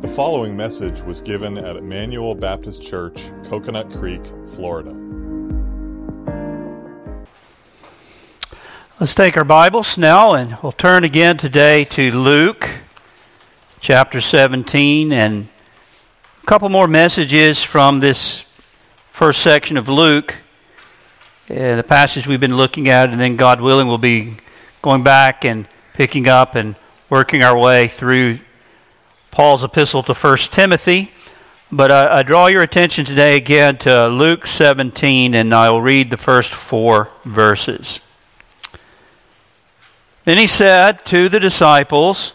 The 0.00 0.06
following 0.06 0.56
message 0.56 1.02
was 1.02 1.20
given 1.20 1.58
at 1.58 1.74
Emmanuel 1.74 2.32
Baptist 2.32 2.80
Church, 2.80 3.32
Coconut 3.46 3.90
Creek, 3.90 4.24
Florida. 4.54 4.92
Let's 9.00 9.12
take 9.12 9.36
our 9.36 9.42
Bibles 9.42 9.98
now 9.98 10.34
and 10.34 10.56
we'll 10.62 10.70
turn 10.70 11.02
again 11.02 11.36
today 11.36 11.84
to 11.86 12.12
Luke 12.12 12.70
chapter 13.80 14.20
17 14.20 15.12
and 15.12 15.48
a 16.44 16.46
couple 16.46 16.68
more 16.68 16.86
messages 16.86 17.64
from 17.64 17.98
this 17.98 18.44
first 19.08 19.42
section 19.42 19.76
of 19.76 19.88
Luke, 19.88 20.36
uh, 21.50 21.74
the 21.74 21.84
passage 21.84 22.28
we've 22.28 22.38
been 22.38 22.56
looking 22.56 22.88
at, 22.88 23.10
and 23.10 23.20
then 23.20 23.34
God 23.34 23.60
willing, 23.60 23.88
we'll 23.88 23.98
be 23.98 24.36
going 24.80 25.02
back 25.02 25.44
and 25.44 25.66
picking 25.94 26.28
up 26.28 26.54
and 26.54 26.76
working 27.10 27.42
our 27.42 27.58
way 27.58 27.88
through 27.88 28.38
Paul's 29.30 29.64
epistle 29.64 30.02
to 30.04 30.14
1 30.14 30.38
Timothy. 30.50 31.10
But 31.70 31.92
I, 31.92 32.18
I 32.18 32.22
draw 32.22 32.46
your 32.46 32.62
attention 32.62 33.04
today 33.04 33.36
again 33.36 33.76
to 33.78 34.06
Luke 34.08 34.46
17, 34.46 35.34
and 35.34 35.54
I 35.54 35.68
will 35.68 35.82
read 35.82 36.10
the 36.10 36.16
first 36.16 36.52
four 36.52 37.10
verses. 37.24 38.00
Then 40.24 40.38
he 40.38 40.46
said 40.46 41.04
to 41.06 41.28
the 41.28 41.40
disciples, 41.40 42.32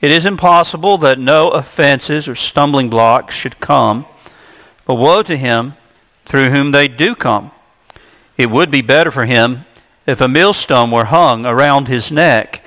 It 0.00 0.10
is 0.10 0.24
impossible 0.24 0.96
that 0.98 1.18
no 1.18 1.50
offenses 1.50 2.26
or 2.26 2.34
stumbling 2.34 2.88
blocks 2.88 3.34
should 3.34 3.60
come, 3.60 4.06
but 4.86 4.94
woe 4.94 5.22
to 5.22 5.36
him 5.36 5.74
through 6.24 6.50
whom 6.50 6.72
they 6.72 6.88
do 6.88 7.14
come. 7.14 7.50
It 8.36 8.50
would 8.50 8.70
be 8.70 8.82
better 8.82 9.10
for 9.10 9.26
him 9.26 9.66
if 10.06 10.20
a 10.20 10.28
millstone 10.28 10.90
were 10.90 11.06
hung 11.06 11.44
around 11.44 11.88
his 11.88 12.10
neck 12.10 12.64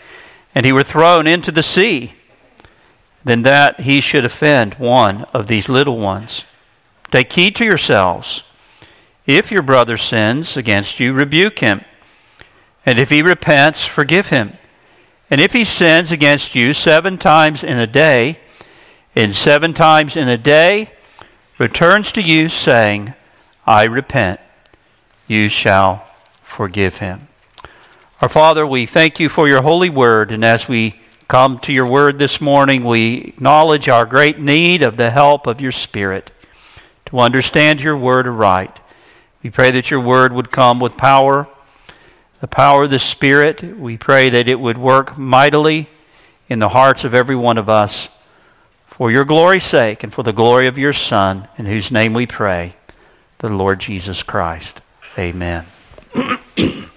and 0.53 0.66
he 0.66 0.72
were 0.72 0.84
thrown 0.84 1.26
into 1.26 1.52
the 1.52 1.64
sea 1.64 2.14
than 3.23 3.44
that 3.44 3.82
he 3.82 4.02
should 4.02 4.26
offend 4.26 4.76
one 4.76 5.23
of 5.34 5.48
these 5.48 5.70
little 5.70 5.97
ones. 5.97 6.44
Take 7.11 7.31
heed 7.31 7.56
to 7.58 7.66
yourselves. 7.66 8.44
If 9.25 9.52
your 9.52 9.61
brother 9.61 9.97
sins 9.97 10.58
against 10.58 11.00
you, 11.00 11.14
rebuke 11.14 11.59
him. 11.59 11.81
And 12.86 13.00
if 13.00 13.09
he 13.09 13.22
repents, 13.22 13.86
forgive 13.86 14.30
him. 14.30 14.58
And 15.30 15.39
if 15.39 15.53
he 15.53 15.64
sins 15.64 16.12
against 16.12 16.53
you 16.53 16.73
seven 16.73 17.17
times 17.17 17.64
in 17.64 17.80
a 17.80 17.88
day, 17.88 18.39
and 19.16 19.36
seven 19.36 19.73
times 19.73 20.17
in 20.17 20.28
a 20.28 20.38
day 20.38 20.92
returns 21.58 22.12
to 22.14 22.22
you, 22.22 22.50
saying, 22.50 23.14
I 23.66 23.86
repent, 23.86 24.40
you 25.28 25.47
shall 25.47 26.06
forgive 26.42 26.97
him. 26.97 27.30
Our 28.22 28.30
Father, 28.30 28.66
we 28.66 28.86
thank 28.86 29.19
you 29.19 29.30
for 29.30 29.47
your 29.47 29.62
holy 29.62 29.90
word, 29.90 30.31
and 30.31 30.44
as 30.44 30.67
we 30.67 31.00
come 31.27 31.59
to 31.59 31.73
your 31.73 31.89
word 31.89 32.19
this 32.19 32.39
morning, 32.39 32.83
we 32.83 33.21
acknowledge 33.21 33.89
our 33.89 34.05
great 34.05 34.39
need 34.39 34.81
of 34.81 34.97
the 34.97 35.11
help 35.11 35.47
of 35.47 35.61
your 35.61 35.71
Spirit 35.71 36.31
to 37.05 37.19
understand 37.19 37.81
your 37.81 37.97
word 37.97 38.27
aright. 38.27 38.79
We 39.41 39.49
pray 39.49 39.71
that 39.71 39.91
your 39.91 39.99
word 39.99 40.33
would 40.33 40.51
come 40.51 40.79
with 40.79 40.97
power 40.97 41.47
the 42.44 42.47
power 42.47 42.83
of 42.83 42.89
the 42.89 42.99
Spirit. 42.99 43.63
We 43.79 43.95
pray 43.95 44.29
that 44.29 44.49
it 44.49 44.59
would 44.59 44.77
work 44.77 45.17
mightily 45.17 45.88
in 46.49 46.59
the 46.59 46.67
hearts 46.67 47.05
of 47.05 47.16
every 47.16 47.38
one 47.38 47.57
of 47.57 47.69
us 47.69 48.09
for 48.85 49.09
your 49.09 49.23
glory's 49.23 49.63
sake 49.63 50.03
and 50.03 50.13
for 50.13 50.23
the 50.23 50.33
glory 50.33 50.67
of 50.67 50.77
your 50.77 50.91
Son, 50.91 51.47
in 51.57 51.67
whose 51.67 51.89
name 51.89 52.13
we 52.13 52.27
pray, 52.27 52.75
the 53.38 53.47
Lord 53.47 53.79
Jesus 53.79 54.23
Christ. 54.23 54.81
Amen. 55.17 55.66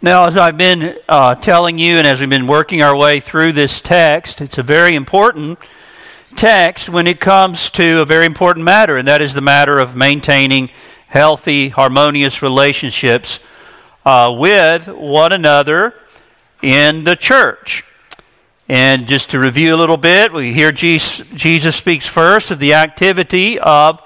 now, 0.00 0.26
as 0.26 0.36
I've 0.36 0.56
been 0.56 0.96
uh, 1.08 1.34
telling 1.34 1.76
you, 1.76 1.96
and 1.96 2.06
as 2.06 2.20
we've 2.20 2.30
been 2.30 2.46
working 2.46 2.82
our 2.82 2.96
way 2.96 3.18
through 3.18 3.52
this 3.52 3.80
text, 3.80 4.40
it's 4.40 4.56
a 4.56 4.62
very 4.62 4.94
important 4.94 5.58
text 6.36 6.88
when 6.88 7.08
it 7.08 7.18
comes 7.18 7.68
to 7.70 7.98
a 7.98 8.04
very 8.04 8.24
important 8.24 8.64
matter, 8.64 8.96
and 8.96 9.08
that 9.08 9.20
is 9.20 9.34
the 9.34 9.40
matter 9.40 9.76
of 9.76 9.96
maintaining 9.96 10.70
healthy, 11.08 11.70
harmonious 11.70 12.42
relationships 12.42 13.40
uh, 14.06 14.32
with 14.38 14.86
one 14.86 15.32
another 15.32 15.94
in 16.62 17.02
the 17.02 17.16
church. 17.16 17.82
And 18.68 19.08
just 19.08 19.30
to 19.30 19.40
review 19.40 19.74
a 19.74 19.78
little 19.78 19.96
bit, 19.96 20.32
we 20.32 20.52
hear 20.54 20.70
Jesus, 20.70 21.26
Jesus 21.34 21.74
speaks 21.74 22.06
first 22.06 22.52
of 22.52 22.60
the 22.60 22.74
activity 22.74 23.58
of 23.58 24.00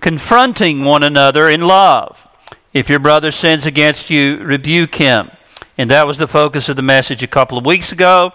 confronting 0.00 0.84
one 0.84 1.04
another 1.04 1.48
in 1.48 1.60
love. 1.60 2.26
If 2.72 2.88
your 2.88 3.00
brother 3.00 3.32
sins 3.32 3.66
against 3.66 4.10
you, 4.10 4.38
rebuke 4.38 4.94
him. 4.94 5.30
And 5.76 5.90
that 5.90 6.06
was 6.06 6.18
the 6.18 6.28
focus 6.28 6.68
of 6.68 6.76
the 6.76 6.82
message 6.82 7.22
a 7.22 7.26
couple 7.26 7.58
of 7.58 7.66
weeks 7.66 7.90
ago. 7.90 8.32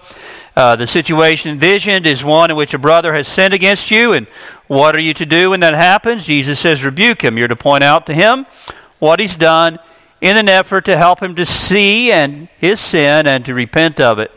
Uh, 0.58 0.76
the 0.76 0.88
situation 0.88 1.52
envisioned 1.52 2.06
is 2.06 2.24
one 2.24 2.52
in 2.52 2.58
which 2.58 2.74
a 2.74 2.78
brother 2.78 3.14
has 3.14 3.28
sinned 3.28 3.54
against 3.54 3.92
you, 3.92 4.14
and 4.14 4.28
what 4.68 4.96
are 4.96 5.00
you 5.00 5.14
to 5.14 5.26
do 5.26 5.52
when 5.52 5.60
that 5.60 5.74
happens? 5.74 6.26
Jesus 6.26 6.60
says, 6.60 6.84
rebuke 6.84 7.24
him. 7.24 7.38
You're 7.38 7.48
to 7.48 7.56
point 7.56 7.84
out 7.84 8.06
to 8.08 8.14
him 8.14 8.46
what 9.00 9.20
he's 9.20 9.36
done 9.36 9.80
in 10.22 10.38
an 10.38 10.50
effort 10.50 10.86
to 10.86 10.98
help 10.98 11.22
him 11.22 11.36
to 11.36 11.46
see 11.46 12.12
and 12.12 12.50
his 12.58 12.80
sin 12.80 13.28
and 13.28 13.46
to 13.46 13.54
repent 13.54 14.02
of 14.02 14.18
it. 14.20 14.32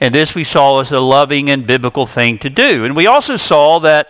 And 0.00 0.14
this 0.14 0.34
we 0.34 0.44
saw 0.44 0.80
as 0.80 0.92
a 0.92 1.00
loving 1.00 1.50
and 1.50 1.66
biblical 1.66 2.06
thing 2.06 2.38
to 2.38 2.50
do. 2.50 2.84
And 2.84 2.94
we 2.94 3.06
also 3.06 3.36
saw 3.36 3.78
that 3.80 4.08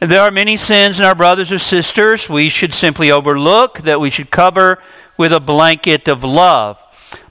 there 0.00 0.22
are 0.22 0.30
many 0.30 0.56
sins 0.56 1.00
in 1.00 1.04
our 1.04 1.14
brothers 1.14 1.50
or 1.50 1.58
sisters 1.58 2.28
we 2.28 2.48
should 2.48 2.72
simply 2.72 3.10
overlook, 3.10 3.80
that 3.80 4.00
we 4.00 4.10
should 4.10 4.30
cover 4.30 4.78
with 5.16 5.32
a 5.32 5.40
blanket 5.40 6.06
of 6.06 6.22
love. 6.22 6.82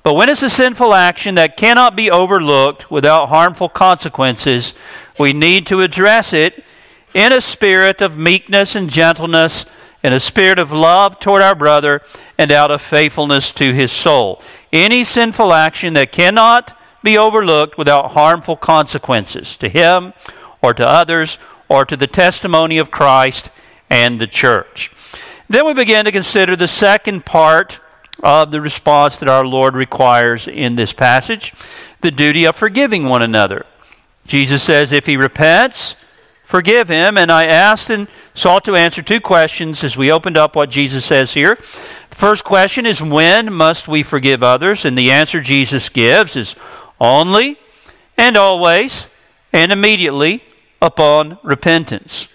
But 0.03 0.15
when 0.15 0.29
it's 0.29 0.43
a 0.43 0.49
sinful 0.49 0.93
action 0.93 1.35
that 1.35 1.57
cannot 1.57 1.95
be 1.95 2.11
overlooked 2.11 2.91
without 2.91 3.29
harmful 3.29 3.69
consequences, 3.69 4.73
we 5.17 5.33
need 5.33 5.67
to 5.67 5.81
address 5.81 6.33
it 6.33 6.63
in 7.13 7.31
a 7.31 7.41
spirit 7.41 8.01
of 8.01 8.17
meekness 8.17 8.75
and 8.75 8.89
gentleness 8.89 9.65
in 10.03 10.13
a 10.13 10.19
spirit 10.19 10.59
of 10.59 10.71
love 10.71 11.19
toward 11.19 11.41
our 11.41 11.55
brother 11.55 12.01
and 12.37 12.51
out 12.51 12.71
of 12.71 12.81
faithfulness 12.81 13.51
to 13.51 13.73
his 13.73 13.91
soul. 13.91 14.41
Any 14.71 15.03
sinful 15.03 15.53
action 15.53 15.93
that 15.93 16.11
cannot 16.11 16.77
be 17.03 17.17
overlooked 17.17 17.77
without 17.77 18.11
harmful 18.11 18.55
consequences 18.55 19.55
to 19.57 19.69
him 19.69 20.13
or 20.61 20.73
to 20.73 20.87
others 20.87 21.37
or 21.69 21.85
to 21.85 21.97
the 21.97 22.07
testimony 22.07 22.77
of 22.77 22.91
Christ 22.91 23.49
and 23.89 24.19
the 24.19 24.27
church. 24.27 24.91
Then 25.49 25.65
we 25.65 25.73
begin 25.73 26.05
to 26.05 26.11
consider 26.11 26.55
the 26.55 26.67
second 26.67 27.25
part 27.25 27.79
of 28.23 28.51
the 28.51 28.61
response 28.61 29.17
that 29.17 29.29
our 29.29 29.45
Lord 29.45 29.75
requires 29.75 30.47
in 30.47 30.75
this 30.75 30.91
passage 30.91 31.53
the 32.01 32.11
duty 32.11 32.45
of 32.45 32.55
forgiving 32.55 33.05
one 33.05 33.21
another. 33.21 33.65
Jesus 34.25 34.61
says, 34.61 34.91
if 34.91 35.05
he 35.05 35.15
repents, 35.15 35.95
forgive 36.43 36.89
him. 36.89 37.17
And 37.17 37.31
I 37.31 37.45
asked 37.45 37.89
and 37.89 38.07
sought 38.33 38.65
to 38.65 38.75
answer 38.75 39.01
two 39.01 39.21
questions 39.21 39.83
as 39.83 39.95
we 39.95 40.11
opened 40.11 40.37
up 40.37 40.55
what 40.55 40.69
Jesus 40.69 41.05
says 41.05 41.33
here. 41.33 41.55
First 42.11 42.43
question 42.43 42.85
is 42.85 43.01
when 43.01 43.53
must 43.53 43.87
we 43.87 44.03
forgive 44.03 44.43
others? 44.43 44.83
And 44.83 44.97
the 44.97 45.11
answer 45.11 45.39
Jesus 45.39 45.87
gives 45.87 46.35
is 46.35 46.55
only 46.99 47.57
and 48.17 48.35
always 48.35 49.07
and 49.53 49.71
immediately 49.71 50.43
upon 50.81 51.37
repentance. 51.43 52.27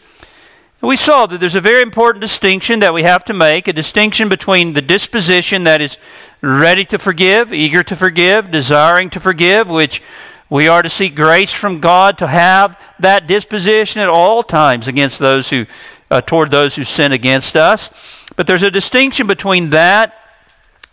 We 0.81 0.97
saw 0.97 1.27
that 1.27 1.39
there's 1.39 1.55
a 1.55 1.61
very 1.61 1.81
important 1.81 2.23
distinction 2.23 2.81
that 2.81 2.93
we 2.93 3.05
have 3.05 3.25
to 3.27 3.33
make 3.33 3.69
a 3.69 3.73
distinction 3.73 4.29
between 4.29 4.73
the 4.73 4.83
disposition 4.83 5.63
that 5.63 5.81
is 5.81 5.97
ready 6.41 6.85
to 6.87 6.99
forgive, 6.99 7.53
eager 7.53 7.85
to 7.85 7.95
forgive, 7.95 8.51
desiring 8.51 9.09
to 9.11 9.21
forgive, 9.21 9.71
which 9.71 10.03
we 10.51 10.67
are 10.67 10.83
to 10.83 10.91
seek 10.91 11.15
grace 11.15 11.53
from 11.53 11.79
God 11.79 12.19
to 12.19 12.27
have 12.27 12.79
that 12.99 13.29
disposition 13.29 14.03
at 14.03 14.09
all 14.09 14.43
times 14.43 14.89
against 14.89 15.21
those 15.21 15.51
who, 15.51 15.67
uh, 16.11 16.21
toward 16.21 16.51
those 16.51 16.75
who 16.75 16.83
sin 16.83 17.13
against 17.13 17.57
us. 17.57 17.89
But 18.35 18.49
there's 18.49 18.65
a 18.65 18.71
distinction 18.71 19.29
between 19.29 19.71
that 19.71 20.19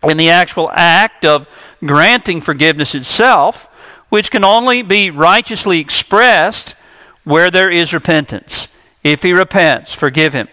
and 0.04 0.20
the 0.20 0.30
actual 0.30 0.70
act 0.72 1.26
of 1.26 1.48
granting 1.84 2.42
forgiveness 2.42 2.94
itself, 2.94 3.68
which 4.10 4.30
can 4.30 4.44
only 4.44 4.84
be 4.84 5.10
righteously 5.10 5.80
expressed 5.80 6.75
where 7.24 7.51
there 7.51 7.69
is 7.69 7.94
repentance. 7.94 8.68
If 9.04 9.24
he 9.24 9.33
repents, 9.33 9.94
forgive 9.94 10.33
him. 10.33 10.48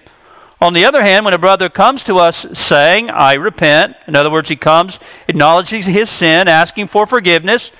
On 0.60 0.72
the 0.72 0.84
other 0.84 1.02
hand, 1.02 1.24
when 1.24 1.34
a 1.34 1.38
brother 1.38 1.68
comes 1.68 2.02
to 2.04 2.16
us 2.16 2.46
saying, 2.54 3.10
I 3.10 3.34
repent, 3.34 3.96
in 4.06 4.16
other 4.16 4.30
words, 4.30 4.48
he 4.48 4.56
comes, 4.56 4.98
acknowledging 5.28 5.82
his 5.82 6.08
sin, 6.08 6.48
asking 6.48 6.88
for 6.88 7.06
forgiveness, 7.06 7.70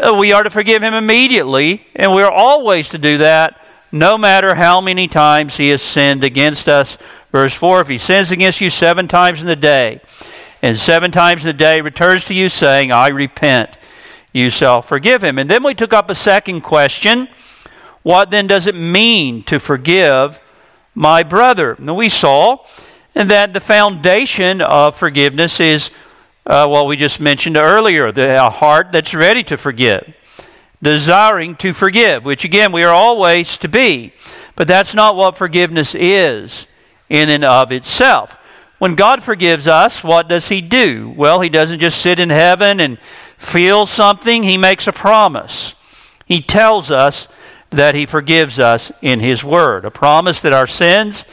uh, 0.00 0.14
we 0.14 0.32
are 0.32 0.42
to 0.42 0.50
forgive 0.50 0.82
him 0.82 0.94
immediately, 0.94 1.86
and 1.94 2.14
we 2.14 2.22
are 2.22 2.30
always 2.30 2.88
to 2.90 2.98
do 2.98 3.18
that 3.18 3.60
no 3.92 4.16
matter 4.16 4.54
how 4.54 4.80
many 4.80 5.08
times 5.08 5.56
he 5.56 5.68
has 5.70 5.82
sinned 5.82 6.24
against 6.24 6.68
us. 6.68 6.96
Verse 7.32 7.54
4 7.54 7.82
If 7.82 7.88
he 7.88 7.98
sins 7.98 8.30
against 8.30 8.60
you 8.60 8.70
seven 8.70 9.08
times 9.08 9.40
in 9.40 9.46
the 9.46 9.56
day, 9.56 10.00
and 10.62 10.78
seven 10.78 11.10
times 11.10 11.42
in 11.42 11.48
the 11.48 11.58
day 11.58 11.80
returns 11.80 12.24
to 12.26 12.34
you 12.34 12.48
saying, 12.48 12.92
I 12.92 13.08
repent, 13.08 13.76
you 14.32 14.50
shall 14.50 14.82
forgive 14.82 15.24
him. 15.24 15.38
And 15.38 15.50
then 15.50 15.62
we 15.62 15.74
took 15.74 15.92
up 15.92 16.10
a 16.10 16.14
second 16.14 16.60
question 16.60 17.28
What 18.02 18.30
then 18.30 18.46
does 18.46 18.66
it 18.66 18.74
mean 18.74 19.42
to 19.44 19.58
forgive 19.58 20.40
my 20.94 21.22
brother? 21.22 21.76
Now 21.78 21.94
we 21.94 22.08
saw 22.08 22.64
that 23.14 23.52
the 23.52 23.60
foundation 23.60 24.60
of 24.60 24.96
forgiveness 24.96 25.60
is 25.60 25.90
uh, 26.46 26.66
well, 26.68 26.86
we 26.86 26.96
just 26.96 27.20
mentioned 27.20 27.56
earlier, 27.56 28.10
the, 28.10 28.44
a 28.44 28.50
heart 28.50 28.88
that's 28.92 29.14
ready 29.14 29.42
to 29.44 29.56
forgive. 29.56 30.14
desiring 30.82 31.54
to 31.56 31.72
forgive, 31.72 32.24
which 32.24 32.44
again 32.44 32.72
we 32.72 32.82
are 32.82 32.94
always 32.94 33.58
to 33.58 33.68
be. 33.68 34.12
But 34.56 34.66
that's 34.66 34.94
not 34.94 35.16
what 35.16 35.36
forgiveness 35.36 35.94
is 35.94 36.66
in 37.08 37.28
and 37.28 37.44
of 37.44 37.70
itself. 37.72 38.38
When 38.78 38.94
God 38.94 39.22
forgives 39.22 39.66
us, 39.66 40.02
what 40.02 40.28
does 40.28 40.48
He 40.48 40.60
do? 40.62 41.12
Well, 41.16 41.40
He 41.40 41.50
doesn't 41.50 41.80
just 41.80 42.00
sit 42.00 42.18
in 42.18 42.30
heaven 42.30 42.80
and 42.80 42.98
feel 43.36 43.84
something, 43.86 44.42
He 44.42 44.56
makes 44.56 44.86
a 44.86 44.92
promise. 44.92 45.74
He 46.24 46.40
tells 46.40 46.90
us 46.90 47.28
that 47.70 47.94
He 47.94 48.06
forgives 48.06 48.58
us 48.58 48.92
in 49.00 49.20
His 49.20 49.44
Word, 49.44 49.84
a 49.84 49.90
promise 49.90 50.40
that 50.40 50.52
our 50.52 50.66
sins 50.66 51.24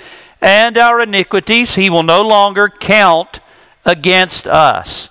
and 0.42 0.78
our 0.78 1.02
iniquities 1.02 1.76
He 1.76 1.90
will 1.90 2.04
no 2.04 2.22
longer 2.22 2.70
count 2.70 3.40
against 3.86 4.46
us. 4.46 5.10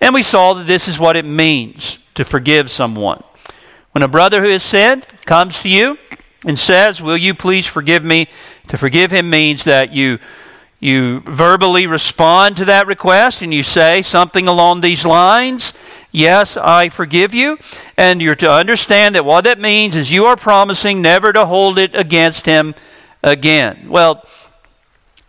And 0.00 0.14
we 0.14 0.22
saw 0.22 0.54
that 0.54 0.66
this 0.66 0.88
is 0.88 0.98
what 0.98 1.16
it 1.16 1.24
means 1.24 1.98
to 2.14 2.24
forgive 2.24 2.70
someone. 2.70 3.22
When 3.92 4.02
a 4.02 4.08
brother 4.08 4.42
who 4.42 4.50
has 4.50 4.62
sinned 4.62 5.06
comes 5.26 5.60
to 5.60 5.68
you 5.68 5.98
and 6.44 6.58
says, 6.58 7.00
Will 7.00 7.16
you 7.16 7.34
please 7.34 7.66
forgive 7.66 8.04
me? 8.04 8.28
To 8.68 8.76
forgive 8.76 9.12
him 9.12 9.30
means 9.30 9.64
that 9.64 9.92
you, 9.92 10.18
you 10.80 11.20
verbally 11.20 11.86
respond 11.86 12.56
to 12.56 12.64
that 12.64 12.86
request 12.86 13.42
and 13.42 13.52
you 13.52 13.62
say 13.62 14.02
something 14.02 14.48
along 14.48 14.80
these 14.80 15.04
lines 15.04 15.72
Yes, 16.12 16.58
I 16.58 16.90
forgive 16.90 17.34
you. 17.34 17.58
And 17.96 18.20
you're 18.22 18.36
to 18.36 18.50
understand 18.50 19.14
that 19.14 19.24
what 19.24 19.44
that 19.44 19.58
means 19.58 19.96
is 19.96 20.10
you 20.10 20.26
are 20.26 20.36
promising 20.36 21.02
never 21.02 21.32
to 21.32 21.46
hold 21.46 21.78
it 21.78 21.96
against 21.96 22.46
him 22.46 22.74
again. 23.22 23.88
Well, 23.88 24.24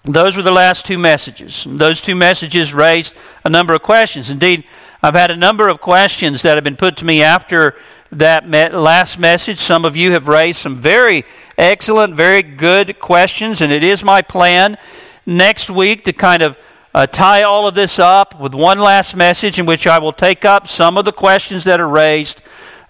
those 0.04 0.36
were 0.36 0.44
the 0.44 0.52
last 0.52 0.86
two 0.86 0.98
messages. 0.98 1.66
Those 1.68 2.02
two 2.02 2.16
messages 2.16 2.74
raised 2.74 3.14
a 3.46 3.50
number 3.50 3.74
of 3.74 3.82
questions. 3.82 4.30
Indeed, 4.30 4.66
I've 5.02 5.16
had 5.16 5.32
a 5.32 5.36
number 5.38 5.70
of 5.70 5.80
questions 5.80 6.42
that 6.42 6.56
have 6.56 6.64
been 6.66 6.76
put 6.76 6.98
to 6.98 7.06
me 7.06 7.24
after 7.24 7.76
that 8.12 8.46
last 8.74 9.18
message. 9.18 9.60
Some 9.60 9.86
of 9.86 9.96
you 9.96 10.12
have 10.12 10.28
raised 10.28 10.60
some 10.60 10.82
very 10.82 11.24
excellent, 11.58 12.16
very 12.16 12.44
good 12.44 13.00
questions, 13.00 13.62
and 13.62 13.72
it 13.72 13.84
is 13.84 14.04
my 14.04 14.22
plan 14.22 14.78
next 15.26 15.70
week 15.70 16.04
to 16.06 16.14
kind 16.14 16.44
of 16.44 16.58
uh, 16.94 17.08
tie 17.08 17.42
all 17.42 17.68
of 17.68 17.74
this 17.74 17.98
up 17.98 18.40
with 18.40 18.54
one 18.54 18.78
last 18.78 19.16
message 19.16 19.58
in 19.58 19.66
which 19.66 19.88
I 19.88 19.98
will 19.98 20.14
take 20.14 20.46
up 20.46 20.68
some 20.68 20.98
of 20.98 21.06
the 21.06 21.12
questions 21.12 21.64
that 21.64 21.80
are 21.80 21.88
raised 21.88 22.42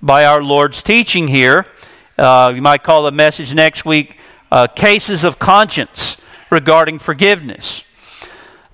by 0.01 0.25
our 0.25 0.43
Lord's 0.43 0.81
teaching 0.81 1.29
here. 1.29 1.65
Uh, 2.17 2.51
you 2.53 2.61
might 2.61 2.83
call 2.83 3.03
the 3.03 3.11
message 3.11 3.53
next 3.53 3.85
week 3.85 4.17
uh, 4.51 4.67
Cases 4.67 5.23
of 5.23 5.39
Conscience 5.39 6.17
regarding 6.49 6.99
forgiveness. 6.99 7.83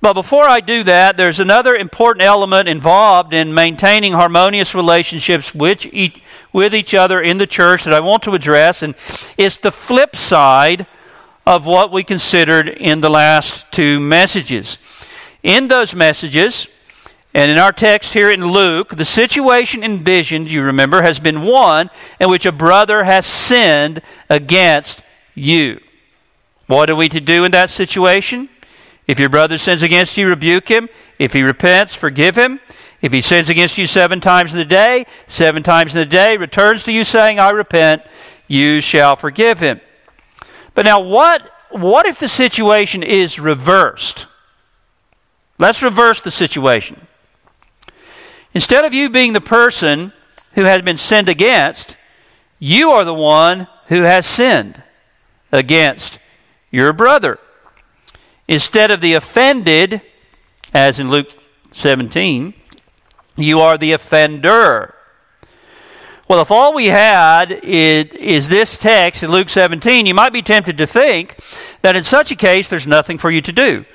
But 0.01 0.13
before 0.13 0.45
I 0.45 0.61
do 0.61 0.83
that, 0.83 1.17
there's 1.17 1.39
another 1.39 1.75
important 1.75 2.23
element 2.23 2.67
involved 2.67 3.33
in 3.33 3.53
maintaining 3.53 4.13
harmonious 4.13 4.73
relationships 4.73 5.53
with 5.53 5.85
each, 5.91 6.21
with 6.51 6.73
each 6.73 6.93
other 6.93 7.21
in 7.21 7.37
the 7.37 7.47
church 7.47 7.83
that 7.83 7.93
I 7.93 7.99
want 7.99 8.23
to 8.23 8.31
address, 8.31 8.81
and 8.81 8.95
it's 9.37 9.57
the 9.57 9.71
flip 9.71 10.15
side 10.15 10.87
of 11.45 11.65
what 11.65 11.91
we 11.91 12.03
considered 12.03 12.67
in 12.67 13.01
the 13.01 13.09
last 13.09 13.71
two 13.71 13.99
messages. 13.99 14.77
In 15.43 15.67
those 15.67 15.95
messages, 15.95 16.67
and 17.33 17.51
in 17.51 17.57
our 17.57 17.71
text 17.71 18.13
here 18.13 18.29
in 18.31 18.47
Luke, 18.47 18.95
the 18.95 19.05
situation 19.05 19.83
envisioned, 19.83 20.49
you 20.49 20.61
remember, 20.61 21.01
has 21.01 21.19
been 21.19 21.43
one 21.43 21.89
in 22.19 22.29
which 22.29 22.45
a 22.45 22.51
brother 22.51 23.03
has 23.03 23.25
sinned 23.25 24.01
against 24.29 25.03
you. 25.35 25.79
What 26.67 26.89
are 26.89 26.95
we 26.95 27.07
to 27.09 27.21
do 27.21 27.45
in 27.45 27.51
that 27.51 27.69
situation? 27.69 28.49
If 29.07 29.19
your 29.19 29.29
brother 29.29 29.57
sins 29.57 29.81
against 29.81 30.17
you, 30.17 30.27
rebuke 30.27 30.69
him. 30.69 30.89
If 31.17 31.33
he 31.33 31.41
repents, 31.41 31.95
forgive 31.95 32.37
him. 32.37 32.59
If 33.01 33.11
he 33.11 33.21
sins 33.21 33.49
against 33.49 33.77
you 33.77 33.87
seven 33.87 34.19
times 34.19 34.51
in 34.51 34.57
the 34.57 34.65
day, 34.65 35.05
seven 35.27 35.63
times 35.63 35.95
in 35.95 35.99
the 35.99 36.05
day, 36.05 36.35
returns 36.35 36.83
to 36.83 36.91
you 36.91 37.03
saying, 37.03 37.39
I 37.39 37.51
repent, 37.51 38.03
you 38.47 38.81
shall 38.81 39.15
forgive 39.15 39.59
him. 39.59 39.79
But 40.75 40.85
now, 40.85 40.99
what, 40.99 41.49
what 41.71 42.05
if 42.05 42.19
the 42.19 42.27
situation 42.27 43.01
is 43.01 43.39
reversed? 43.39 44.27
Let's 45.59 45.83
reverse 45.83 46.21
the 46.21 46.31
situation. 46.31 47.05
Instead 48.53 48.85
of 48.85 48.93
you 48.93 49.09
being 49.09 49.33
the 49.33 49.41
person 49.41 50.13
who 50.53 50.63
has 50.63 50.81
been 50.81 50.97
sinned 50.97 51.29
against, 51.29 51.97
you 52.57 52.91
are 52.91 53.03
the 53.03 53.13
one 53.13 53.67
who 53.87 54.01
has 54.03 54.25
sinned 54.25 54.81
against 55.51 56.17
your 56.71 56.93
brother. 56.93 57.39
Instead 58.47 58.89
of 58.89 59.01
the 59.01 59.13
offended, 59.13 60.01
as 60.73 60.99
in 60.99 61.09
Luke 61.09 61.29
17, 61.73 62.53
you 63.35 63.59
are 63.59 63.77
the 63.77 63.91
offender. 63.91 64.95
Well, 66.27 66.41
if 66.41 66.51
all 66.51 66.73
we 66.73 66.85
had 66.87 67.51
is, 67.51 68.05
is, 68.13 68.49
this 68.49 68.77
text 68.77 69.23
in 69.23 69.31
Luke 69.31 69.49
17, 69.49 70.05
you 70.05 70.13
might 70.13 70.33
be 70.33 70.41
tempted 70.41 70.77
to 70.77 70.87
think 70.87 71.37
that 71.81 71.95
in 71.95 72.03
such 72.03 72.31
a 72.31 72.35
case 72.35 72.67
there's 72.67 72.87
nothing 72.87 73.17
for 73.17 73.31
you 73.31 73.41
to 73.41 73.51
do. 73.51 73.85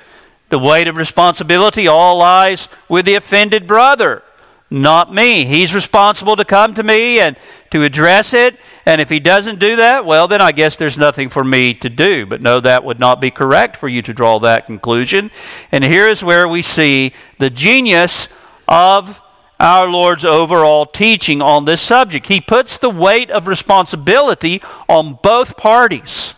The 0.55 0.59
weight 0.59 0.87
of 0.87 0.95
responsibility 0.95 1.85
all 1.85 2.19
lies 2.19 2.69
with 2.87 3.05
the 3.05 3.15
offended 3.15 3.67
brother 3.67 4.23
not 4.71 5.13
me. 5.13 5.43
He's 5.43 5.75
responsible 5.75 6.37
to 6.37 6.45
come 6.45 6.73
to 6.75 6.81
me 6.81 7.19
and 7.19 7.35
to 7.71 7.83
address 7.83 8.33
it. 8.33 8.57
And 8.85 9.01
if 9.01 9.09
he 9.09 9.19
doesn't 9.19 9.59
do 9.59 9.75
that, 9.75 10.05
well, 10.05 10.29
then 10.29 10.39
I 10.39 10.53
guess 10.53 10.77
there's 10.77 10.97
nothing 10.97 11.27
for 11.27 11.43
me 11.43 11.73
to 11.73 11.89
do. 11.89 12.25
But 12.25 12.41
no, 12.41 12.61
that 12.61 12.85
would 12.85 13.01
not 13.01 13.19
be 13.19 13.31
correct 13.31 13.75
for 13.75 13.89
you 13.89 14.01
to 14.03 14.13
draw 14.13 14.39
that 14.39 14.65
conclusion. 14.65 15.29
And 15.73 15.83
here 15.83 16.07
is 16.07 16.23
where 16.23 16.47
we 16.47 16.61
see 16.61 17.11
the 17.37 17.49
genius 17.49 18.29
of 18.65 19.21
our 19.59 19.89
Lord's 19.89 20.23
overall 20.23 20.85
teaching 20.85 21.41
on 21.41 21.65
this 21.65 21.81
subject. 21.81 22.27
He 22.27 22.39
puts 22.39 22.77
the 22.77 22.89
weight 22.89 23.29
of 23.29 23.49
responsibility 23.49 24.61
on 24.87 25.19
both 25.21 25.57
parties. 25.57 26.33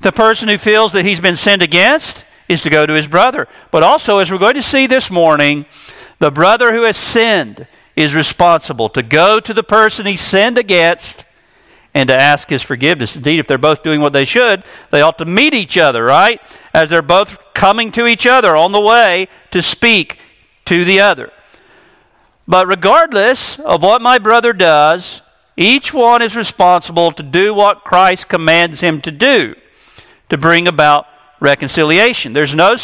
The 0.00 0.12
person 0.12 0.50
who 0.50 0.58
feels 0.58 0.92
that 0.92 1.06
he's 1.06 1.20
been 1.20 1.36
sinned 1.36 1.62
against 1.62 2.26
is 2.48 2.62
to 2.62 2.70
go 2.70 2.86
to 2.86 2.92
his 2.92 3.08
brother. 3.08 3.48
But 3.70 3.82
also, 3.82 4.18
as 4.18 4.30
we're 4.30 4.38
going 4.38 4.54
to 4.54 4.62
see 4.62 4.86
this 4.86 5.10
morning, 5.10 5.66
the 6.18 6.30
brother 6.30 6.72
who 6.72 6.82
has 6.82 6.96
sinned 6.96 7.66
is 7.96 8.14
responsible 8.14 8.88
to 8.90 9.02
go 9.02 9.40
to 9.40 9.54
the 9.54 9.62
person 9.62 10.06
he 10.06 10.16
sinned 10.16 10.58
against 10.58 11.24
and 11.94 12.08
to 12.08 12.20
ask 12.20 12.50
his 12.50 12.62
forgiveness. 12.62 13.14
Indeed, 13.14 13.38
if 13.38 13.46
they're 13.46 13.56
both 13.56 13.82
doing 13.82 14.00
what 14.00 14.12
they 14.12 14.24
should, 14.24 14.64
they 14.90 15.00
ought 15.00 15.18
to 15.18 15.24
meet 15.24 15.54
each 15.54 15.78
other, 15.78 16.04
right? 16.04 16.40
As 16.72 16.90
they're 16.90 17.02
both 17.02 17.38
coming 17.54 17.92
to 17.92 18.06
each 18.06 18.26
other 18.26 18.56
on 18.56 18.72
the 18.72 18.80
way 18.80 19.28
to 19.52 19.62
speak 19.62 20.18
to 20.64 20.84
the 20.84 21.00
other. 21.00 21.32
But 22.48 22.66
regardless 22.66 23.58
of 23.60 23.82
what 23.82 24.02
my 24.02 24.18
brother 24.18 24.52
does, 24.52 25.22
each 25.56 25.94
one 25.94 26.20
is 26.20 26.34
responsible 26.34 27.12
to 27.12 27.22
do 27.22 27.54
what 27.54 27.84
Christ 27.84 28.28
commands 28.28 28.80
him 28.80 29.00
to 29.02 29.12
do 29.12 29.54
to 30.28 30.36
bring 30.36 30.66
about 30.66 31.06
reconciliation. 31.44 32.32
There's 32.32 32.54
no, 32.54 32.76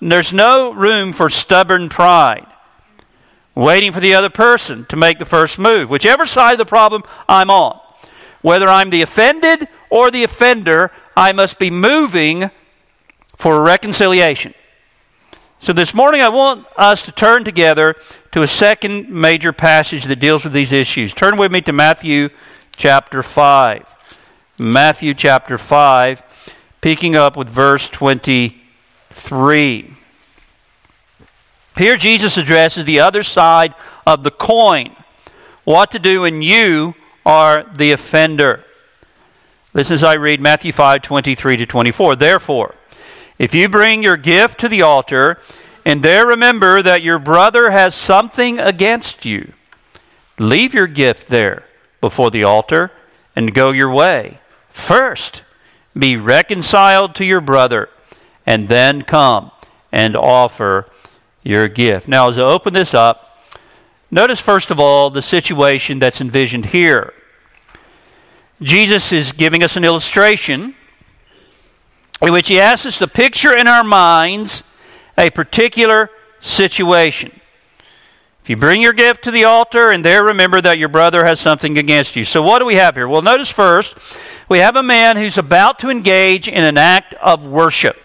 there's 0.00 0.32
no 0.32 0.72
room 0.72 1.12
for 1.12 1.30
stubborn 1.30 1.88
pride 1.88 2.46
waiting 3.54 3.92
for 3.92 4.00
the 4.00 4.14
other 4.14 4.28
person 4.28 4.84
to 4.86 4.96
make 4.96 5.18
the 5.18 5.24
first 5.24 5.58
move. 5.58 5.88
Whichever 5.88 6.26
side 6.26 6.52
of 6.52 6.58
the 6.58 6.66
problem 6.66 7.02
I'm 7.28 7.50
on, 7.50 7.80
whether 8.42 8.68
I'm 8.68 8.90
the 8.90 9.02
offended 9.02 9.68
or 9.90 10.10
the 10.10 10.24
offender, 10.24 10.90
I 11.16 11.32
must 11.32 11.58
be 11.58 11.70
moving 11.70 12.50
for 13.36 13.62
reconciliation. 13.62 14.54
So 15.58 15.72
this 15.72 15.94
morning, 15.94 16.20
I 16.20 16.28
want 16.28 16.66
us 16.76 17.02
to 17.04 17.12
turn 17.12 17.44
together 17.44 17.96
to 18.32 18.42
a 18.42 18.46
second 18.46 19.08
major 19.08 19.52
passage 19.52 20.04
that 20.04 20.16
deals 20.16 20.44
with 20.44 20.52
these 20.52 20.70
issues. 20.70 21.14
Turn 21.14 21.38
with 21.38 21.50
me 21.50 21.62
to 21.62 21.72
Matthew 21.72 22.28
chapter 22.76 23.22
5. 23.22 23.94
Matthew 24.58 25.14
chapter 25.14 25.56
5, 25.56 26.22
picking 26.86 27.16
up 27.16 27.36
with 27.36 27.48
verse 27.48 27.88
23. 27.88 29.90
Here, 31.76 31.96
Jesus 31.96 32.36
addresses 32.36 32.84
the 32.84 33.00
other 33.00 33.24
side 33.24 33.74
of 34.06 34.22
the 34.22 34.30
coin 34.30 34.94
what 35.64 35.90
to 35.90 35.98
do 35.98 36.20
when 36.20 36.42
you 36.42 36.94
are 37.24 37.68
the 37.74 37.90
offender. 37.90 38.62
Listen 39.74 39.94
as 39.94 40.04
I 40.04 40.14
read 40.14 40.40
Matthew 40.40 40.70
5 40.70 41.02
23 41.02 41.56
to 41.56 41.66
24. 41.66 42.14
Therefore, 42.14 42.76
if 43.36 43.52
you 43.52 43.68
bring 43.68 44.04
your 44.04 44.16
gift 44.16 44.60
to 44.60 44.68
the 44.68 44.82
altar, 44.82 45.40
and 45.84 46.04
there 46.04 46.24
remember 46.24 46.84
that 46.84 47.02
your 47.02 47.18
brother 47.18 47.72
has 47.72 47.96
something 47.96 48.60
against 48.60 49.24
you, 49.24 49.54
leave 50.38 50.72
your 50.72 50.86
gift 50.86 51.26
there 51.26 51.64
before 52.00 52.30
the 52.30 52.44
altar 52.44 52.92
and 53.34 53.52
go 53.52 53.72
your 53.72 53.90
way. 53.90 54.38
First, 54.70 55.42
be 55.98 56.16
reconciled 56.16 57.14
to 57.16 57.24
your 57.24 57.40
brother, 57.40 57.88
and 58.44 58.68
then 58.68 59.02
come 59.02 59.50
and 59.92 60.16
offer 60.16 60.90
your 61.42 61.68
gift. 61.68 62.08
Now, 62.08 62.28
as 62.28 62.38
I 62.38 62.42
open 62.42 62.74
this 62.74 62.92
up, 62.92 63.40
notice 64.10 64.40
first 64.40 64.70
of 64.70 64.78
all 64.78 65.10
the 65.10 65.22
situation 65.22 65.98
that's 65.98 66.20
envisioned 66.20 66.66
here. 66.66 67.12
Jesus 68.60 69.12
is 69.12 69.32
giving 69.32 69.62
us 69.62 69.76
an 69.76 69.84
illustration 69.84 70.74
in 72.22 72.32
which 72.32 72.48
he 72.48 72.58
asks 72.58 72.86
us 72.86 72.98
to 72.98 73.06
picture 73.06 73.54
in 73.54 73.68
our 73.68 73.84
minds 73.84 74.64
a 75.18 75.30
particular 75.30 76.10
situation. 76.40 77.32
If 78.46 78.50
you 78.50 78.56
bring 78.56 78.80
your 78.80 78.92
gift 78.92 79.24
to 79.24 79.32
the 79.32 79.42
altar 79.42 79.90
and 79.90 80.04
there 80.04 80.22
remember 80.22 80.60
that 80.60 80.78
your 80.78 80.88
brother 80.88 81.24
has 81.24 81.40
something 81.40 81.78
against 81.78 82.14
you. 82.14 82.24
So, 82.24 82.42
what 82.42 82.60
do 82.60 82.64
we 82.64 82.76
have 82.76 82.94
here? 82.94 83.08
Well, 83.08 83.20
notice 83.20 83.50
first, 83.50 83.96
we 84.48 84.60
have 84.60 84.76
a 84.76 84.84
man 84.84 85.16
who's 85.16 85.36
about 85.36 85.80
to 85.80 85.90
engage 85.90 86.46
in 86.46 86.62
an 86.62 86.78
act 86.78 87.14
of 87.14 87.44
worship. 87.44 88.00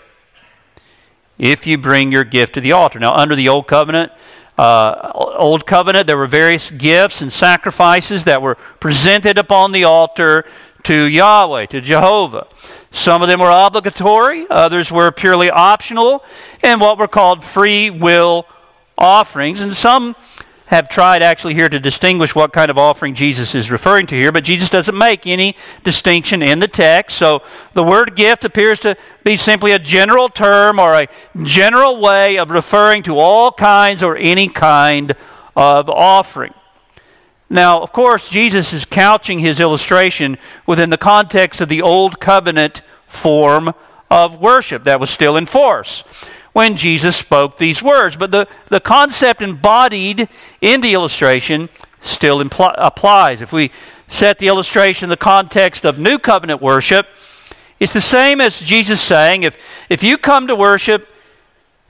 If 1.37 1.67
you 1.67 1.77
bring 1.77 2.11
your 2.11 2.23
gift 2.23 2.55
to 2.55 2.59
the 2.59 2.71
altar. 2.71 2.97
Now, 2.97 3.13
under 3.13 3.35
the 3.35 3.49
Old 3.49 3.67
Covenant, 3.67 4.13
uh, 4.57 5.11
Old 5.13 5.67
Covenant, 5.67 6.07
there 6.07 6.17
were 6.17 6.25
various 6.25 6.71
gifts 6.71 7.21
and 7.21 7.31
sacrifices 7.31 8.23
that 8.23 8.41
were 8.41 8.55
presented 8.79 9.37
upon 9.37 9.73
the 9.73 9.83
altar 9.83 10.45
to 10.85 11.03
Yahweh, 11.03 11.67
to 11.67 11.81
Jehovah. 11.81 12.47
Some 12.89 13.21
of 13.21 13.27
them 13.27 13.41
were 13.41 13.51
obligatory, 13.51 14.47
others 14.49 14.91
were 14.91 15.11
purely 15.11 15.51
optional, 15.51 16.23
and 16.63 16.81
what 16.81 16.97
were 16.97 17.07
called 17.07 17.43
free 17.43 17.91
will 17.91 18.47
offerings. 18.97 19.61
And 19.61 19.75
some 19.75 20.15
have 20.71 20.87
tried 20.87 21.21
actually 21.21 21.53
here 21.53 21.67
to 21.67 21.81
distinguish 21.81 22.33
what 22.33 22.53
kind 22.53 22.71
of 22.71 22.77
offering 22.77 23.13
Jesus 23.13 23.53
is 23.53 23.69
referring 23.69 24.07
to 24.07 24.15
here, 24.15 24.31
but 24.31 24.45
Jesus 24.45 24.69
doesn't 24.69 24.97
make 24.97 25.27
any 25.27 25.53
distinction 25.83 26.41
in 26.41 26.59
the 26.59 26.67
text. 26.67 27.17
So 27.17 27.41
the 27.73 27.83
word 27.83 28.15
gift 28.15 28.45
appears 28.45 28.79
to 28.79 28.95
be 29.25 29.35
simply 29.35 29.73
a 29.73 29.79
general 29.79 30.29
term 30.29 30.79
or 30.79 30.95
a 30.95 31.09
general 31.43 31.99
way 31.99 32.39
of 32.39 32.51
referring 32.51 33.03
to 33.03 33.17
all 33.17 33.51
kinds 33.51 34.01
or 34.01 34.15
any 34.15 34.47
kind 34.47 35.13
of 35.57 35.89
offering. 35.89 36.53
Now, 37.49 37.81
of 37.81 37.91
course, 37.91 38.29
Jesus 38.29 38.71
is 38.71 38.85
couching 38.85 39.39
his 39.39 39.59
illustration 39.59 40.37
within 40.65 40.89
the 40.89 40.97
context 40.97 41.59
of 41.59 41.67
the 41.67 41.81
Old 41.81 42.21
Covenant 42.21 42.81
form 43.07 43.73
of 44.09 44.39
worship 44.39 44.85
that 44.85 45.01
was 45.01 45.09
still 45.09 45.35
in 45.35 45.47
force 45.47 46.05
when 46.53 46.75
Jesus 46.77 47.15
spoke 47.15 47.57
these 47.57 47.81
words. 47.81 48.17
But 48.17 48.31
the, 48.31 48.47
the 48.69 48.79
concept 48.79 49.41
embodied 49.41 50.27
in 50.61 50.81
the 50.81 50.93
illustration 50.93 51.69
still 52.01 52.43
impl- 52.43 52.75
applies. 52.77 53.41
If 53.41 53.53
we 53.53 53.71
set 54.07 54.39
the 54.39 54.47
illustration 54.47 55.05
in 55.05 55.09
the 55.09 55.17
context 55.17 55.85
of 55.85 55.97
New 55.97 56.19
Covenant 56.19 56.61
worship, 56.61 57.07
it's 57.79 57.93
the 57.93 58.01
same 58.01 58.41
as 58.41 58.59
Jesus 58.59 59.01
saying 59.01 59.43
if, 59.43 59.57
if 59.89 60.03
you 60.03 60.17
come 60.17 60.47
to 60.47 60.55
worship 60.55 61.07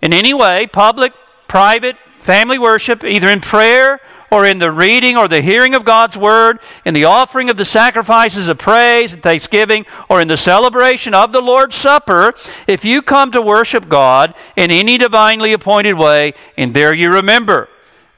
in 0.01 0.13
any 0.13 0.33
way, 0.33 0.67
public, 0.67 1.13
private, 1.47 1.97
family 2.17 2.59
worship, 2.59 3.03
either 3.03 3.27
in 3.29 3.41
prayer 3.41 3.99
or 4.31 4.45
in 4.45 4.59
the 4.59 4.71
reading 4.71 5.17
or 5.17 5.27
the 5.27 5.41
hearing 5.41 5.75
of 5.75 5.83
God's 5.83 6.17
word, 6.17 6.59
in 6.85 6.93
the 6.93 7.03
offering 7.03 7.49
of 7.49 7.57
the 7.57 7.65
sacrifices 7.65 8.47
of 8.47 8.57
praise 8.57 9.13
and 9.13 9.21
thanksgiving, 9.21 9.85
or 10.09 10.21
in 10.21 10.29
the 10.29 10.37
celebration 10.37 11.13
of 11.13 11.33
the 11.33 11.41
Lord's 11.41 11.75
Supper, 11.75 12.33
if 12.65 12.85
you 12.85 13.01
come 13.01 13.31
to 13.31 13.41
worship 13.41 13.89
God 13.89 14.33
in 14.55 14.71
any 14.71 14.97
divinely 14.97 15.51
appointed 15.51 15.93
way, 15.95 16.33
and 16.57 16.73
there 16.73 16.93
you 16.93 17.11
remember 17.11 17.67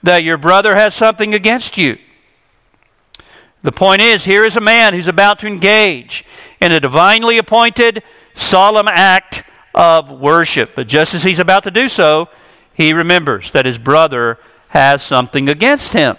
that 0.04 0.24
your 0.24 0.38
brother 0.38 0.76
has 0.76 0.94
something 0.94 1.34
against 1.34 1.78
you. 1.78 1.98
The 3.64 3.72
point 3.72 4.02
is, 4.02 4.26
here 4.26 4.46
is 4.46 4.56
a 4.58 4.62
man 4.62 4.94
who's 4.94 5.08
about 5.08 5.40
to 5.40 5.48
engage 5.48 6.26
in 6.62 6.72
a 6.72 6.80
divinely 6.80 7.38
appointed, 7.38 8.04
solemn 8.36 8.90
act 8.90 9.46
of 9.74 10.12
worship. 10.12 10.72
But 10.76 10.88
just 10.88 11.14
as 11.14 11.24
he's 11.24 11.40
about 11.40 11.64
to 11.64 11.72
do 11.72 11.88
so, 11.88 12.28
he 12.74 12.94
remembers 12.94 13.52
that 13.54 13.66
his 13.66 13.78
brother 13.78 14.38
has 14.74 15.04
something 15.04 15.48
against 15.50 15.94
him. 15.94 16.18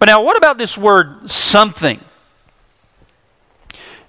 But 0.00 0.06
now, 0.06 0.20
what 0.20 0.36
about 0.36 0.58
this 0.58 0.76
word 0.76 1.30
something? 1.30 2.00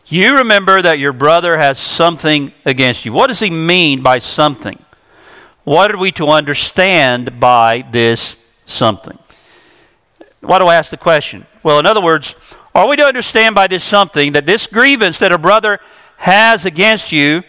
You 0.08 0.38
remember 0.38 0.82
that 0.82 0.98
your 0.98 1.14
brother 1.14 1.56
has 1.60 1.78
something 1.78 2.52
against 2.66 3.06
you. 3.06 3.14
What 3.14 3.28
does 3.28 3.40
he 3.40 3.52
mean 3.52 4.02
by 4.02 4.18
something? 4.18 4.84
What 5.66 5.92
are 5.92 6.00
we 6.00 6.12
to 6.14 6.30
understand 6.30 7.40
by 7.40 7.86
this 7.92 8.38
something? 8.66 9.20
Why 10.40 10.58
do 10.58 10.66
I 10.66 10.74
ask 10.74 10.90
the 10.90 10.98
question? 10.98 11.46
Well, 11.62 11.78
in 11.78 11.86
other 11.86 12.02
words, 12.02 12.34
are 12.74 12.88
we 12.88 12.96
to 12.96 13.06
understand 13.06 13.54
by 13.54 13.68
this 13.68 13.84
something 13.84 14.32
that 14.32 14.48
this 14.48 14.66
grievance 14.66 15.20
that 15.20 15.32
a 15.32 15.38
brother 15.38 15.80
has 16.18 16.66
against 16.66 17.12
you, 17.12 17.44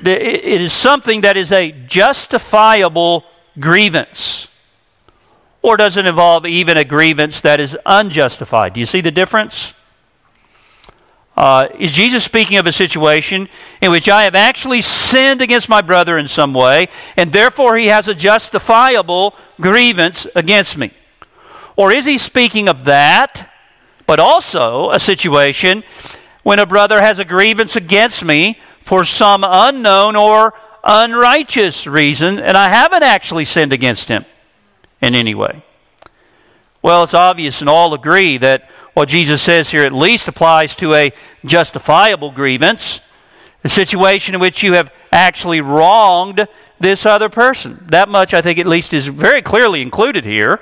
it 0.00 0.60
is 0.60 0.72
something 0.72 1.22
that 1.22 1.36
is 1.36 1.50
a 1.50 1.72
justifiable 1.72 3.24
grievance? 3.58 4.46
Or 5.62 5.76
does 5.76 5.96
it 5.96 6.06
involve 6.06 6.46
even 6.46 6.76
a 6.76 6.84
grievance 6.84 7.40
that 7.42 7.60
is 7.60 7.76
unjustified? 7.84 8.72
Do 8.72 8.80
you 8.80 8.86
see 8.86 9.00
the 9.00 9.10
difference? 9.10 9.74
Uh, 11.36 11.68
is 11.78 11.92
Jesus 11.92 12.24
speaking 12.24 12.58
of 12.58 12.66
a 12.66 12.72
situation 12.72 13.48
in 13.80 13.90
which 13.90 14.08
I 14.08 14.24
have 14.24 14.34
actually 14.34 14.82
sinned 14.82 15.40
against 15.40 15.68
my 15.68 15.80
brother 15.80 16.18
in 16.18 16.28
some 16.28 16.52
way, 16.52 16.88
and 17.16 17.32
therefore 17.32 17.76
he 17.76 17.86
has 17.86 18.08
a 18.08 18.14
justifiable 18.14 19.34
grievance 19.60 20.26
against 20.34 20.76
me? 20.76 20.92
Or 21.76 21.92
is 21.92 22.04
he 22.04 22.18
speaking 22.18 22.68
of 22.68 22.84
that, 22.84 23.50
but 24.06 24.20
also 24.20 24.90
a 24.90 24.98
situation 24.98 25.82
when 26.42 26.58
a 26.58 26.66
brother 26.66 27.00
has 27.00 27.18
a 27.18 27.24
grievance 27.24 27.76
against 27.76 28.24
me 28.24 28.58
for 28.82 29.04
some 29.04 29.44
unknown 29.46 30.16
or 30.16 30.52
unrighteous 30.84 31.86
reason, 31.86 32.38
and 32.38 32.56
I 32.56 32.68
haven't 32.68 33.02
actually 33.02 33.44
sinned 33.44 33.72
against 33.72 34.08
him? 34.08 34.26
In 35.00 35.14
any 35.14 35.34
way? 35.34 35.64
Well, 36.82 37.02
it's 37.04 37.14
obvious 37.14 37.60
and 37.60 37.68
all 37.68 37.92
agree 37.92 38.38
that 38.38 38.68
what 38.94 39.08
Jesus 39.08 39.42
says 39.42 39.70
here 39.70 39.84
at 39.84 39.92
least 39.92 40.28
applies 40.28 40.74
to 40.76 40.94
a 40.94 41.12
justifiable 41.44 42.30
grievance, 42.30 43.00
a 43.62 43.68
situation 43.68 44.34
in 44.34 44.40
which 44.40 44.62
you 44.62 44.72
have 44.74 44.92
actually 45.12 45.60
wronged 45.60 46.48
this 46.78 47.04
other 47.04 47.28
person. 47.28 47.84
That 47.90 48.08
much, 48.08 48.32
I 48.32 48.40
think, 48.40 48.58
at 48.58 48.66
least 48.66 48.94
is 48.94 49.06
very 49.06 49.42
clearly 49.42 49.82
included 49.82 50.24
here. 50.24 50.60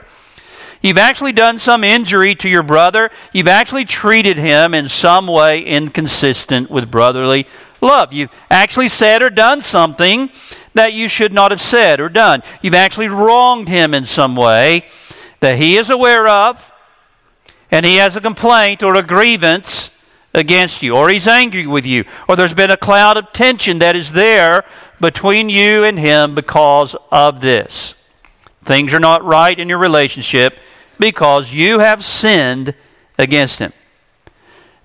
You've 0.82 0.98
actually 0.98 1.32
done 1.32 1.58
some 1.58 1.82
injury 1.82 2.34
to 2.36 2.48
your 2.48 2.62
brother. 2.62 3.10
You've 3.32 3.48
actually 3.48 3.84
treated 3.84 4.36
him 4.36 4.74
in 4.74 4.88
some 4.88 5.26
way 5.26 5.60
inconsistent 5.60 6.70
with 6.70 6.90
brotherly 6.90 7.46
love. 7.80 8.12
You've 8.12 8.30
actually 8.50 8.88
said 8.88 9.22
or 9.22 9.30
done 9.30 9.62
something 9.62 10.30
that 10.78 10.92
you 10.92 11.08
should 11.08 11.32
not 11.32 11.50
have 11.50 11.60
said 11.60 11.98
or 11.98 12.08
done. 12.08 12.40
You've 12.62 12.72
actually 12.72 13.08
wronged 13.08 13.68
him 13.68 13.94
in 13.94 14.06
some 14.06 14.36
way 14.36 14.84
that 15.40 15.58
he 15.58 15.76
is 15.76 15.90
aware 15.90 16.28
of, 16.28 16.70
and 17.72 17.84
he 17.84 17.96
has 17.96 18.14
a 18.14 18.20
complaint 18.20 18.84
or 18.84 18.94
a 18.94 19.02
grievance 19.02 19.90
against 20.32 20.80
you, 20.80 20.94
or 20.94 21.08
he's 21.08 21.26
angry 21.26 21.66
with 21.66 21.84
you, 21.84 22.04
or 22.28 22.36
there's 22.36 22.54
been 22.54 22.70
a 22.70 22.76
cloud 22.76 23.16
of 23.16 23.32
tension 23.32 23.80
that 23.80 23.96
is 23.96 24.12
there 24.12 24.64
between 25.00 25.48
you 25.48 25.82
and 25.82 25.98
him 25.98 26.36
because 26.36 26.94
of 27.10 27.40
this. 27.40 27.96
Things 28.62 28.92
are 28.92 29.00
not 29.00 29.24
right 29.24 29.58
in 29.58 29.68
your 29.68 29.78
relationship 29.78 30.60
because 31.00 31.52
you 31.52 31.80
have 31.80 32.04
sinned 32.04 32.72
against 33.18 33.58
him. 33.58 33.72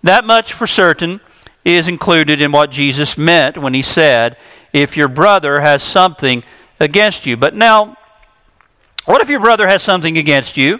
That 0.01 0.25
much 0.25 0.53
for 0.53 0.65
certain 0.65 1.21
is 1.63 1.87
included 1.87 2.41
in 2.41 2.51
what 2.51 2.71
Jesus 2.71 3.15
meant 3.15 3.59
when 3.59 3.75
he 3.75 3.83
said, 3.83 4.37
if 4.73 4.97
your 4.97 5.07
brother 5.07 5.61
has 5.61 5.81
something 5.83 6.43
against 6.79 7.25
you. 7.25 7.37
But 7.37 7.55
now, 7.55 7.95
what 9.05 9.21
if 9.21 9.29
your 9.29 9.39
brother 9.39 9.67
has 9.67 9.83
something 9.83 10.17
against 10.17 10.57
you 10.57 10.79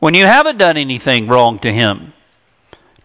when 0.00 0.14
you 0.14 0.26
haven't 0.26 0.58
done 0.58 0.76
anything 0.76 1.28
wrong 1.28 1.58
to 1.60 1.72
him? 1.72 2.12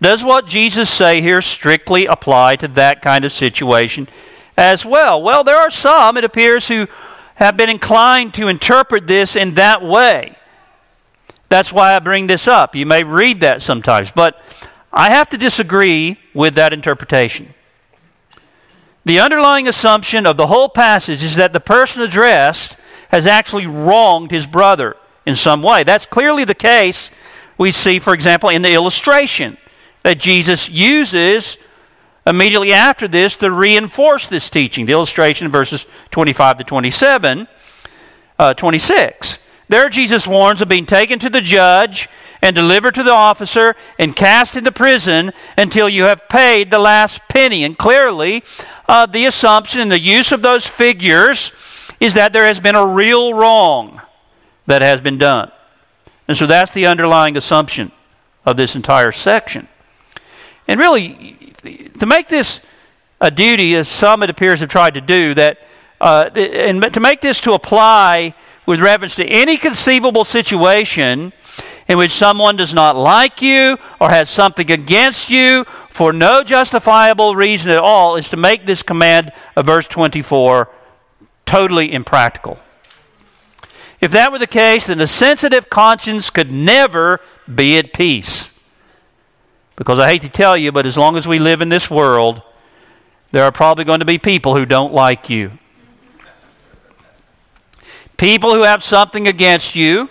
Does 0.01 0.24
what 0.24 0.48
Jesus 0.48 0.89
say 0.89 1.22
here 1.22 1.41
strictly 1.41 2.05
apply 2.05 2.55
to 2.57 2.67
that 2.69 3.01
kind 3.01 3.25
of 3.25 3.31
situation 3.31 4.07
as 4.57 4.86
well? 4.86 5.22
Well, 5.22 5.43
there 5.43 5.57
are 5.57 5.72
some, 5.72 6.17
it 6.17 6.24
appears, 6.24 6.67
who 6.67 6.88
have 7.36 7.57
been 7.57 7.69
inclined 7.69 8.34
to 8.36 8.48
interpret 8.48 9.07
this 9.07 9.36
in 9.36 9.55
that 9.55 9.84
way. 9.84 10.36
That's 11.50 11.72
why 11.72 11.96
I 11.96 12.00
bring 12.00 12.27
this 12.27 12.48
up. 12.48 12.75
You 12.75 12.86
may 12.86 13.03
read 13.03 13.41
that 13.41 13.62
sometimes, 13.62 14.12
but 14.12 14.41
I 14.91 15.10
have 15.10 15.29
to 15.29 15.38
disagree 15.38 16.17
with 16.34 16.55
that 16.55 16.74
interpretation. 16.74 17.53
The 19.07 19.21
underlying 19.21 19.69
assumption 19.69 20.25
of 20.25 20.35
the 20.35 20.47
whole 20.47 20.67
passage 20.67 21.23
is 21.23 21.35
that 21.35 21.53
the 21.53 21.61
person 21.61 22.01
addressed 22.01 22.75
has 23.07 23.25
actually 23.25 23.65
wronged 23.65 24.31
his 24.31 24.45
brother 24.45 24.97
in 25.25 25.37
some 25.37 25.63
way. 25.63 25.85
That's 25.85 26.05
clearly 26.05 26.43
the 26.43 26.53
case 26.53 27.09
we 27.57 27.71
see, 27.71 27.99
for 27.99 28.13
example, 28.13 28.49
in 28.49 28.63
the 28.63 28.73
illustration 28.73 29.55
that 30.03 30.19
Jesus 30.19 30.67
uses 30.67 31.55
immediately 32.25 32.73
after 32.73 33.07
this 33.07 33.37
to 33.37 33.49
reinforce 33.49 34.27
this 34.27 34.49
teaching. 34.49 34.85
The 34.85 34.91
illustration 34.91 35.45
in 35.45 35.53
verses 35.53 35.85
25 36.11 36.57
to 36.57 36.63
27, 36.65 37.47
uh, 38.37 38.53
26. 38.55 39.37
There, 39.69 39.87
Jesus 39.87 40.27
warns 40.27 40.61
of 40.61 40.67
being 40.67 40.85
taken 40.85 41.17
to 41.19 41.29
the 41.29 41.39
judge 41.39 42.09
and 42.41 42.56
delivered 42.56 42.96
to 42.96 43.03
the 43.03 43.12
officer 43.12 43.75
and 43.98 44.15
cast 44.15 44.56
into 44.56 44.72
prison 44.72 45.32
until 45.58 45.89
you 45.89 46.03
have 46.03 46.27
paid 46.29 46.72
the 46.72 46.79
last 46.79 47.22
penny. 47.29 47.63
And 47.63 47.77
clearly, 47.77 48.44
uh, 48.88 49.06
the 49.06 49.25
assumption 49.25 49.82
and 49.82 49.91
the 49.91 50.00
use 50.00 50.32
of 50.32 50.41
those 50.41 50.65
figures 50.65 51.51
is 52.00 52.13
that 52.13 52.34
there 52.34 52.46
has 52.46 52.60
been 52.60 52.75
a 52.75 52.86
real 52.86 53.34
wrong 53.34 54.01
that 54.67 54.82
has 54.82 55.01
been 55.01 55.17
done. 55.17 55.51
And 56.27 56.38
so 56.38 56.46
that's 56.46 56.72
the 56.72 56.86
underlying 56.86 57.38
assumption 57.38 57.91
of 58.46 58.58
this 58.58 58.75
entire 58.75 59.12
section. 59.12 59.67
And 60.67 60.79
really, 60.79 61.53
to 62.00 62.06
make 62.06 62.27
this 62.27 62.60
a 63.20 63.32
duty, 63.32 63.75
as 63.75 63.88
some 63.88 64.22
it 64.24 64.29
appears 64.29 64.60
have 64.60 64.70
tried 64.70 64.94
to 64.94 65.01
do, 65.01 65.34
that 65.34 65.60
uh, 66.00 66.29
and 66.36 66.94
to 66.94 67.00
make 67.00 67.22
this 67.22 67.41
to 67.41 67.53
apply 67.53 68.36
with 68.65 68.79
reference 68.79 69.15
to 69.15 69.25
any 69.25 69.58
conceivable 69.58 70.25
situation 70.25 71.34
in 71.88 71.98
which 71.98 72.12
someone 72.12 72.56
does 72.56 72.74
not 72.74 72.96
like 72.96 73.41
you 73.41 73.77
or 74.00 74.10
has 74.10 74.29
something 74.29 74.70
against 74.70 75.29
you 75.29 75.65
for 75.89 76.12
no 76.12 76.44
justifiable 76.44 77.36
reason 77.36 77.72
at 77.72 77.77
all 77.77 78.15
is 78.17 78.29
to 78.29 78.38
make 78.38 78.65
this 78.65 78.84
command 78.84 79.32
of 79.56 79.65
verse 79.65 79.88
24 79.88 80.70
totally 81.46 81.91
impractical. 81.94 82.60
If 84.00 84.12
that 84.12 84.32
were 84.32 84.38
the 84.38 84.48
case, 84.48 84.86
then 84.86 85.01
a 85.01 85.08
sensitive 85.08 85.70
conscience 85.70 86.29
could 86.29 86.51
never 86.51 87.20
be 87.53 87.77
at 87.77 87.94
peace. 87.94 88.51
Because 89.75 89.98
I 89.98 90.10
hate 90.10 90.22
to 90.24 90.29
tell 90.29 90.58
you, 90.58 90.72
but 90.72 90.86
as 90.86 90.98
long 90.98 91.17
as 91.17 91.27
we 91.27 91.39
live 91.39 91.62
in 91.62 91.70
this 91.70 91.89
world, 91.89 92.41
there 93.32 93.44
are 93.44 93.51
probably 93.51 93.86
going 93.86 94.00
to 94.00 94.06
be 94.06 94.17
people 94.17 94.56
who 94.56 94.65
don't 94.65 94.94
like 94.94 95.29
you. 95.29 95.51
People 98.17 98.53
who 98.53 98.63
have 98.63 98.84
something 98.84 99.27
against 99.27 99.75
you 99.75 100.10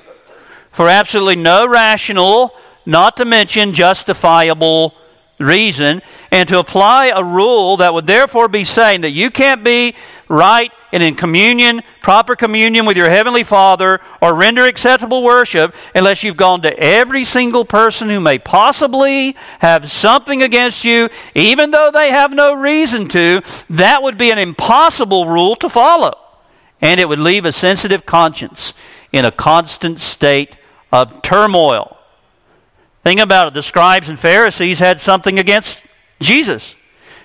for 0.76 0.90
absolutely 0.90 1.37
no 1.37 1.66
rational, 1.66 2.54
not 2.85 3.16
to 3.16 3.25
mention 3.25 3.73
justifiable 3.73 4.92
reason, 5.38 6.02
and 6.30 6.47
to 6.50 6.59
apply 6.59 7.06
a 7.06 7.25
rule 7.25 7.78
that 7.78 7.95
would 7.95 8.06
therefore 8.06 8.47
be 8.47 8.62
saying 8.62 9.00
that 9.00 9.12
you 9.12 9.30
can't 9.30 9.64
be 9.64 9.95
right 10.28 10.71
and 10.92 11.02
in 11.02 11.14
communion, 11.14 11.83
proper 12.02 12.37
communion 12.37 12.85
with 12.85 12.99
your 12.99 13.09
Heavenly 13.09 13.42
Father, 13.42 14.02
or 14.21 14.35
render 14.35 14.66
acceptable 14.66 15.23
worship 15.23 15.75
unless 15.95 16.23
you've 16.23 16.37
gone 16.37 16.61
to 16.61 16.78
every 16.78 17.25
single 17.25 17.64
person 17.64 18.11
who 18.11 18.21
may 18.21 18.38
possibly 18.38 19.35
have 19.61 19.90
something 19.90 20.42
against 20.42 20.85
you, 20.85 21.09
even 21.35 21.71
though 21.71 21.90
they 21.90 22.11
have 22.11 22.33
no 22.33 22.52
reason 22.52 23.09
to, 23.09 23.40
that 23.71 24.02
would 24.02 24.18
be 24.18 24.30
an 24.30 24.38
impossible 24.38 25.26
rule 25.26 25.56
to 25.56 25.71
follow. 25.71 26.18
And 26.83 27.00
it 27.00 27.09
would 27.09 27.18
leave 27.18 27.47
a 27.47 27.52
sensitive 27.52 28.04
conscience 28.04 28.75
in 29.11 29.25
a 29.25 29.30
constant 29.30 29.99
state 30.00 30.56
of 30.93 31.23
turmoil. 31.23 31.97
Think 33.05 33.21
about 33.21 33.49
it. 33.49 33.55
The 33.55 33.62
scribes 33.62 34.09
and 34.09 34.19
Pharisees 34.19 34.78
had 34.78 35.00
something 35.00 35.38
against 35.38 35.83
Jesus. 36.21 36.75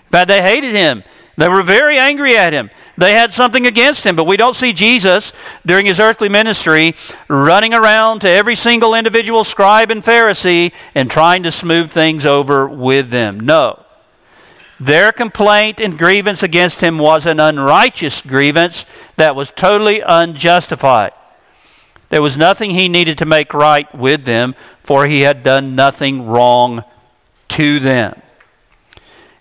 In 0.06 0.12
fact, 0.12 0.28
they 0.28 0.42
hated 0.42 0.76
him. 0.76 1.04
They 1.38 1.48
were 1.48 1.64
very 1.64 1.98
angry 1.98 2.38
at 2.38 2.54
him. 2.54 2.70
They 2.98 3.14
had 3.14 3.34
something 3.34 3.66
against 3.66 4.06
him, 4.06 4.16
but 4.16 4.26
we 4.26 4.38
don't 4.38 4.56
see 4.56 4.74
Jesus 4.74 5.34
during 5.66 5.86
his 5.86 6.00
earthly 6.00 6.30
ministry 6.30 6.96
running 7.28 7.74
around 7.74 8.20
to 8.20 8.30
every 8.30 8.56
single 8.56 8.94
individual 8.94 9.44
scribe 9.44 9.90
and 9.90 10.04
Pharisee 10.04 10.72
and 10.94 11.10
trying 11.10 11.44
to 11.44 11.52
smooth 11.52 11.90
things 11.90 12.26
over 12.26 12.68
with 12.68 13.10
them. 13.10 13.40
No. 13.40 13.84
Their 14.80 15.12
complaint 15.12 15.80
and 15.80 15.98
grievance 15.98 16.44
against 16.44 16.82
him 16.82 16.98
was 16.98 17.26
an 17.26 17.40
unrighteous 17.40 18.22
grievance 18.22 18.86
that 19.16 19.36
was 19.36 19.52
totally 19.56 20.02
unjustified. 20.02 21.14
There 22.12 22.22
was 22.22 22.38
nothing 22.38 22.72
he 22.72 22.90
needed 22.90 23.18
to 23.20 23.26
make 23.26 23.54
right 23.54 23.94
with 23.96 24.26
them, 24.26 24.54
for 24.84 25.08
he 25.08 25.22
had 25.22 25.44
done 25.44 25.76
nothing 25.76 26.28
wrong 26.28 26.84
to 27.50 27.80
them. 27.80 28.22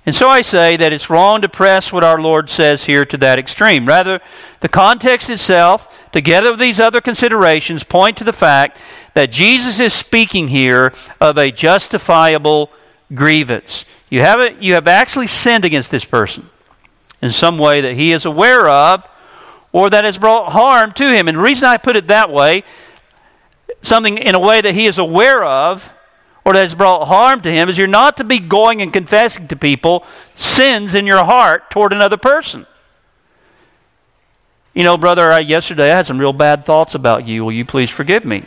And 0.07 0.15
so 0.15 0.29
I 0.29 0.41
say 0.41 0.77
that 0.77 0.93
it's 0.93 1.11
wrong 1.11 1.43
to 1.43 1.49
press 1.49 1.93
what 1.93 2.05
our 2.05 2.21
Lord 2.21 2.49
says 2.49 2.85
here 2.85 3.05
to 3.05 3.17
that 3.19 3.39
extreme. 3.39 3.87
Rather, 3.87 4.21
the 4.61 4.69
context 4.69 5.29
itself, 5.29 6.11
together 6.13 6.53
with 6.53 6.61
these 6.61 6.81
other 6.81 7.01
considerations, 7.01 7.85
point 7.85 8.17
to 8.17 8.25
the 8.25 8.33
fact 8.33 8.79
that 9.15 9.33
Jesus 9.33 9.81
is 9.81 9.93
speaking 9.93 10.49
here 10.49 10.95
of 11.21 11.37
a 11.37 11.51
justifiable 11.51 12.71
grievance. 13.13 13.85
You 14.09 14.21
have, 14.21 14.63
you 14.63 14.75
have 14.75 14.87
actually 14.87 15.27
sinned 15.27 15.65
against 15.65 15.91
this 15.91 16.05
person 16.05 16.49
in 17.21 17.33
some 17.33 17.59
way 17.59 17.81
that 17.81 17.95
he 17.95 18.13
is 18.13 18.25
aware 18.25 18.69
of 18.69 19.07
or 19.73 19.91
that 19.91 20.05
has 20.05 20.19
brought 20.19 20.53
harm 20.53 20.93
to 20.93 21.13
him. 21.13 21.29
And 21.29 21.39
the 21.39 21.43
reason 21.43 21.67
I 21.67 21.77
put 21.77 21.97
it 21.97 22.09
that 22.09 22.31
way, 22.31 22.65
something 23.83 24.19
in 24.19 24.35
a 24.35 24.41
way 24.41 24.61
that 24.61 24.75
he 24.75 24.87
is 24.87 24.99
aware 24.99 25.45
of 25.45 25.95
or 26.45 26.55
that 26.55 26.63
has 26.63 26.75
brought 26.75 27.07
harm 27.07 27.41
to 27.43 27.51
him, 27.51 27.69
is 27.69 27.77
you're 27.77 27.87
not 27.87 28.17
to 28.17 28.25
be 28.25 28.41
going 28.41 28.81
and 28.81 28.93
confessing 28.93 29.47
to 29.49 29.57
people 29.57 30.05
sins 30.37 30.95
in 30.95 31.07
your 31.07 31.25
heart 31.25 31.71
toward 31.71 31.93
another 31.93 32.17
person. 32.17 32.67
You 34.75 34.85
know, 34.85 34.97
brother, 34.97 35.33
I, 35.33 35.41
yesterday 35.41 35.93
I 35.93 35.97
had 35.97 36.07
some 36.07 36.19
real 36.19 36.33
bad 36.33 36.65
thoughts 36.65 36.95
about 36.95 37.27
you. 37.27 37.45
Will 37.45 37.53
you 37.53 37.65
please 37.65 37.91
forgive 37.91 38.25
me? 38.25 38.45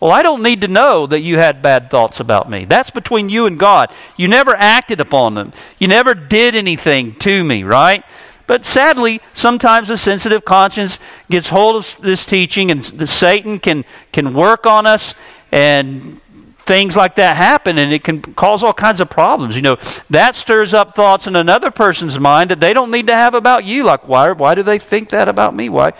Well, 0.00 0.12
I 0.12 0.22
don't 0.22 0.42
need 0.42 0.60
to 0.60 0.68
know 0.68 1.06
that 1.06 1.20
you 1.20 1.38
had 1.38 1.62
bad 1.62 1.88
thoughts 1.88 2.20
about 2.20 2.50
me. 2.50 2.66
That's 2.66 2.90
between 2.90 3.30
you 3.30 3.46
and 3.46 3.58
God. 3.58 3.90
You 4.18 4.28
never 4.28 4.54
acted 4.54 5.00
upon 5.00 5.34
them, 5.34 5.52
you 5.78 5.88
never 5.88 6.14
did 6.14 6.54
anything 6.54 7.14
to 7.20 7.42
me, 7.42 7.64
right? 7.64 8.04
But 8.46 8.66
sadly, 8.66 9.20
sometimes 9.32 9.90
a 9.90 9.96
sensitive 9.96 10.44
conscience 10.44 10.98
gets 11.30 11.48
hold 11.48 11.76
of 11.76 11.96
this 12.00 12.24
teaching, 12.24 12.70
and 12.70 12.82
the 12.82 13.06
Satan 13.06 13.58
can, 13.58 13.84
can 14.12 14.34
work 14.34 14.66
on 14.66 14.86
us, 14.86 15.14
and 15.50 16.20
things 16.58 16.96
like 16.96 17.14
that 17.16 17.36
happen, 17.36 17.78
and 17.78 17.92
it 17.92 18.02
can 18.04 18.20
cause 18.20 18.62
all 18.62 18.72
kinds 18.72 19.00
of 19.00 19.10
problems. 19.10 19.56
You 19.56 19.62
know, 19.62 19.78
that 20.10 20.34
stirs 20.34 20.74
up 20.74 20.94
thoughts 20.94 21.26
in 21.26 21.36
another 21.36 21.70
person's 21.70 22.18
mind 22.18 22.50
that 22.50 22.60
they 22.60 22.72
don't 22.72 22.90
need 22.90 23.06
to 23.06 23.14
have 23.14 23.34
about 23.34 23.64
you. 23.64 23.84
Like, 23.84 24.08
why, 24.08 24.32
why 24.32 24.54
do 24.54 24.62
they 24.62 24.78
think 24.78 25.10
that 25.10 25.28
about 25.28 25.54
me? 25.54 25.68
Why? 25.68 25.92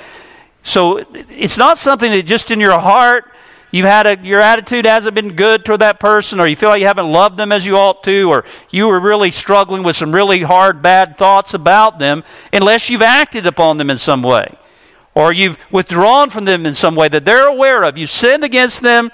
So 0.62 1.04
it's 1.12 1.59
not 1.59 1.76
something 1.76 2.11
that 2.11 2.22
just 2.22 2.50
in 2.50 2.59
your 2.59 2.78
heart 2.78 3.30
you've 3.74 3.87
had 3.87 4.06
a, 4.06 4.24
your 4.24 4.40
attitude 4.40 4.84
hasn't 4.84 5.16
been 5.16 5.34
good 5.34 5.64
toward 5.64 5.80
that 5.80 5.98
person, 5.98 6.38
or 6.38 6.46
you 6.46 6.54
feel 6.54 6.68
like 6.68 6.80
you 6.80 6.87
haven't 6.87 7.10
loved 7.10 7.37
them 7.37 7.50
as 7.50 7.66
you 7.66 7.74
ought 7.74 8.04
to, 8.04 8.30
or 8.30 8.44
you 8.70 8.87
were 8.87 9.00
really 9.00 9.32
struggling 9.32 9.82
with 9.82 9.96
some 9.96 10.14
really 10.14 10.42
hard, 10.42 10.80
bad 10.80 11.18
thoughts 11.18 11.54
about 11.54 11.98
them, 11.98 12.22
unless 12.52 12.88
you've 12.88 13.02
acted 13.02 13.46
upon 13.46 13.78
them 13.78 13.90
in 13.90 13.98
some 13.98 14.22
way, 14.22 14.56
or 15.12 15.32
you've 15.32 15.58
withdrawn 15.72 16.30
from 16.30 16.44
them 16.44 16.64
in 16.66 16.76
some 16.76 16.94
way 16.94 17.08
that 17.08 17.24
they're 17.24 17.48
aware 17.48 17.82
of. 17.82 17.98
You've 17.98 18.10
sinned 18.10 18.44
against 18.44 18.80
them 18.80 19.10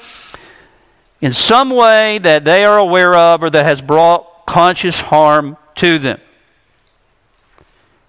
in 1.22 1.32
some 1.32 1.70
way 1.70 2.18
that 2.18 2.44
they 2.44 2.62
are 2.62 2.78
aware 2.78 3.14
of 3.14 3.42
or 3.42 3.48
that 3.48 3.64
has 3.64 3.80
brought 3.80 4.44
conscious 4.46 5.00
harm 5.00 5.56
to 5.76 5.98
them. 5.98 6.20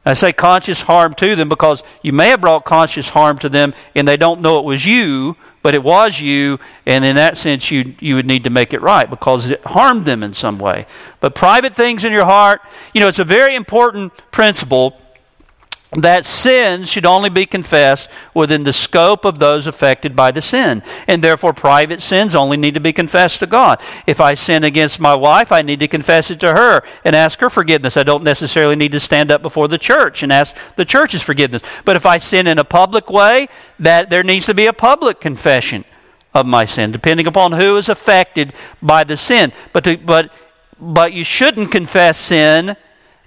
I 0.06 0.16
say 0.16 0.34
conscious 0.34 0.82
harm 0.82 1.14
to 1.16 1.36
them 1.36 1.48
because 1.48 1.84
you 2.02 2.12
may 2.12 2.30
have 2.30 2.42
brought 2.42 2.66
conscious 2.66 3.10
harm 3.10 3.38
to 3.40 3.50
them 3.50 3.74
and 3.96 4.06
they 4.08 4.18
don't 4.18 4.42
know 4.42 4.60
it 4.60 4.66
was 4.66 4.86
you, 4.86 5.38
but 5.62 5.74
it 5.74 5.84
was 5.84 6.20
you, 6.20 6.60
and 6.86 7.04
in 7.04 7.16
that 7.16 7.38
sense, 7.38 7.72
you, 7.72 7.96
you 8.00 8.16
would 8.16 8.26
need 8.26 8.44
to 8.44 8.50
make 8.50 8.74
it 8.74 8.82
right 8.82 9.10
because 9.10 9.50
it 9.50 9.64
harmed 9.66 10.06
them 10.06 10.24
in 10.24 10.34
some 10.34 10.60
way. 10.60 10.86
But 11.20 11.36
private 11.36 11.76
things 11.76 12.04
in 12.04 12.12
your 12.12 12.26
heart, 12.26 12.62
you 12.94 13.02
know, 13.02 13.08
it's 13.08 13.20
a 13.20 13.24
very 13.24 13.56
important 13.56 14.14
principle 14.32 15.01
that 15.98 16.26
sins 16.26 16.90
should 16.90 17.06
only 17.06 17.30
be 17.30 17.46
confessed 17.46 18.08
within 18.34 18.64
the 18.64 18.72
scope 18.72 19.26
of 19.26 19.40
those 19.40 19.68
affected 19.68 20.16
by 20.16 20.32
the 20.32 20.42
sin. 20.42 20.82
And 21.06 21.22
therefore, 21.22 21.54
private 21.54 22.02
sins 22.02 22.34
only 22.34 22.56
need 22.56 22.76
to 22.76 22.80
be 22.80 22.94
confessed 22.94 23.40
to 23.40 23.48
God. 23.48 23.82
If 24.08 24.22
I 24.22 24.36
sin 24.36 24.64
against 24.64 25.02
my 25.02 25.14
wife, 25.16 25.52
I 25.52 25.62
need 25.62 25.82
to 25.82 25.90
confess 25.90 26.32
it 26.32 26.40
to 26.42 26.54
her 26.54 26.82
and 27.04 27.14
ask 27.14 27.40
her 27.40 27.50
forgiveness. 27.50 27.98
I 27.98 28.04
don't 28.04 28.24
necessarily 28.24 28.78
need 28.78 28.94
to 28.94 29.02
stand 29.02 29.32
up 29.32 29.42
before 29.42 29.68
the 29.68 29.78
church 29.78 30.24
and 30.24 30.32
ask 30.32 30.56
the 30.78 30.86
church's 30.86 31.22
forgiveness. 31.22 31.62
But 31.84 31.98
if 31.98 32.06
I 32.06 32.20
sin 32.20 32.48
in 32.48 32.58
a 32.58 32.64
public 32.64 33.10
way, 33.10 33.50
that 33.78 34.10
there 34.10 34.24
needs 34.24 34.46
to 34.46 34.54
be 34.54 34.68
a 34.68 34.74
public 34.74 35.20
confession 35.20 35.84
of 36.34 36.46
my 36.46 36.64
sin, 36.64 36.94
depending 36.94 37.28
upon 37.28 37.52
who 37.52 37.76
is 37.76 37.90
affected 37.90 38.54
by 38.82 39.04
the 39.04 39.18
sin. 39.18 39.52
But, 39.74 39.84
to, 39.84 39.98
but, 39.98 40.32
but 40.80 41.12
you 41.12 41.26
shouldn't 41.26 41.70
confess 41.70 42.18
sin 42.18 42.78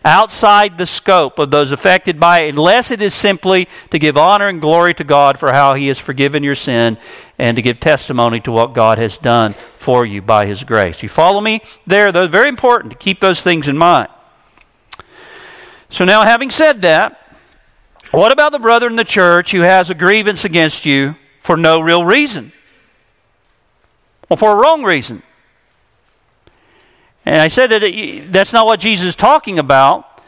outside 0.05 0.77
the 0.77 0.87
scope 0.87 1.39
of 1.39 1.51
those 1.51 1.73
affected 1.73 2.21
by 2.21 2.41
it, 2.41 2.51
unless 2.51 2.91
it 2.91 3.01
is 3.01 3.15
simply 3.15 3.69
to 3.91 3.99
give 3.99 4.17
honor 4.17 4.49
and 4.49 4.61
glory 4.61 4.95
to 4.95 5.05
God 5.05 5.39
for 5.39 5.53
how 5.53 5.75
He 5.75 5.89
has 5.89 5.99
forgiven 5.99 6.43
your 6.43 6.55
sin 6.55 6.99
and 7.39 7.57
to 7.57 7.63
give 7.63 7.81
testimony 7.81 8.41
to 8.41 8.53
what 8.53 8.75
God 8.75 8.99
has 8.99 9.17
done 9.17 9.55
for 9.79 10.05
you 10.05 10.21
by 10.21 10.47
His 10.47 10.63
grace. 10.65 11.03
You 11.03 11.09
follow 11.09 11.41
me 11.41 11.63
there? 11.87 12.13
Those 12.13 12.31
very 12.31 12.49
important 12.49 12.93
to 12.93 12.99
keep 12.99 13.21
those 13.21 13.43
things 13.43 13.69
in 13.69 13.79
mind. 13.79 14.09
So 15.89 16.05
now, 16.05 16.23
having 16.23 16.51
said 16.51 16.83
that, 16.83 17.21
what 18.11 18.33
about 18.33 18.53
the 18.53 18.59
brother 18.59 18.87
in 18.87 18.97
the 18.97 19.05
church 19.05 19.53
who 19.53 19.61
has 19.61 19.91
a 19.91 19.95
grievance 19.95 20.45
against 20.45 20.85
you 20.85 21.17
for 21.41 21.57
no 21.57 21.81
real 21.81 22.05
reason? 22.05 22.53
Or 24.29 24.37
for 24.37 24.53
a 24.53 24.57
wrong 24.57 24.85
reason? 24.85 25.23
And 27.27 27.41
I 27.41 27.49
said 27.49 27.71
that 27.71 28.29
that's 28.31 28.53
not 28.53 28.67
what 28.67 28.81
Jesus 28.81 29.09
is 29.09 29.15
talking 29.15 29.59
about, 29.59 30.23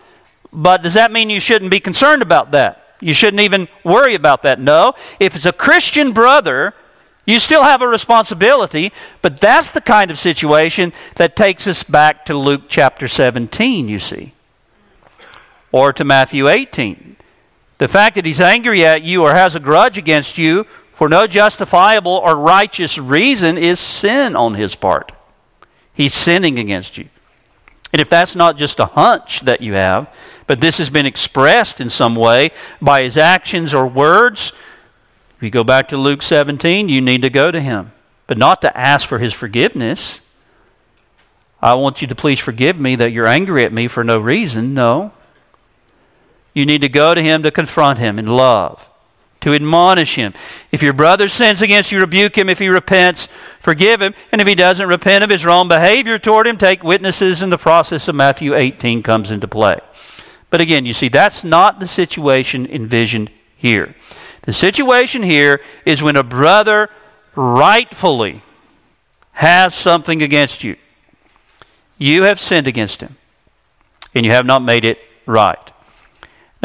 but 0.53 0.83
does 0.83 0.95
that 0.95 1.13
mean 1.13 1.29
you 1.29 1.41
shouldn't 1.41 1.71
be 1.71 1.81
concerned 1.81 2.23
about 2.23 2.53
that? 2.53 2.83
You 3.01 3.13
shouldn't 3.13 3.43
even 3.43 3.69
worry 3.85 4.15
about 4.15 4.43
that. 4.45 4.59
No. 4.59 4.95
If 5.21 5.37
it's 5.37 5.45
a 5.45 5.53
Christian 5.53 6.13
brother, 6.13 6.73
you 7.27 7.39
still 7.39 7.65
have 7.65 7.83
a 7.83 7.89
responsibility, 7.89 8.93
but 9.21 9.41
that's 9.41 9.71
the 9.71 9.81
kind 9.81 10.11
of 10.11 10.19
situation 10.19 10.93
that 11.17 11.37
takes 11.37 11.67
us 11.67 11.83
back 11.83 12.25
to 12.27 12.35
Luke 12.35 12.63
chapter 12.69 13.09
17, 13.09 13.89
you 13.89 13.99
see, 13.99 14.33
or 15.73 15.93
to 15.93 16.05
Matthew 16.05 16.49
18. 16.49 17.17
The 17.79 17.89
fact 17.89 18.15
that 18.15 18.25
he's 18.25 18.41
angry 18.41 18.87
at 18.87 19.03
you 19.03 19.23
or 19.23 19.35
has 19.35 19.55
a 19.55 19.61
grudge 19.61 19.99
against 19.99 20.39
you 20.39 20.65
for 20.93 21.11
no 21.11 21.27
justifiable 21.27 22.13
or 22.13 22.37
righteous 22.37 22.97
reason 22.97 23.59
is 23.59 23.79
sin 23.79 24.35
on 24.35 24.55
his 24.55 24.75
part. 24.75 25.13
He's 25.97 26.13
sinning 26.13 26.59
against 26.59 26.99
you. 26.99 27.09
And 27.93 28.03
if 28.03 28.11
that's 28.11 28.37
not 28.37 28.59
just 28.59 28.79
a 28.79 28.87
hunch 28.87 29.41
that 29.41 29.63
you 29.63 29.73
have, 29.73 30.13
but 30.47 30.61
this 30.61 30.77
has 30.77 30.91
been 30.91 31.07
expressed 31.07 31.81
in 31.81 31.89
some 31.89 32.15
way 32.15 32.51
by 32.83 33.03
his 33.03 33.17
actions 33.17 33.73
or 33.73 33.87
words, 33.87 34.53
If 35.37 35.43
you 35.43 35.51
go 35.51 35.65
back 35.65 35.89
to 35.89 35.97
Luke 35.97 36.21
17, 36.21 36.91
you 36.91 37.01
need 37.01 37.23
to 37.23 37.31
go 37.31 37.51
to 37.51 37.61
him, 37.61 37.93
but 38.27 38.37
not 38.37 38.61
to 38.61 38.79
ask 38.79 39.09
for 39.09 39.19
his 39.19 39.33
forgiveness. 39.33 40.21
I 41.63 41.75
want 41.75 42.03
you 42.03 42.09
to 42.09 42.15
please 42.15 42.39
forgive 42.39 42.79
me 42.79 42.95
that 42.97 43.13
you're 43.13 43.27
angry 43.27 43.65
at 43.65 43.73
me 43.73 43.89
for 43.89 44.05
no 44.05 44.19
reason. 44.19 44.75
No. 44.75 45.13
You 46.53 46.67
need 46.67 46.83
to 46.83 46.91
go 46.91 47.15
to 47.15 47.23
him 47.23 47.43
to 47.43 47.51
confront 47.51 47.99
him 47.99 48.19
in 48.19 48.27
love, 48.27 48.89
to 49.41 49.55
admonish 49.55 50.17
him. 50.17 50.35
If 50.73 50.83
your 50.83 50.93
brother 50.93 51.29
sins 51.29 51.63
against 51.63 51.93
you, 51.93 52.01
rebuke 52.01 52.37
him. 52.37 52.49
If 52.49 52.59
he 52.59 52.69
repents, 52.69 53.29
forgive 53.61 54.03
him. 54.03 54.15
And 54.33 54.41
if 54.41 54.47
he 54.47 54.55
doesn't 54.55 54.89
repent 54.89 55.23
of 55.23 55.31
his 55.31 55.45
wrong 55.45 55.69
behavior 55.69 56.19
toward 56.19 56.47
him, 56.47 56.59
take 56.59 56.83
witnesses, 56.83 57.43
and 57.43 57.53
the 57.53 57.59
process 57.59 58.09
of 58.09 58.15
Matthew 58.15 58.55
18 58.55 59.03
comes 59.03 59.31
into 59.31 59.49
play. 59.49 59.77
But 60.51 60.61
again, 60.61 60.87
you 60.87 60.95
see, 60.95 61.09
that's 61.09 61.45
not 61.45 61.81
the 61.81 61.87
situation 61.87 62.67
envisioned 62.67 63.31
here. 63.57 63.95
The 64.43 64.53
situation 64.53 65.23
here 65.23 65.61
is 65.85 66.03
when 66.03 66.17
a 66.17 66.23
brother 66.23 66.89
rightfully 67.35 68.43
has 69.33 69.75
something 69.75 70.23
against 70.23 70.65
you. 70.65 70.77
You 71.99 72.23
have 72.23 72.41
sinned 72.41 72.67
against 72.67 73.01
him, 73.01 73.17
and 74.15 74.25
you 74.25 74.33
have 74.33 74.47
not 74.47 74.63
made 74.63 74.85
it 74.85 74.99
right. 75.27 75.73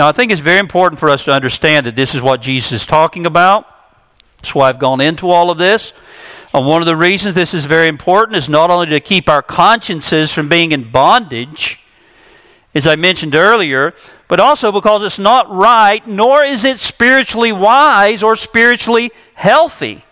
Now, 0.01 0.07
I 0.07 0.13
think 0.13 0.31
it's 0.31 0.41
very 0.41 0.57
important 0.57 0.99
for 0.99 1.09
us 1.09 1.25
to 1.25 1.31
understand 1.31 1.85
that 1.85 1.95
this 1.95 2.15
is 2.15 2.23
what 2.23 2.41
Jesus 2.41 2.71
is 2.71 2.85
talking 2.87 3.27
about. 3.27 3.67
That's 4.37 4.55
why 4.55 4.67
I've 4.67 4.79
gone 4.79 4.99
into 4.99 5.29
all 5.29 5.51
of 5.51 5.59
this. 5.59 5.93
And 6.55 6.65
one 6.65 6.81
of 6.81 6.87
the 6.87 6.95
reasons 6.95 7.35
this 7.35 7.53
is 7.53 7.65
very 7.65 7.87
important 7.87 8.35
is 8.35 8.49
not 8.49 8.71
only 8.71 8.87
to 8.87 8.99
keep 8.99 9.29
our 9.29 9.43
consciences 9.43 10.33
from 10.33 10.49
being 10.49 10.71
in 10.71 10.89
bondage, 10.89 11.81
as 12.73 12.87
I 12.87 12.95
mentioned 12.95 13.35
earlier, 13.35 13.93
but 14.27 14.39
also 14.39 14.71
because 14.71 15.03
it's 15.03 15.19
not 15.19 15.47
right, 15.51 16.07
nor 16.07 16.43
is 16.43 16.65
it 16.65 16.79
spiritually 16.79 17.51
wise 17.51 18.23
or 18.23 18.35
spiritually 18.35 19.11
healthy. 19.35 20.03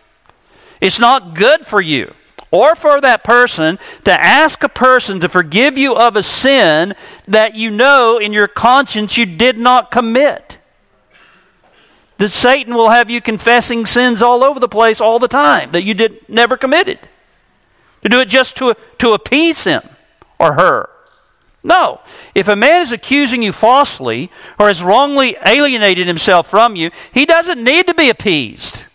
It's 0.82 1.00
not 1.00 1.34
good 1.34 1.66
for 1.66 1.82
you 1.82 2.14
or 2.52 2.76
for 2.76 3.00
that 3.02 3.24
person 3.24 3.78
to 4.06 4.12
ask 4.12 4.64
a 4.64 4.70
person 4.70 5.20
to 5.20 5.30
forgive 5.30 5.78
you 5.78 5.96
of 5.96 6.16
a 6.16 6.24
sin 6.24 6.94
that 7.28 7.56
you 7.56 7.70
know 7.70 8.18
in 8.18 8.34
your 8.34 8.48
conscience 8.48 9.18
you 9.18 9.26
did 9.26 9.58
not 9.58 9.92
commit. 9.92 10.58
That 12.18 12.30
Satan 12.30 12.74
will 12.74 12.90
have 12.90 13.10
you 13.10 13.22
confessing 13.22 13.86
sins 13.86 14.22
all 14.22 14.44
over 14.44 14.60
the 14.60 14.68
place 14.68 15.00
all 15.00 15.20
the 15.20 15.28
time 15.28 15.72
that 15.72 15.84
you 15.84 15.94
did 15.94 16.28
never 16.28 16.58
committed. 16.58 17.00
To 18.04 18.10
do 18.10 18.20
it 18.20 18.30
just 18.30 18.56
to, 18.58 18.76
to 18.98 19.14
appease 19.14 19.64
him 19.64 19.82
or 20.40 20.54
her. 20.54 20.90
No. 21.64 22.00
If 22.34 22.48
a 22.48 22.56
man 22.56 22.82
is 22.82 22.92
accusing 22.92 23.44
you 23.44 23.52
falsely 23.52 24.32
or 24.58 24.68
has 24.68 24.82
wrongly 24.82 25.36
alienated 25.46 26.08
himself 26.08 26.50
from 26.50 26.76
you, 26.76 26.92
he 27.14 27.26
doesn't 27.26 27.64
need 27.64 27.88
to 27.88 27.94
be 27.94 28.10
appeased 28.10 28.86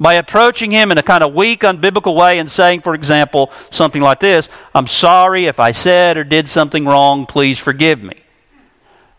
by 0.00 0.14
approaching 0.14 0.70
him 0.70 0.92
in 0.92 0.98
a 0.98 1.02
kind 1.02 1.24
of 1.24 1.34
weak, 1.34 1.60
unbiblical 1.60 2.14
way 2.14 2.38
and 2.38 2.50
saying, 2.50 2.82
for 2.82 2.94
example, 2.94 3.50
something 3.70 4.02
like 4.02 4.20
this 4.20 4.48
I'm 4.74 4.86
sorry 4.86 5.46
if 5.46 5.58
I 5.60 5.72
said 5.72 6.16
or 6.16 6.24
did 6.24 6.48
something 6.48 6.86
wrong, 6.86 7.26
please 7.26 7.58
forgive 7.58 8.02
me. 8.02 8.22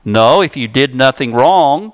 No, 0.05 0.41
if 0.41 0.55
you 0.55 0.67
did 0.67 0.95
nothing 0.95 1.33
wrong, 1.33 1.93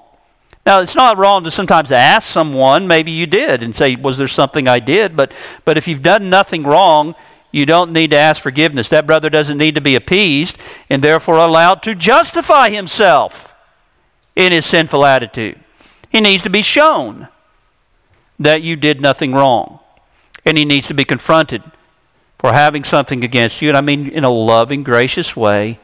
now 0.65 0.81
it's 0.81 0.95
not 0.95 1.17
wrong 1.17 1.43
to 1.43 1.51
sometimes 1.51 1.91
ask 1.91 2.27
someone, 2.27 2.87
maybe 2.87 3.11
you 3.11 3.27
did, 3.27 3.61
and 3.61 3.75
say, 3.75 3.95
Was 3.95 4.17
there 4.17 4.27
something 4.27 4.67
I 4.67 4.79
did? 4.79 5.15
But, 5.15 5.31
but 5.63 5.77
if 5.77 5.87
you've 5.87 6.01
done 6.01 6.29
nothing 6.29 6.63
wrong, 6.63 7.15
you 7.51 7.65
don't 7.65 7.93
need 7.93 8.11
to 8.11 8.17
ask 8.17 8.41
forgiveness. 8.41 8.89
That 8.89 9.07
brother 9.07 9.29
doesn't 9.29 9.57
need 9.57 9.75
to 9.75 9.81
be 9.81 9.95
appeased 9.95 10.57
and 10.89 11.03
therefore 11.03 11.37
allowed 11.37 11.81
to 11.83 11.95
justify 11.95 12.69
himself 12.69 13.55
in 14.35 14.51
his 14.51 14.65
sinful 14.65 15.05
attitude. 15.05 15.59
He 16.09 16.19
needs 16.19 16.43
to 16.43 16.49
be 16.49 16.61
shown 16.61 17.29
that 18.39 18.61
you 18.61 18.75
did 18.75 19.01
nothing 19.01 19.33
wrong. 19.33 19.79
And 20.45 20.57
he 20.57 20.65
needs 20.65 20.87
to 20.87 20.93
be 20.93 21.05
confronted 21.05 21.63
for 22.37 22.53
having 22.53 22.83
something 22.83 23.23
against 23.23 23.61
you. 23.61 23.69
And 23.69 23.77
I 23.77 23.81
mean 23.81 24.09
in 24.09 24.23
a 24.23 24.29
loving, 24.29 24.83
gracious 24.83 25.35
way, 25.35 25.79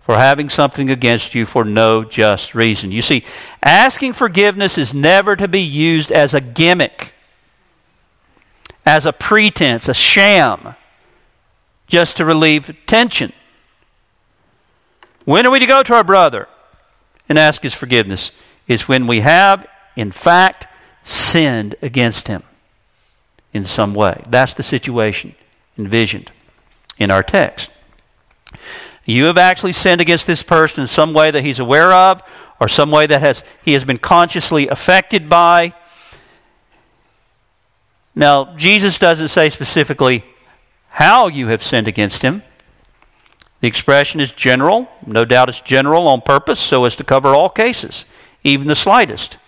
for 0.00 0.16
having 0.16 0.50
something 0.50 0.90
against 0.90 1.34
you 1.34 1.46
for 1.46 1.64
no 1.64 2.02
just 2.04 2.54
reason. 2.54 2.90
You 2.90 3.02
see, 3.02 3.24
asking 3.62 4.14
forgiveness 4.14 4.76
is 4.76 4.92
never 4.92 5.36
to 5.36 5.46
be 5.46 5.60
used 5.60 6.10
as 6.10 6.34
a 6.34 6.40
gimmick, 6.40 7.14
as 8.84 9.06
a 9.06 9.12
pretense, 9.12 9.88
a 9.88 9.94
sham, 9.94 10.74
just 11.86 12.16
to 12.16 12.24
relieve 12.24 12.76
tension. 12.84 13.32
When 15.24 15.46
are 15.46 15.50
we 15.50 15.60
to 15.60 15.66
go 15.66 15.84
to 15.84 15.94
our 15.94 16.02
brother 16.02 16.48
and 17.28 17.38
ask 17.38 17.62
his 17.62 17.74
forgiveness? 17.74 18.32
Is 18.66 18.88
when 18.88 19.06
we 19.06 19.20
have, 19.20 19.66
in 19.94 20.10
fact, 20.10 20.66
sinned 21.04 21.74
against 21.82 22.28
him 22.28 22.42
in 23.52 23.64
some 23.64 23.94
way. 23.94 24.22
That's 24.28 24.54
the 24.54 24.62
situation 24.62 25.34
envisioned 25.78 26.30
in 26.98 27.10
our 27.10 27.22
text. 27.22 27.70
You 29.04 29.24
have 29.24 29.38
actually 29.38 29.72
sinned 29.72 30.00
against 30.00 30.26
this 30.26 30.42
person 30.42 30.80
in 30.80 30.86
some 30.86 31.12
way 31.12 31.30
that 31.30 31.42
he's 31.42 31.58
aware 31.58 31.92
of, 31.92 32.22
or 32.60 32.68
some 32.68 32.90
way 32.90 33.06
that 33.06 33.20
has, 33.20 33.42
he 33.64 33.72
has 33.72 33.84
been 33.84 33.98
consciously 33.98 34.68
affected 34.68 35.28
by. 35.28 35.74
Now, 38.14 38.54
Jesus 38.56 38.98
doesn't 38.98 39.28
say 39.28 39.50
specifically 39.50 40.24
how 40.88 41.26
you 41.26 41.48
have 41.48 41.62
sinned 41.62 41.88
against 41.88 42.22
him. 42.22 42.42
The 43.60 43.68
expression 43.68 44.20
is 44.20 44.30
general. 44.30 44.88
No 45.06 45.24
doubt 45.24 45.48
it's 45.48 45.60
general 45.60 46.06
on 46.06 46.20
purpose 46.20 46.60
so 46.60 46.84
as 46.84 46.94
to 46.96 47.04
cover 47.04 47.34
all 47.34 47.48
cases, 47.48 48.04
even 48.44 48.68
the 48.68 48.74
slightest. 48.74 49.38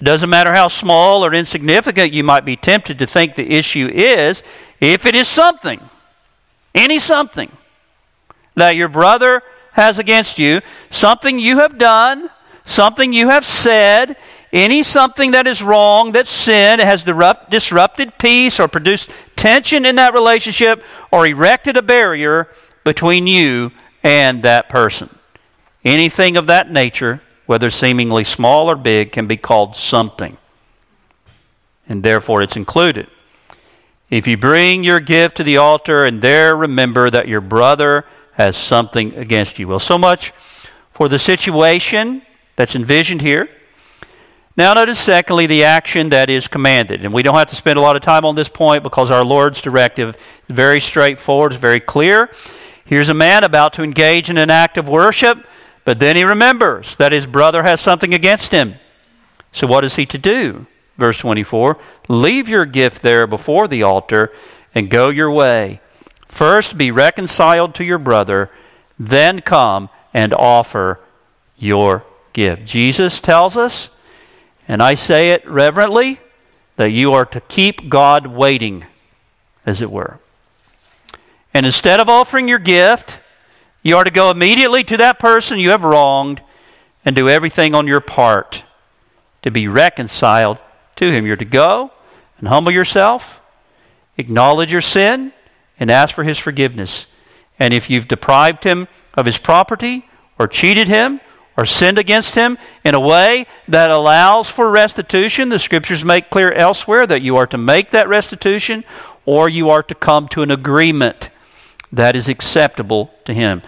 It 0.00 0.04
doesn't 0.04 0.30
matter 0.30 0.54
how 0.54 0.68
small 0.68 1.24
or 1.24 1.34
insignificant 1.34 2.14
you 2.14 2.24
might 2.24 2.46
be 2.46 2.56
tempted 2.56 2.98
to 2.98 3.06
think 3.06 3.34
the 3.34 3.52
issue 3.52 3.90
is, 3.92 4.42
if 4.80 5.04
it 5.04 5.14
is 5.14 5.28
something, 5.28 5.80
any 6.74 6.98
something 6.98 7.52
that 8.54 8.76
your 8.76 8.88
brother 8.88 9.42
has 9.72 9.98
against 9.98 10.38
you, 10.38 10.62
something 10.88 11.38
you 11.38 11.58
have 11.58 11.76
done, 11.76 12.30
something 12.64 13.12
you 13.12 13.28
have 13.28 13.44
said, 13.44 14.16
any 14.52 14.82
something 14.82 15.32
that 15.32 15.46
is 15.46 15.62
wrong, 15.62 16.12
that 16.12 16.26
sin 16.26 16.80
has 16.80 17.04
disrupted 17.04 18.18
peace 18.18 18.58
or 18.58 18.68
produced 18.68 19.10
tension 19.36 19.84
in 19.84 19.96
that 19.96 20.14
relationship 20.14 20.82
or 21.12 21.26
erected 21.26 21.76
a 21.76 21.82
barrier 21.82 22.48
between 22.84 23.26
you 23.26 23.70
and 24.02 24.42
that 24.44 24.70
person. 24.70 25.14
Anything 25.84 26.38
of 26.38 26.46
that 26.46 26.70
nature 26.70 27.20
whether 27.50 27.68
seemingly 27.68 28.22
small 28.22 28.70
or 28.70 28.76
big, 28.76 29.10
can 29.10 29.26
be 29.26 29.36
called 29.36 29.74
something. 29.74 30.36
And 31.88 32.04
therefore 32.04 32.42
it's 32.42 32.54
included. 32.54 33.08
If 34.08 34.28
you 34.28 34.36
bring 34.36 34.84
your 34.84 35.00
gift 35.00 35.38
to 35.38 35.42
the 35.42 35.56
altar 35.56 36.04
and 36.04 36.22
there 36.22 36.54
remember 36.54 37.10
that 37.10 37.26
your 37.26 37.40
brother 37.40 38.04
has 38.34 38.56
something 38.56 39.16
against 39.16 39.58
you. 39.58 39.66
Well, 39.66 39.80
so 39.80 39.98
much 39.98 40.32
for 40.92 41.08
the 41.08 41.18
situation 41.18 42.22
that's 42.54 42.76
envisioned 42.76 43.20
here. 43.20 43.48
Now, 44.56 44.72
notice, 44.74 45.00
secondly, 45.00 45.48
the 45.48 45.64
action 45.64 46.10
that 46.10 46.30
is 46.30 46.46
commanded. 46.46 47.04
And 47.04 47.12
we 47.12 47.24
don't 47.24 47.34
have 47.34 47.50
to 47.50 47.56
spend 47.56 47.80
a 47.80 47.82
lot 47.82 47.96
of 47.96 48.02
time 48.02 48.24
on 48.24 48.36
this 48.36 48.48
point 48.48 48.84
because 48.84 49.10
our 49.10 49.24
Lord's 49.24 49.60
directive 49.60 50.14
is 50.14 50.54
very 50.54 50.80
straightforward, 50.80 51.50
it's 51.50 51.60
very 51.60 51.80
clear. 51.80 52.30
Here's 52.84 53.08
a 53.08 53.14
man 53.14 53.42
about 53.42 53.72
to 53.72 53.82
engage 53.82 54.30
in 54.30 54.38
an 54.38 54.50
act 54.50 54.78
of 54.78 54.88
worship. 54.88 55.44
But 55.84 55.98
then 55.98 56.16
he 56.16 56.24
remembers 56.24 56.96
that 56.96 57.12
his 57.12 57.26
brother 57.26 57.62
has 57.62 57.80
something 57.80 58.14
against 58.14 58.52
him. 58.52 58.74
So 59.52 59.66
what 59.66 59.84
is 59.84 59.96
he 59.96 60.06
to 60.06 60.18
do? 60.18 60.66
Verse 60.98 61.18
24 61.18 61.78
Leave 62.08 62.48
your 62.48 62.66
gift 62.66 63.02
there 63.02 63.26
before 63.26 63.66
the 63.66 63.82
altar 63.82 64.32
and 64.74 64.90
go 64.90 65.08
your 65.08 65.30
way. 65.30 65.80
First 66.28 66.78
be 66.78 66.90
reconciled 66.90 67.74
to 67.76 67.84
your 67.84 67.98
brother, 67.98 68.50
then 68.98 69.40
come 69.40 69.88
and 70.14 70.32
offer 70.34 71.00
your 71.56 72.04
gift. 72.32 72.64
Jesus 72.66 73.20
tells 73.20 73.56
us, 73.56 73.90
and 74.68 74.82
I 74.82 74.94
say 74.94 75.30
it 75.30 75.46
reverently, 75.48 76.20
that 76.76 76.90
you 76.90 77.12
are 77.12 77.26
to 77.26 77.40
keep 77.40 77.88
God 77.88 78.26
waiting, 78.26 78.86
as 79.66 79.82
it 79.82 79.90
were. 79.90 80.18
And 81.52 81.66
instead 81.66 82.00
of 82.00 82.08
offering 82.08 82.48
your 82.48 82.58
gift, 82.58 83.18
you 83.82 83.96
are 83.96 84.04
to 84.04 84.10
go 84.10 84.30
immediately 84.30 84.84
to 84.84 84.96
that 84.98 85.18
person 85.18 85.58
you 85.58 85.70
have 85.70 85.84
wronged 85.84 86.42
and 87.04 87.16
do 87.16 87.28
everything 87.28 87.74
on 87.74 87.86
your 87.86 88.00
part 88.00 88.64
to 89.42 89.50
be 89.50 89.68
reconciled 89.68 90.58
to 90.96 91.10
him. 91.10 91.26
You're 91.26 91.36
to 91.36 91.44
go 91.44 91.90
and 92.38 92.48
humble 92.48 92.72
yourself, 92.72 93.40
acknowledge 94.18 94.70
your 94.70 94.82
sin, 94.82 95.32
and 95.78 95.90
ask 95.90 96.14
for 96.14 96.24
his 96.24 96.38
forgiveness. 96.38 97.06
And 97.58 97.72
if 97.72 97.88
you've 97.88 98.08
deprived 98.08 98.64
him 98.64 98.86
of 99.14 99.26
his 99.26 99.38
property 99.38 100.08
or 100.38 100.46
cheated 100.46 100.88
him 100.88 101.20
or 101.56 101.64
sinned 101.64 101.98
against 101.98 102.34
him 102.34 102.58
in 102.84 102.94
a 102.94 103.00
way 103.00 103.46
that 103.66 103.90
allows 103.90 104.50
for 104.50 104.70
restitution, 104.70 105.48
the 105.48 105.58
scriptures 105.58 106.04
make 106.04 106.30
clear 106.30 106.52
elsewhere 106.52 107.06
that 107.06 107.22
you 107.22 107.36
are 107.36 107.46
to 107.46 107.58
make 107.58 107.90
that 107.90 108.08
restitution 108.08 108.84
or 109.24 109.48
you 109.48 109.70
are 109.70 109.82
to 109.82 109.94
come 109.94 110.28
to 110.28 110.42
an 110.42 110.50
agreement 110.50 111.30
that 111.92 112.16
is 112.16 112.28
acceptable 112.28 113.12
to 113.24 113.34
him. 113.34 113.62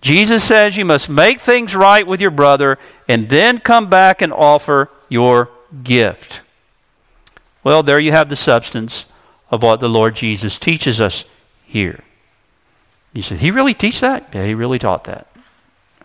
Jesus 0.00 0.44
says 0.44 0.76
you 0.76 0.84
must 0.84 1.08
make 1.08 1.40
things 1.40 1.74
right 1.74 2.06
with 2.06 2.20
your 2.20 2.30
brother 2.30 2.78
and 3.08 3.28
then 3.28 3.58
come 3.58 3.88
back 3.88 4.22
and 4.22 4.32
offer 4.32 4.90
your 5.08 5.50
gift. 5.82 6.42
Well, 7.64 7.82
there 7.82 7.98
you 7.98 8.12
have 8.12 8.28
the 8.28 8.36
substance 8.36 9.06
of 9.50 9.62
what 9.62 9.80
the 9.80 9.88
Lord 9.88 10.14
Jesus 10.14 10.58
teaches 10.58 11.00
us 11.00 11.24
here. 11.64 12.04
You 13.12 13.22
said, 13.22 13.38
He 13.38 13.50
really 13.50 13.74
teach 13.74 14.00
that? 14.00 14.28
Yeah, 14.32 14.46
he 14.46 14.54
really 14.54 14.78
taught 14.78 15.04
that. 15.04 15.26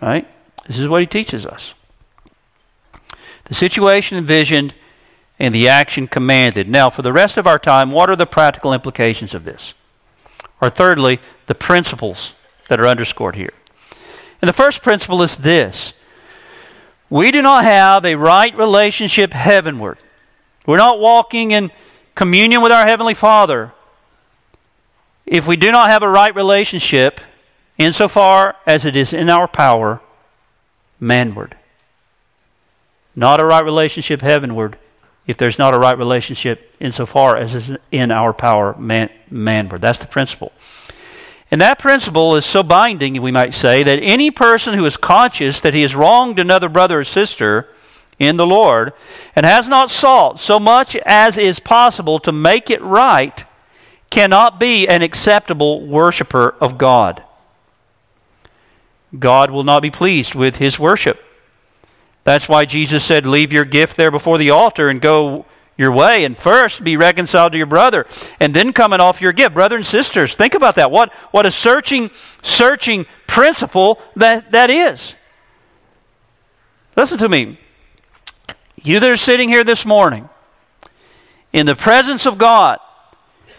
Right? 0.01 0.27
This 0.65 0.79
is 0.79 0.87
what 0.87 1.01
he 1.01 1.07
teaches 1.07 1.45
us. 1.45 1.73
The 3.45 3.53
situation 3.53 4.17
envisioned 4.17 4.73
and 5.37 5.53
the 5.53 5.67
action 5.67 6.07
commanded. 6.07 6.69
Now, 6.69 6.89
for 6.89 7.01
the 7.01 7.11
rest 7.11 7.37
of 7.37 7.47
our 7.47 7.59
time, 7.59 7.91
what 7.91 8.09
are 8.09 8.15
the 8.15 8.25
practical 8.25 8.73
implications 8.73 9.33
of 9.33 9.43
this? 9.43 9.73
Or 10.61 10.69
thirdly, 10.69 11.19
the 11.47 11.55
principles 11.55 12.33
that 12.69 12.79
are 12.79 12.87
underscored 12.87 13.35
here. 13.35 13.53
And 14.41 14.47
the 14.47 14.53
first 14.53 14.81
principle 14.81 15.21
is 15.21 15.37
this 15.37 15.93
we 17.09 17.31
do 17.31 17.41
not 17.41 17.65
have 17.65 18.05
a 18.05 18.15
right 18.15 18.55
relationship 18.55 19.33
heavenward. 19.33 19.97
We're 20.65 20.77
not 20.77 20.99
walking 20.99 21.51
in 21.51 21.71
communion 22.15 22.61
with 22.61 22.71
our 22.71 22.87
Heavenly 22.87 23.13
Father 23.13 23.73
if 25.25 25.47
we 25.47 25.57
do 25.57 25.71
not 25.71 25.89
have 25.89 26.03
a 26.03 26.09
right 26.09 26.33
relationship 26.35 27.19
insofar 27.77 28.55
as 28.65 28.85
it 28.85 28.95
is 28.95 29.11
in 29.11 29.29
our 29.29 29.47
power 29.47 30.01
manward. 31.01 31.53
Not 33.15 33.41
a 33.41 33.45
right 33.45 33.63
relationship 33.63 34.21
heavenward 34.21 34.77
if 35.27 35.37
there's 35.37 35.59
not 35.59 35.73
a 35.73 35.79
right 35.79 35.97
relationship 35.97 36.73
insofar 36.79 37.37
as 37.37 37.55
is 37.55 37.71
in 37.91 38.11
our 38.11 38.33
power 38.33 38.75
man, 38.77 39.09
manward. 39.31 39.81
That's 39.81 39.99
the 39.99 40.07
principle. 40.07 40.51
And 41.51 41.59
that 41.59 41.79
principle 41.79 42.35
is 42.37 42.45
so 42.45 42.63
binding, 42.63 43.21
we 43.21 43.31
might 43.31 43.53
say, 43.53 43.83
that 43.83 43.99
any 44.01 44.31
person 44.31 44.73
who 44.73 44.85
is 44.85 44.95
conscious 44.95 45.59
that 45.59 45.73
he 45.73 45.81
has 45.81 45.93
wronged 45.93 46.39
another 46.39 46.69
brother 46.69 46.99
or 46.99 47.03
sister 47.03 47.67
in 48.17 48.37
the 48.37 48.47
Lord 48.47 48.93
and 49.35 49.45
has 49.45 49.67
not 49.67 49.89
sought 49.91 50.39
so 50.39 50.59
much 50.59 50.95
as 51.05 51.37
is 51.37 51.59
possible 51.59 52.19
to 52.19 52.31
make 52.31 52.69
it 52.69 52.81
right 52.81 53.43
cannot 54.09 54.59
be 54.59 54.87
an 54.87 55.01
acceptable 55.01 55.85
worshiper 55.85 56.55
of 56.61 56.77
God. 56.77 57.23
God 59.17 59.51
will 59.51 59.63
not 59.63 59.81
be 59.81 59.91
pleased 59.91 60.35
with 60.35 60.57
his 60.57 60.79
worship. 60.79 61.21
That's 62.23 62.47
why 62.47 62.65
Jesus 62.65 63.03
said, 63.03 63.27
Leave 63.27 63.51
your 63.51 63.65
gift 63.65 63.97
there 63.97 64.11
before 64.11 64.37
the 64.37 64.49
altar 64.49 64.89
and 64.89 65.01
go 65.01 65.45
your 65.77 65.91
way 65.91 66.25
and 66.25 66.37
first 66.37 66.83
be 66.83 66.95
reconciled 66.95 67.51
to 67.53 67.57
your 67.57 67.65
brother 67.67 68.05
and 68.39 68.53
then 68.53 68.71
come 68.71 68.93
and 68.93 69.01
offer 69.01 69.23
your 69.23 69.33
gift. 69.33 69.55
Brother 69.55 69.77
and 69.77 69.85
sisters, 69.85 70.35
think 70.35 70.53
about 70.53 70.75
that. 70.75 70.91
What, 70.91 71.11
what 71.31 71.45
a 71.45 71.51
searching, 71.51 72.11
searching 72.43 73.05
principle 73.25 73.99
that, 74.15 74.51
that 74.51 74.69
is. 74.69 75.15
Listen 76.95 77.17
to 77.17 77.29
me. 77.29 77.57
You 78.83 78.99
that 78.99 79.09
are 79.09 79.15
sitting 79.15 79.49
here 79.49 79.63
this 79.63 79.85
morning 79.85 80.29
in 81.53 81.65
the 81.65 81.75
presence 81.75 82.25
of 82.25 82.37
God, 82.37 82.79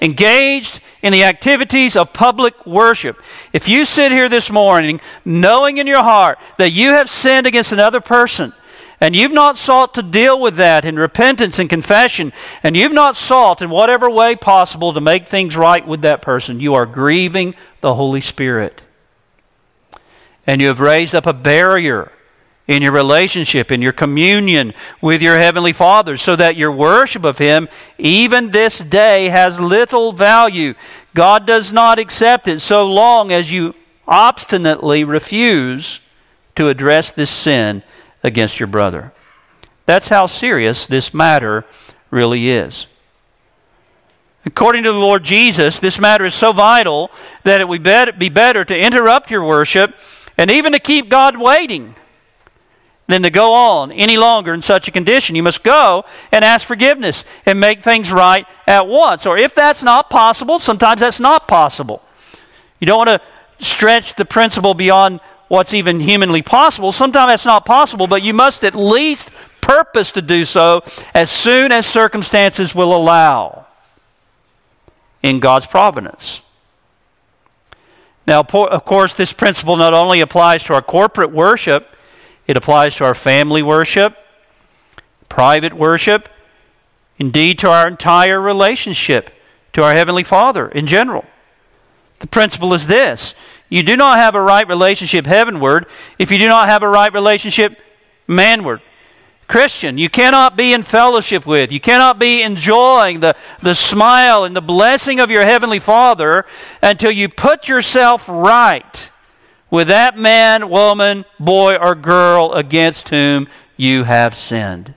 engaged 0.02 0.80
in 1.00 1.12
the 1.12 1.24
activities 1.24 1.96
of 1.96 2.12
public 2.12 2.66
worship. 2.66 3.18
If 3.52 3.68
you 3.68 3.84
sit 3.84 4.12
here 4.12 4.28
this 4.28 4.50
morning 4.50 5.00
knowing 5.24 5.78
in 5.78 5.86
your 5.86 6.02
heart 6.02 6.38
that 6.58 6.72
you 6.72 6.90
have 6.90 7.08
sinned 7.08 7.46
against 7.46 7.72
another 7.72 8.00
person, 8.00 8.52
and 9.00 9.16
you've 9.16 9.32
not 9.32 9.58
sought 9.58 9.94
to 9.94 10.02
deal 10.02 10.40
with 10.40 10.56
that 10.56 10.84
in 10.84 10.96
repentance 10.96 11.58
and 11.58 11.70
confession, 11.70 12.32
and 12.62 12.76
you've 12.76 12.92
not 12.92 13.16
sought 13.16 13.62
in 13.62 13.70
whatever 13.70 14.10
way 14.10 14.36
possible 14.36 14.92
to 14.92 15.00
make 15.00 15.26
things 15.26 15.56
right 15.56 15.86
with 15.86 16.02
that 16.02 16.22
person, 16.22 16.60
you 16.60 16.74
are 16.74 16.86
grieving 16.86 17.54
the 17.80 17.94
Holy 17.94 18.20
Spirit. 18.20 18.82
And 20.46 20.60
you 20.60 20.68
have 20.68 20.80
raised 20.80 21.14
up 21.14 21.26
a 21.26 21.32
barrier 21.32 22.12
in 22.68 22.83
your 22.83 22.92
relationship, 22.92 23.72
in 23.72 23.83
your 23.83 23.92
communion 23.92 24.72
with 25.01 25.20
your 25.20 25.38
Heavenly 25.38 25.72
Father, 25.72 26.16
so 26.16 26.37
that 26.37 26.57
your 26.57 26.70
worship 26.70 27.25
of 27.25 27.38
Him, 27.38 27.68
even 27.98 28.51
this 28.51 28.79
day, 28.79 29.29
has 29.29 29.59
little 29.59 30.12
value. 30.12 30.75
God 31.14 31.46
does 31.46 31.72
not 31.72 31.98
accept 31.98 32.46
it 32.46 32.61
so 32.61 32.87
long 32.87 33.33
as 33.33 33.51
you 33.51 33.75
obstinately 34.07 35.05
refuse 35.05 36.01
to 36.55 36.68
address 36.68 37.11
this 37.11 37.31
sin 37.31 37.83
against 38.22 38.61
your 38.61 38.68
brother. 38.68 39.12
That's 39.87 40.09
how 40.09 40.27
serious 40.27 40.87
this 40.87 41.12
matter 41.12 41.64
really 42.11 42.48
is. 42.48 42.87
According 44.44 44.85
to 44.85 44.92
the 44.92 44.98
Lord 44.98 45.25
Jesus, 45.25 45.79
this 45.79 45.98
matter 45.98 46.25
is 46.25 46.35
so 46.35 46.53
vital 46.53 47.11
that 47.44 47.61
it 47.61 47.68
would 47.68 47.83
be 48.18 48.29
better 48.29 48.64
to 48.64 48.79
interrupt 48.79 49.31
your 49.31 49.44
worship 49.44 49.94
and 50.37 50.51
even 50.51 50.72
to 50.72 50.79
keep 50.79 51.09
God 51.09 51.37
waiting 51.37 51.94
than 53.08 53.22
to 53.22 53.30
go 53.30 53.52
on 53.52 53.92
any 53.92 54.16
longer 54.16 54.54
in 54.54 54.62
such 54.62 54.88
a 54.88 54.90
condition. 54.90 55.36
You 55.36 55.42
must 55.42 55.62
go 55.62 56.04
and 56.30 56.44
ask 56.44 56.66
forgiveness 56.66 57.24
and 57.44 57.58
make 57.60 57.82
things 57.82 58.12
right 58.12 58.46
at 58.66 58.86
once. 58.86 59.26
Or 59.26 59.36
if 59.36 59.54
that's 59.54 59.82
not 59.82 60.08
possible, 60.08 60.58
sometimes 60.58 61.00
that's 61.00 61.20
not 61.20 61.48
possible. 61.48 62.02
You 62.80 62.86
don't 62.86 63.06
want 63.06 63.20
to 63.20 63.64
stretch 63.64 64.14
the 64.16 64.24
principle 64.24 64.74
beyond 64.74 65.20
what's 65.48 65.74
even 65.74 66.00
humanly 66.00 66.42
possible. 66.42 66.92
Sometimes 66.92 67.30
that's 67.30 67.44
not 67.44 67.66
possible, 67.66 68.06
but 68.06 68.22
you 68.22 68.32
must 68.32 68.64
at 68.64 68.74
least 68.74 69.30
purpose 69.60 70.10
to 70.12 70.22
do 70.22 70.44
so 70.44 70.82
as 71.14 71.30
soon 71.30 71.72
as 71.72 71.86
circumstances 71.86 72.74
will 72.74 72.96
allow 72.96 73.66
in 75.22 75.40
God's 75.40 75.66
providence. 75.66 76.40
Now, 78.26 78.40
of 78.40 78.84
course, 78.84 79.14
this 79.14 79.32
principle 79.32 79.76
not 79.76 79.94
only 79.94 80.20
applies 80.20 80.64
to 80.64 80.74
our 80.74 80.82
corporate 80.82 81.32
worship, 81.32 81.88
it 82.46 82.57
applies 82.57 82.96
to 82.96 83.05
our 83.05 83.14
family 83.14 83.62
worship, 83.62 84.16
private 85.28 85.74
worship, 85.74 86.28
indeed 87.18 87.59
to 87.61 87.70
our 87.70 87.87
entire 87.87 88.40
relationship 88.40 89.31
to 89.72 89.83
our 89.83 89.94
Heavenly 89.94 90.24
Father 90.24 90.68
in 90.68 90.87
general. 90.87 91.24
The 92.18 92.26
principle 92.26 92.74
is 92.74 92.87
this 92.87 93.35
you 93.68 93.83
do 93.83 93.96
not 93.96 94.18
have 94.18 94.35
a 94.35 94.40
right 94.40 94.66
relationship 94.66 95.26
heavenward 95.26 95.87
if 96.18 96.31
you 96.31 96.38
do 96.38 96.48
not 96.48 96.68
have 96.68 96.83
a 96.83 96.88
right 96.88 97.12
relationship 97.12 97.81
manward. 98.28 98.81
Christian, 99.48 99.98
you 99.98 100.09
cannot 100.09 100.57
be 100.57 100.72
in 100.72 100.83
fellowship 100.83 101.46
with, 101.46 101.70
you 101.70 101.81
cannot 101.81 102.18
be 102.18 102.42
enjoying 102.42 103.20
the, 103.20 103.37
the 103.61 103.74
smile 103.74 104.44
and 104.44 104.57
the 104.57 104.62
blessing 104.62 105.20
of 105.20 105.31
your 105.31 105.44
Heavenly 105.44 105.78
Father 105.78 106.46
until 106.83 107.11
you 107.11 107.28
put 107.28 107.68
yourself 107.68 108.28
right 108.28 109.11
with 109.72 109.88
that 109.88 110.18
man, 110.18 110.68
woman, 110.68 111.24
boy, 111.40 111.76
or 111.76 111.94
girl 111.94 112.52
against 112.52 113.08
whom 113.08 113.48
you 113.78 114.04
have 114.04 114.35
sinned. 114.35 114.92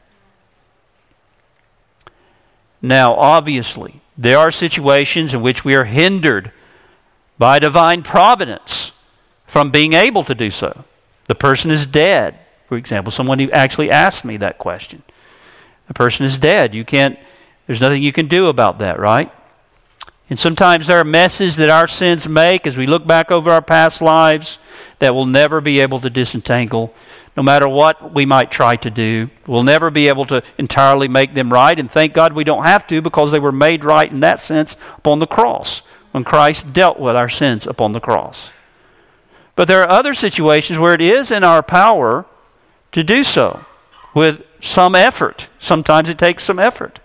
Now, 2.82 3.16
obviously, 3.16 4.02
there 4.18 4.38
are 4.38 4.52
situations 4.52 5.34
in 5.34 5.42
which 5.42 5.64
we 5.64 5.76
are 5.76 5.86
hindered 5.86 6.52
by 7.40 7.58
divine 7.58 8.04
providence 8.04 8.92
from 9.48 9.72
being 9.72 9.94
able 9.94 10.26
to 10.26 10.36
do 10.36 10.52
so. 10.52 10.84
The 11.30 11.36
person 11.36 11.72
is 11.72 11.86
dead. 11.86 12.38
For 12.68 12.76
example, 12.76 13.12
someone 13.12 13.40
who 13.40 13.50
actually 13.52 13.90
asked 13.90 14.26
me 14.26 14.36
that 14.38 14.58
question. 14.58 15.04
The 15.88 15.94
person 15.94 16.26
is 16.26 16.38
dead. 16.38 16.76
You 16.76 16.84
can't, 16.84 17.18
there's 17.66 17.80
nothing 17.80 18.04
you 18.04 18.12
can 18.12 18.28
do 18.28 18.48
about 18.48 18.80
that, 18.80 19.00
right? 19.00 19.32
And 20.30 20.40
sometimes 20.40 20.88
there 20.88 21.00
are 21.00 21.06
messes 21.06 21.56
that 21.58 21.70
our 21.70 21.88
sins 21.88 22.28
make 22.28 22.66
as 22.66 22.78
we 22.78 22.88
look 22.88 23.06
back 23.06 23.32
over 23.32 23.52
our 23.52 23.62
past 23.62 24.02
lives 24.02 24.58
that 25.00 25.14
we'll 25.14 25.26
never 25.26 25.62
be 25.62 25.80
able 25.80 26.00
to 26.00 26.10
disentangle. 26.10 26.94
No 27.38 27.44
matter 27.44 27.68
what 27.68 28.14
we 28.14 28.26
might 28.26 28.50
try 28.50 28.76
to 28.78 28.90
do, 28.90 29.30
we'll 29.46 29.64
never 29.64 29.92
be 29.92 30.08
able 30.08 30.26
to 30.26 30.42
entirely 30.58 31.08
make 31.08 31.36
them 31.36 31.52
right. 31.52 31.78
And 31.78 31.92
thank 31.92 32.14
God 32.14 32.34
we 32.34 32.44
don't 32.44 32.64
have 32.64 32.88
to 32.88 33.02
because 33.02 33.32
they 33.32 33.40
were 33.40 33.52
made 33.52 33.84
right 33.84 34.10
in 34.10 34.22
that 34.22 34.40
sense 34.40 34.76
upon 34.98 35.20
the 35.20 35.28
cross 35.28 35.82
when 36.12 36.24
Christ 36.24 36.74
dealt 36.74 37.00
with 37.00 37.16
our 37.16 37.30
sins 37.30 37.68
upon 37.68 37.92
the 37.92 38.00
cross. 38.00 38.52
But 39.56 39.68
there 39.68 39.82
are 39.82 39.90
other 39.90 40.14
situations 40.14 40.80
where 40.80 40.94
it 40.94 41.02
is 41.02 41.30
in 41.30 41.44
our 41.44 41.62
power 41.62 42.26
to 42.94 43.04
do 43.04 43.24
so 43.24 43.66
with 44.14 44.44
some 44.62 44.96
effort. 44.96 45.50
Sometimes 45.60 46.10
it 46.10 46.18
takes 46.18 46.44
some 46.44 46.58
effort. 46.58 47.00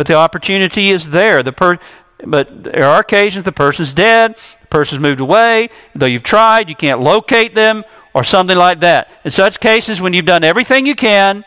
But 0.00 0.06
the 0.06 0.14
opportunity 0.14 0.88
is 0.88 1.10
there. 1.10 1.42
The 1.42 1.52
per- 1.52 1.78
but 2.24 2.64
there 2.64 2.86
are 2.86 3.00
occasions 3.00 3.44
the 3.44 3.52
person's 3.52 3.92
dead, 3.92 4.34
the 4.62 4.66
person's 4.68 4.98
moved 4.98 5.20
away, 5.20 5.68
though 5.94 6.06
you've 6.06 6.22
tried, 6.22 6.70
you 6.70 6.74
can't 6.74 7.02
locate 7.02 7.54
them, 7.54 7.84
or 8.14 8.24
something 8.24 8.56
like 8.56 8.80
that. 8.80 9.10
In 9.26 9.30
such 9.30 9.60
cases, 9.60 10.00
when 10.00 10.14
you've 10.14 10.24
done 10.24 10.42
everything 10.42 10.86
you 10.86 10.94
can, 10.94 11.44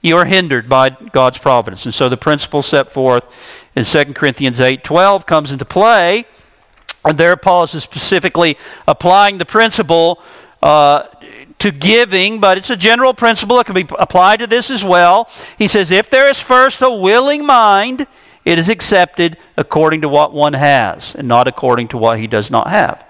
you 0.00 0.16
are 0.16 0.24
hindered 0.24 0.66
by 0.66 0.88
God's 0.88 1.36
providence. 1.36 1.84
And 1.84 1.92
so 1.92 2.08
the 2.08 2.16
principle 2.16 2.62
set 2.62 2.90
forth 2.90 3.24
in 3.76 3.84
2 3.84 4.14
Corinthians 4.14 4.60
8:12 4.60 5.26
comes 5.26 5.52
into 5.52 5.66
play. 5.66 6.24
And 7.04 7.18
there, 7.18 7.36
Paul 7.36 7.64
is 7.64 7.72
specifically 7.82 8.56
applying 8.88 9.36
the 9.36 9.44
principle 9.44 10.22
uh, 10.62 11.02
to 11.60 11.70
giving, 11.70 12.40
but 12.40 12.58
it's 12.58 12.70
a 12.70 12.76
general 12.76 13.14
principle 13.14 13.56
that 13.56 13.66
can 13.66 13.74
be 13.74 13.86
applied 13.98 14.38
to 14.38 14.46
this 14.46 14.70
as 14.70 14.82
well. 14.82 15.30
He 15.58 15.68
says, 15.68 15.90
If 15.90 16.10
there 16.10 16.28
is 16.28 16.40
first 16.40 16.82
a 16.82 16.90
willing 16.90 17.46
mind, 17.46 18.06
it 18.44 18.58
is 18.58 18.68
accepted 18.68 19.36
according 19.56 20.00
to 20.00 20.08
what 20.08 20.32
one 20.32 20.54
has, 20.54 21.14
and 21.14 21.28
not 21.28 21.46
according 21.46 21.88
to 21.88 21.98
what 21.98 22.18
he 22.18 22.26
does 22.26 22.50
not 22.50 22.68
have. 22.68 23.06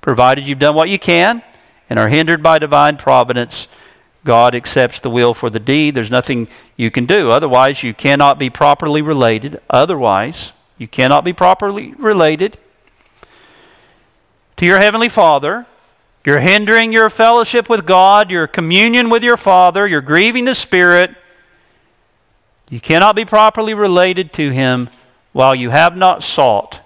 Provided 0.00 0.46
you've 0.46 0.58
done 0.58 0.74
what 0.74 0.88
you 0.88 0.98
can 0.98 1.42
and 1.90 1.98
are 1.98 2.08
hindered 2.08 2.42
by 2.42 2.58
divine 2.58 2.96
providence, 2.96 3.66
God 4.24 4.54
accepts 4.54 5.00
the 5.00 5.10
will 5.10 5.34
for 5.34 5.50
the 5.50 5.60
deed. 5.60 5.94
There's 5.94 6.10
nothing 6.10 6.48
you 6.76 6.90
can 6.90 7.04
do. 7.04 7.30
Otherwise, 7.30 7.82
you 7.82 7.92
cannot 7.92 8.38
be 8.38 8.48
properly 8.48 9.02
related. 9.02 9.60
Otherwise, 9.68 10.52
you 10.78 10.88
cannot 10.88 11.24
be 11.24 11.32
properly 11.32 11.94
related 11.94 12.58
to 14.56 14.66
your 14.66 14.78
Heavenly 14.78 15.08
Father. 15.08 15.66
You're 16.24 16.40
hindering 16.40 16.92
your 16.92 17.10
fellowship 17.10 17.68
with 17.68 17.84
God, 17.84 18.30
your 18.30 18.46
communion 18.46 19.10
with 19.10 19.22
your 19.22 19.36
Father, 19.36 19.86
you're 19.86 20.00
grieving 20.00 20.46
the 20.46 20.54
Spirit. 20.54 21.14
You 22.70 22.80
cannot 22.80 23.14
be 23.14 23.26
properly 23.26 23.74
related 23.74 24.32
to 24.34 24.50
Him 24.50 24.88
while 25.32 25.54
you 25.54 25.70
have 25.70 25.96
not 25.96 26.22
sought 26.22 26.80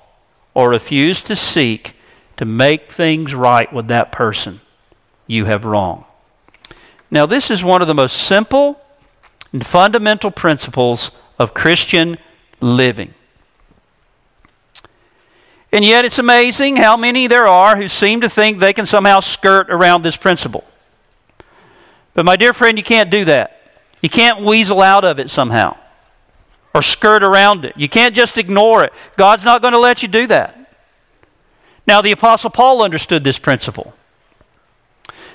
or 0.55 0.71
refused 0.71 1.27
to 1.27 1.37
seek 1.37 1.95
to 2.37 2.45
make 2.45 2.91
things 2.91 3.33
right 3.33 3.73
with 3.73 3.87
that 3.89 4.11
person 4.11 4.61
you 5.27 5.45
have 5.45 5.65
wronged. 5.65 6.05
Now, 7.11 7.27
this 7.27 7.51
is 7.51 7.63
one 7.63 7.81
of 7.81 7.89
the 7.89 7.95
most 7.95 8.17
simple 8.17 8.81
and 9.53 9.65
fundamental 9.65 10.31
principles 10.31 11.11
of 11.39 11.55
Christian 11.55 12.19
living. 12.61 13.15
And 15.73 15.85
yet, 15.85 16.05
it's 16.05 16.19
amazing 16.19 16.77
how 16.77 16.97
many 16.97 17.27
there 17.27 17.47
are 17.47 17.77
who 17.77 17.89
seem 17.89 18.23
to 18.23 18.29
think 18.29 18.59
they 18.59 18.73
can 18.73 18.87
somehow 18.87 19.21
skirt 19.21 19.71
around 19.71 20.03
this 20.03 20.17
principle. 20.17 20.65
But, 22.15 22.25
my 22.25 22.37
dear 22.37 22.53
friend, 22.53 22.79
you 22.79 22.85
can't 22.85 23.11
do 23.11 23.27
that. 23.27 23.61
You 24.01 24.09
can't 24.09 24.45
weasel 24.45 24.81
out 24.81 25.05
of 25.05 25.19
it 25.19 25.31
somehow 25.31 25.77
or 26.75 26.83
skirt 26.83 27.23
around 27.23 27.65
it. 27.65 27.77
You 27.77 27.89
can't 27.89 28.15
just 28.15 28.39
ignore 28.39 28.85
it. 28.85 28.93
God's 29.17 29.45
not 29.45 29.63
going 29.63 29.73
to 29.73 29.79
let 29.79 30.03
you 30.03 30.09
do 30.09 30.27
that. 30.29 30.55
Now, 31.87 32.03
the 32.03 32.13
Apostle 32.13 32.51
Paul 32.51 32.83
understood 32.83 33.25
this 33.25 33.39
principle. 33.39 33.95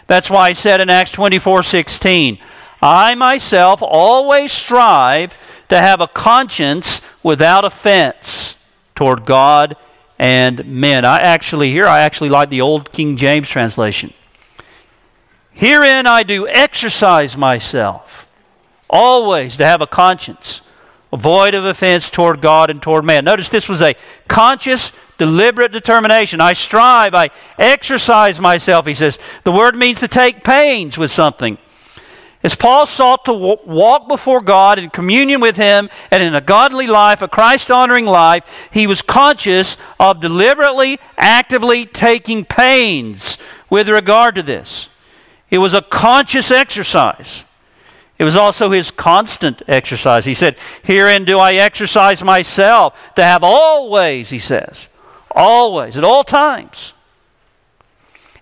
That's 0.07 0.29
why 0.29 0.49
he 0.49 0.55
said 0.55 0.79
in 0.79 0.89
Acts 0.89 1.11
24 1.11 1.63
16, 1.63 2.37
I 2.81 3.15
myself 3.15 3.81
always 3.81 4.51
strive 4.51 5.35
to 5.69 5.77
have 5.77 6.01
a 6.01 6.07
conscience 6.07 7.01
without 7.23 7.65
offense 7.65 8.55
toward 8.95 9.25
God 9.25 9.75
and 10.19 10.65
men. 10.65 11.05
I 11.05 11.19
actually, 11.19 11.71
here, 11.71 11.87
I 11.87 12.01
actually 12.01 12.29
like 12.29 12.49
the 12.49 12.61
old 12.61 12.91
King 12.91 13.17
James 13.17 13.49
translation. 13.49 14.13
Herein 15.51 16.07
I 16.07 16.23
do 16.23 16.47
exercise 16.47 17.37
myself 17.37 18.27
always 18.89 19.57
to 19.57 19.65
have 19.65 19.81
a 19.81 19.87
conscience 19.87 20.61
void 21.15 21.53
of 21.53 21.65
offense 21.65 22.09
toward 22.09 22.41
God 22.41 22.69
and 22.69 22.81
toward 22.81 23.05
man. 23.05 23.25
Notice 23.25 23.49
this 23.49 23.69
was 23.69 23.81
a 23.81 23.95
conscious, 24.27 24.91
deliberate 25.17 25.71
determination. 25.71 26.41
I 26.41 26.53
strive, 26.53 27.13
I 27.13 27.29
exercise 27.59 28.39
myself, 28.39 28.87
he 28.87 28.95
says. 28.95 29.19
The 29.43 29.51
word 29.51 29.75
means 29.75 29.99
to 29.99 30.07
take 30.07 30.43
pains 30.43 30.97
with 30.97 31.11
something. 31.11 31.57
As 32.43 32.55
Paul 32.55 32.85
sought 32.85 33.23
to 33.25 33.33
walk 33.33 34.09
before 34.09 34.41
God 34.41 34.77
in 34.77 34.89
communion 34.89 35.39
with 35.39 35.55
Him 35.55 35.89
and 36.11 36.21
in 36.21 36.35
a 36.35 36.41
godly 36.41 36.87
life, 36.87 37.21
a 37.21 37.27
Christ 37.29 37.71
honoring 37.71 38.05
life, 38.05 38.69
he 38.71 38.85
was 38.85 39.01
conscious 39.01 39.77
of 39.97 40.19
deliberately, 40.19 40.99
actively 41.17 41.85
taking 41.85 42.43
pains 42.43 43.37
with 43.69 43.87
regard 43.87 44.35
to 44.35 44.43
this. 44.43 44.89
It 45.49 45.59
was 45.59 45.73
a 45.73 45.81
conscious 45.81 46.51
exercise. 46.51 47.45
It 48.19 48.25
was 48.25 48.35
also 48.35 48.71
his 48.71 48.91
constant 48.91 49.61
exercise. 49.67 50.25
He 50.25 50.33
said, 50.33 50.57
Herein 50.83 51.23
do 51.23 51.39
I 51.39 51.53
exercise 51.53 52.21
myself 52.23 53.15
to 53.15 53.23
have 53.23 53.43
always, 53.43 54.31
he 54.31 54.39
says, 54.39 54.87
always, 55.31 55.97
at 55.97 56.03
all 56.03 56.25
times. 56.25 56.91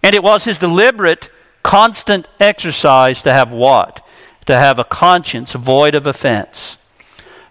And 0.01 0.15
it 0.15 0.23
was 0.23 0.43
his 0.43 0.57
deliberate 0.57 1.29
constant 1.63 2.28
exercise 2.39 3.21
to 3.21 3.34
have 3.34 3.52
what? 3.52 4.06
To 4.47 4.56
have 4.56 4.80
a 4.80 4.84
conscience 4.84 5.54
void 5.54 5.95
of 5.95 6.08
offense. 6.08 6.78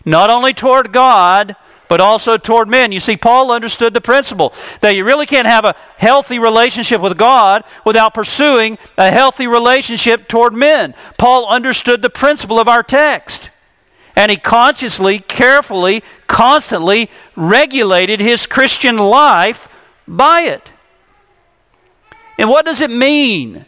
Not 0.04 0.30
only 0.30 0.52
toward 0.52 0.92
God, 0.92 1.56
but 1.90 2.00
also 2.00 2.36
toward 2.36 2.68
men. 2.68 2.92
You 2.92 3.00
see, 3.00 3.16
Paul 3.16 3.50
understood 3.50 3.94
the 3.94 4.00
principle 4.00 4.54
that 4.80 4.94
you 4.94 5.04
really 5.04 5.26
can't 5.26 5.48
have 5.48 5.64
a 5.64 5.74
healthy 5.96 6.38
relationship 6.38 7.00
with 7.00 7.18
God 7.18 7.64
without 7.84 8.14
pursuing 8.14 8.78
a 8.96 9.10
healthy 9.10 9.48
relationship 9.48 10.28
toward 10.28 10.54
men. 10.54 10.94
Paul 11.18 11.48
understood 11.48 12.00
the 12.00 12.08
principle 12.08 12.60
of 12.60 12.68
our 12.68 12.84
text. 12.84 13.50
And 14.14 14.30
he 14.30 14.36
consciously, 14.36 15.18
carefully, 15.18 16.04
constantly 16.28 17.10
regulated 17.34 18.20
his 18.20 18.46
Christian 18.46 18.96
life 18.96 19.68
by 20.06 20.42
it. 20.42 20.72
And 22.38 22.48
what 22.48 22.64
does 22.64 22.80
it 22.80 22.90
mean 22.90 23.66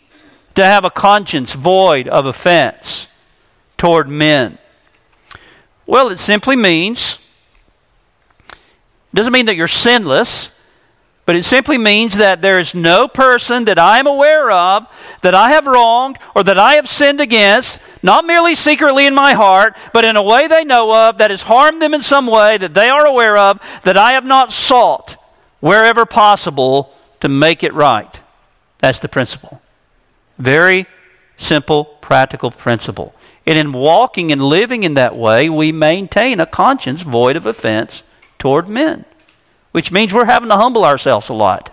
to 0.54 0.64
have 0.64 0.84
a 0.84 0.90
conscience 0.90 1.52
void 1.52 2.08
of 2.08 2.26
offense 2.26 3.06
toward 3.78 4.08
men? 4.08 4.58
Well, 5.86 6.08
it 6.08 6.18
simply 6.18 6.56
means, 6.56 7.18
doesn't 9.14 9.32
mean 9.32 9.46
that 9.46 9.56
you're 9.56 9.68
sinless, 9.68 10.50
but 11.24 11.36
it 11.36 11.44
simply 11.44 11.78
means 11.78 12.16
that 12.16 12.42
there 12.42 12.58
is 12.58 12.74
no 12.74 13.06
person 13.06 13.66
that 13.66 13.78
I 13.78 13.98
am 13.98 14.06
aware 14.06 14.50
of 14.50 14.86
that 15.22 15.34
I 15.34 15.50
have 15.50 15.66
wronged 15.66 16.18
or 16.34 16.42
that 16.42 16.58
I 16.58 16.74
have 16.74 16.88
sinned 16.88 17.20
against, 17.20 17.80
not 18.02 18.24
merely 18.24 18.56
secretly 18.56 19.06
in 19.06 19.14
my 19.14 19.34
heart, 19.34 19.76
but 19.92 20.04
in 20.04 20.16
a 20.16 20.22
way 20.22 20.48
they 20.48 20.64
know 20.64 21.08
of 21.08 21.18
that 21.18 21.30
has 21.30 21.42
harmed 21.42 21.80
them 21.80 21.94
in 21.94 22.02
some 22.02 22.26
way 22.26 22.58
that 22.58 22.74
they 22.74 22.88
are 22.88 23.06
aware 23.06 23.36
of, 23.36 23.60
that 23.84 23.96
I 23.96 24.12
have 24.12 24.24
not 24.24 24.52
sought 24.52 25.16
wherever 25.60 26.04
possible 26.04 26.92
to 27.20 27.28
make 27.28 27.62
it 27.62 27.72
right. 27.72 28.20
That's 28.80 28.98
the 28.98 29.08
principle. 29.08 29.61
Very 30.42 30.86
simple, 31.36 31.84
practical 31.84 32.50
principle. 32.50 33.14
And 33.46 33.56
in 33.56 33.72
walking 33.72 34.32
and 34.32 34.42
living 34.42 34.82
in 34.82 34.94
that 34.94 35.16
way, 35.16 35.48
we 35.48 35.70
maintain 35.70 36.40
a 36.40 36.46
conscience 36.46 37.02
void 37.02 37.36
of 37.36 37.46
offense 37.46 38.02
toward 38.40 38.68
men, 38.68 39.04
which 39.70 39.92
means 39.92 40.12
we're 40.12 40.24
having 40.24 40.48
to 40.48 40.56
humble 40.56 40.84
ourselves 40.84 41.28
a 41.28 41.32
lot, 41.32 41.70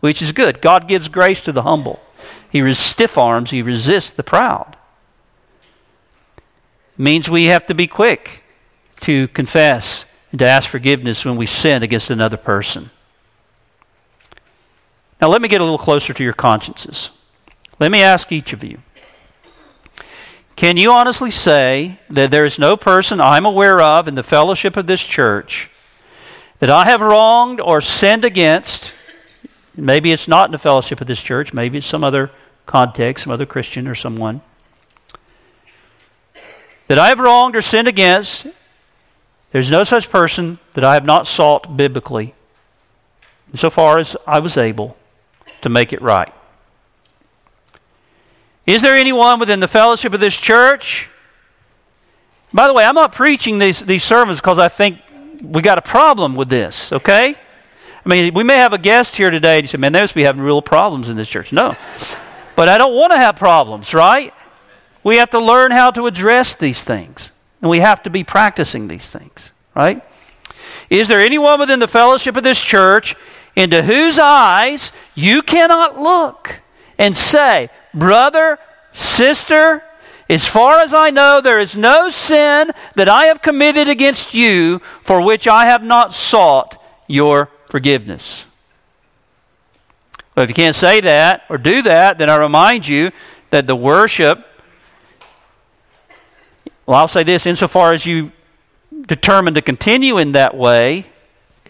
which 0.00 0.20
is 0.20 0.32
good. 0.32 0.60
God 0.60 0.86
gives 0.86 1.08
grace 1.08 1.42
to 1.44 1.52
the 1.52 1.62
humble, 1.62 2.02
He 2.50 2.74
stiff 2.74 3.16
arms, 3.16 3.50
He 3.50 3.62
resists 3.62 4.10
the 4.10 4.22
proud. 4.22 4.76
Means 6.98 7.30
we 7.30 7.46
have 7.46 7.66
to 7.68 7.74
be 7.74 7.86
quick 7.86 8.44
to 9.00 9.26
confess 9.28 10.04
and 10.30 10.38
to 10.38 10.46
ask 10.46 10.68
forgiveness 10.68 11.24
when 11.24 11.36
we 11.36 11.46
sin 11.46 11.82
against 11.82 12.10
another 12.10 12.36
person. 12.36 12.90
Now, 15.18 15.28
let 15.28 15.40
me 15.40 15.48
get 15.48 15.62
a 15.62 15.64
little 15.64 15.78
closer 15.78 16.12
to 16.12 16.22
your 16.22 16.34
consciences. 16.34 17.08
Let 17.80 17.90
me 17.90 18.02
ask 18.02 18.30
each 18.30 18.52
of 18.52 18.62
you 18.62 18.78
Can 20.56 20.76
you 20.76 20.92
honestly 20.92 21.30
say 21.30 21.98
that 22.10 22.30
there 22.30 22.44
is 22.44 22.58
no 22.58 22.76
person 22.76 23.20
I'm 23.20 23.44
aware 23.44 23.80
of 23.80 24.06
in 24.06 24.14
the 24.14 24.22
fellowship 24.22 24.76
of 24.76 24.86
this 24.86 25.02
church 25.02 25.70
that 26.60 26.70
I 26.70 26.84
have 26.84 27.00
wronged 27.00 27.60
or 27.60 27.80
sinned 27.80 28.24
against? 28.24 28.92
Maybe 29.76 30.12
it's 30.12 30.28
not 30.28 30.46
in 30.46 30.52
the 30.52 30.58
fellowship 30.58 31.00
of 31.00 31.08
this 31.08 31.20
church, 31.20 31.52
maybe 31.52 31.78
it's 31.78 31.86
some 31.86 32.04
other 32.04 32.30
context, 32.64 33.24
some 33.24 33.32
other 33.32 33.46
Christian 33.46 33.88
or 33.88 33.94
someone. 33.96 34.40
That 36.86 36.98
I 36.98 37.08
have 37.08 37.18
wronged 37.18 37.56
or 37.56 37.62
sinned 37.62 37.88
against, 37.88 38.46
there's 39.50 39.70
no 39.70 39.82
such 39.84 40.10
person 40.10 40.58
that 40.72 40.84
I 40.84 40.94
have 40.94 41.04
not 41.04 41.26
sought 41.26 41.76
biblically, 41.76 42.34
so 43.54 43.70
far 43.70 43.98
as 43.98 44.16
I 44.26 44.38
was 44.38 44.56
able 44.56 44.96
to 45.62 45.68
make 45.68 45.92
it 45.92 46.02
right. 46.02 46.32
Is 48.66 48.82
there 48.82 48.96
anyone 48.96 49.40
within 49.40 49.60
the 49.60 49.68
fellowship 49.68 50.14
of 50.14 50.20
this 50.20 50.36
church? 50.36 51.10
By 52.52 52.66
the 52.66 52.72
way, 52.72 52.84
I'm 52.84 52.94
not 52.94 53.12
preaching 53.12 53.58
these, 53.58 53.80
these 53.80 54.04
sermons 54.04 54.38
because 54.38 54.58
I 54.58 54.68
think 54.68 55.00
we 55.42 55.60
got 55.60 55.76
a 55.76 55.82
problem 55.82 56.34
with 56.34 56.48
this, 56.48 56.92
okay? 56.92 57.34
I 58.04 58.08
mean, 58.08 58.32
we 58.34 58.44
may 58.44 58.56
have 58.56 58.72
a 58.72 58.78
guest 58.78 59.16
here 59.16 59.30
today 59.30 59.56
and 59.56 59.64
you 59.64 59.68
say, 59.68 59.78
man, 59.78 59.92
they 59.92 60.00
must 60.00 60.14
be 60.14 60.22
having 60.22 60.42
real 60.42 60.62
problems 60.62 61.08
in 61.08 61.16
this 61.16 61.28
church. 61.28 61.52
No. 61.52 61.76
But 62.56 62.68
I 62.68 62.78
don't 62.78 62.94
want 62.94 63.12
to 63.12 63.18
have 63.18 63.36
problems, 63.36 63.92
right? 63.92 64.32
We 65.02 65.16
have 65.16 65.30
to 65.30 65.40
learn 65.40 65.70
how 65.70 65.90
to 65.90 66.06
address 66.06 66.54
these 66.54 66.82
things. 66.82 67.32
And 67.60 67.70
we 67.70 67.80
have 67.80 68.02
to 68.04 68.10
be 68.10 68.24
practicing 68.24 68.88
these 68.88 69.08
things, 69.08 69.52
right? 69.74 70.02
Is 70.90 71.08
there 71.08 71.20
anyone 71.20 71.58
within 71.58 71.78
the 71.78 71.88
fellowship 71.88 72.36
of 72.36 72.44
this 72.44 72.60
church 72.60 73.16
into 73.56 73.82
whose 73.82 74.18
eyes 74.18 74.92
you 75.14 75.42
cannot 75.42 75.98
look 75.98 76.60
and 76.98 77.16
say, 77.16 77.68
Brother, 77.94 78.58
sister, 78.92 79.82
as 80.28 80.46
far 80.46 80.80
as 80.80 80.92
I 80.92 81.10
know, 81.10 81.40
there 81.40 81.60
is 81.60 81.76
no 81.76 82.10
sin 82.10 82.72
that 82.96 83.08
I 83.08 83.26
have 83.26 83.42
committed 83.42 83.88
against 83.88 84.34
you 84.34 84.80
for 85.02 85.20
which 85.20 85.46
I 85.46 85.66
have 85.66 85.82
not 85.82 86.12
sought 86.12 86.82
your 87.06 87.50
forgiveness. 87.70 88.44
But 90.34 90.42
if 90.42 90.50
you 90.50 90.54
can't 90.54 90.74
say 90.74 91.00
that 91.02 91.42
or 91.48 91.58
do 91.58 91.82
that, 91.82 92.18
then 92.18 92.28
I 92.28 92.36
remind 92.36 92.88
you 92.88 93.12
that 93.50 93.66
the 93.66 93.76
worship, 93.76 94.44
well, 96.86 96.98
I'll 96.98 97.08
say 97.08 97.22
this 97.22 97.46
insofar 97.46 97.92
as 97.92 98.04
you 98.04 98.32
determine 99.06 99.54
to 99.54 99.62
continue 99.62 100.18
in 100.18 100.32
that 100.32 100.56
way, 100.56 101.06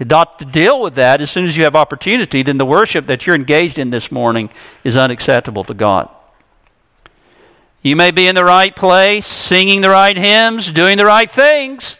not 0.00 0.38
to 0.40 0.44
deal 0.44 0.80
with 0.80 0.96
that 0.96 1.20
as 1.20 1.30
soon 1.30 1.46
as 1.46 1.56
you 1.56 1.64
have 1.64 1.76
opportunity, 1.76 2.42
then 2.42 2.58
the 2.58 2.66
worship 2.66 3.06
that 3.06 3.26
you're 3.26 3.36
engaged 3.36 3.78
in 3.78 3.90
this 3.90 4.10
morning 4.10 4.50
is 4.82 4.96
unacceptable 4.96 5.64
to 5.64 5.74
God. 5.74 6.08
You 7.82 7.96
may 7.96 8.10
be 8.10 8.26
in 8.26 8.34
the 8.34 8.44
right 8.44 8.74
place, 8.74 9.26
singing 9.26 9.82
the 9.82 9.90
right 9.90 10.16
hymns, 10.16 10.72
doing 10.72 10.96
the 10.96 11.04
right 11.04 11.30
things, 11.30 11.98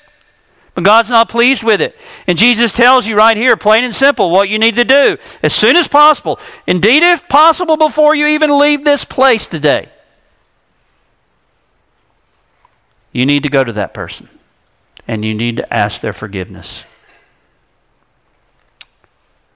but 0.74 0.82
God's 0.82 1.10
not 1.10 1.28
pleased 1.28 1.62
with 1.62 1.80
it. 1.80 1.96
And 2.26 2.36
Jesus 2.36 2.72
tells 2.72 3.06
you 3.06 3.16
right 3.16 3.36
here, 3.36 3.56
plain 3.56 3.84
and 3.84 3.94
simple, 3.94 4.30
what 4.30 4.48
you 4.48 4.58
need 4.58 4.74
to 4.76 4.84
do 4.84 5.18
as 5.42 5.54
soon 5.54 5.76
as 5.76 5.86
possible. 5.86 6.40
Indeed, 6.66 7.02
if 7.02 7.28
possible, 7.28 7.76
before 7.76 8.14
you 8.14 8.26
even 8.26 8.58
leave 8.58 8.84
this 8.84 9.04
place 9.04 9.46
today. 9.46 9.88
You 13.12 13.24
need 13.24 13.44
to 13.44 13.48
go 13.48 13.62
to 13.62 13.72
that 13.74 13.94
person 13.94 14.28
and 15.06 15.24
you 15.24 15.34
need 15.34 15.58
to 15.58 15.72
ask 15.72 16.00
their 16.00 16.12
forgiveness. 16.12 16.82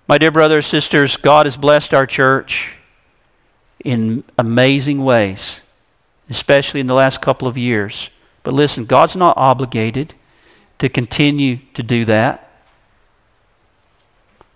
My 0.08 0.18
dear 0.18 0.32
brothers, 0.32 0.64
and 0.66 0.82
sisters, 0.82 1.16
God 1.16 1.46
has 1.46 1.56
blessed 1.56 1.94
our 1.94 2.06
church 2.06 2.78
in 3.84 4.24
amazing 4.36 5.04
ways 5.04 5.60
especially 6.30 6.80
in 6.80 6.86
the 6.86 6.94
last 6.94 7.20
couple 7.20 7.48
of 7.48 7.56
years. 7.56 8.10
But 8.42 8.54
listen, 8.54 8.84
God's 8.84 9.16
not 9.16 9.36
obligated 9.36 10.14
to 10.78 10.88
continue 10.88 11.58
to 11.74 11.82
do 11.82 12.04
that 12.04 12.50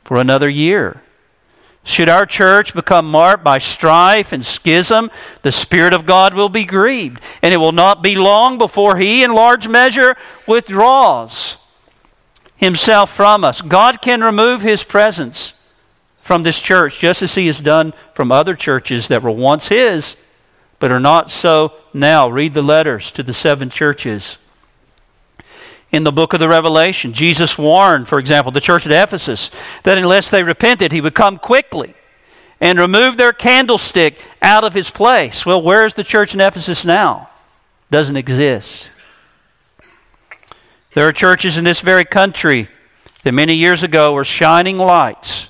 for 0.05 0.18
another 0.18 0.48
year. 0.48 1.03
Should 1.84 2.09
our 2.09 2.26
church 2.26 2.74
become 2.74 3.11
marked 3.11 3.42
by 3.42 3.59
strife 3.59 4.32
and 4.32 4.46
schism, 4.46 5.11
the 5.42 5.50
Spirit 5.50 5.92
of 5.92 6.07
God 6.07 6.32
will 6.32 6.48
be 6.48 6.64
grieved. 6.64 7.20
And 7.42 7.53
it 7.53 7.57
will 7.57 7.72
not 7.72 8.03
be 8.03 8.14
long 8.14 8.57
before 8.57 8.98
He, 8.98 9.24
in 9.24 9.32
large 9.32 9.66
measure, 9.66 10.16
withdraws 10.46 11.59
Himself 12.62 13.12
from 13.12 13.44
us. 13.44 13.60
God 13.60 14.00
can 14.00 14.22
remove 14.22 14.62
His 14.62 14.84
presence 14.84 15.52
from 16.22 16.44
this 16.44 16.60
church, 16.60 16.98
just 16.98 17.20
as 17.20 17.34
He 17.34 17.46
has 17.48 17.60
done 17.60 17.92
from 18.14 18.32
other 18.32 18.54
churches 18.54 19.08
that 19.08 19.22
were 19.22 19.30
once 19.30 19.68
His 19.68 20.16
but 20.82 20.90
are 20.90 20.98
not 20.98 21.30
so 21.30 21.72
now. 21.94 22.28
Read 22.28 22.54
the 22.54 22.60
letters 22.60 23.12
to 23.12 23.22
the 23.22 23.32
seven 23.32 23.70
churches. 23.70 24.36
In 25.92 26.02
the 26.02 26.10
book 26.10 26.32
of 26.32 26.40
the 26.40 26.48
Revelation, 26.48 27.12
Jesus 27.12 27.56
warned, 27.56 28.08
for 28.08 28.18
example, 28.18 28.50
the 28.50 28.60
church 28.60 28.84
at 28.84 28.90
Ephesus, 28.90 29.52
that 29.84 29.96
unless 29.96 30.28
they 30.28 30.42
repented, 30.42 30.90
he 30.90 31.00
would 31.00 31.14
come 31.14 31.38
quickly 31.38 31.94
and 32.60 32.80
remove 32.80 33.16
their 33.16 33.32
candlestick 33.32 34.28
out 34.42 34.64
of 34.64 34.74
his 34.74 34.90
place. 34.90 35.46
Well, 35.46 35.62
where's 35.62 35.94
the 35.94 36.02
church 36.02 36.34
in 36.34 36.40
Ephesus 36.40 36.84
now? 36.84 37.28
Doesn't 37.92 38.16
exist. 38.16 38.90
There 40.95 41.09
are 41.09 41.12
churches 41.12 41.57
in 41.57 41.64
this 41.64 41.80
very 41.80 42.05
country 42.05 42.68
that 43.22 43.32
many 43.32 43.55
years 43.55 43.82
ago 43.82 44.12
were 44.12 44.24
shining 44.24 44.78
lights, 44.78 45.49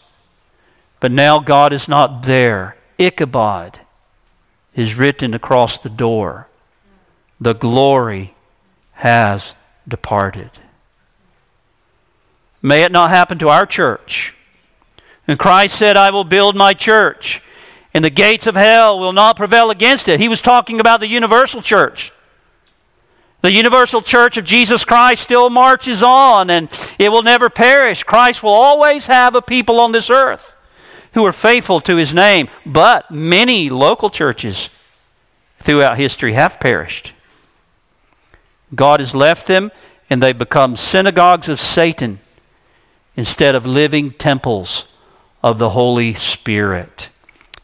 but 1.00 1.10
now 1.10 1.40
God 1.40 1.72
is 1.72 1.88
not 1.88 2.22
there. 2.22 2.76
Ichabod 2.98 3.80
is 4.74 4.94
written 4.94 5.34
across 5.34 5.78
the 5.78 5.88
door. 5.88 6.48
The 7.40 7.54
glory 7.54 8.34
has 8.92 9.54
departed. 9.88 10.50
May 12.62 12.82
it 12.82 12.92
not 12.92 13.10
happen 13.10 13.38
to 13.40 13.48
our 13.48 13.66
church. 13.66 14.36
And 15.26 15.38
Christ 15.38 15.76
said, 15.76 15.96
I 15.96 16.10
will 16.10 16.24
build 16.24 16.54
my 16.54 16.74
church, 16.74 17.42
and 17.92 18.04
the 18.04 18.10
gates 18.10 18.46
of 18.46 18.54
hell 18.54 18.98
will 18.98 19.12
not 19.12 19.36
prevail 19.36 19.70
against 19.70 20.08
it. 20.08 20.20
He 20.20 20.28
was 20.28 20.40
talking 20.40 20.78
about 20.78 21.00
the 21.00 21.08
universal 21.08 21.62
church. 21.62 22.12
The 23.42 23.52
universal 23.52 24.02
church 24.02 24.36
of 24.36 24.44
Jesus 24.44 24.84
Christ 24.84 25.22
still 25.22 25.50
marches 25.50 26.02
on, 26.02 26.48
and 26.48 26.68
it 26.98 27.10
will 27.10 27.24
never 27.24 27.50
perish. 27.50 28.04
Christ 28.04 28.42
will 28.42 28.50
always 28.50 29.08
have 29.08 29.34
a 29.34 29.42
people 29.42 29.80
on 29.80 29.92
this 29.92 30.10
earth 30.10 30.54
who 31.14 31.26
are 31.26 31.32
faithful 31.32 31.80
to 31.82 31.96
his 31.96 32.14
name. 32.14 32.48
But 32.64 33.10
many 33.10 33.68
local 33.68 34.10
churches 34.10 34.70
throughout 35.60 35.98
history 35.98 36.34
have 36.34 36.60
perished. 36.60 37.12
God 38.74 39.00
has 39.00 39.14
left 39.14 39.48
them, 39.48 39.72
and 40.08 40.22
they 40.22 40.32
become 40.32 40.76
synagogues 40.76 41.48
of 41.48 41.60
Satan 41.60 42.20
instead 43.16 43.54
of 43.54 43.66
living 43.66 44.12
temples 44.12 44.86
of 45.42 45.58
the 45.58 45.70
Holy 45.70 46.14
Spirit. 46.14 47.08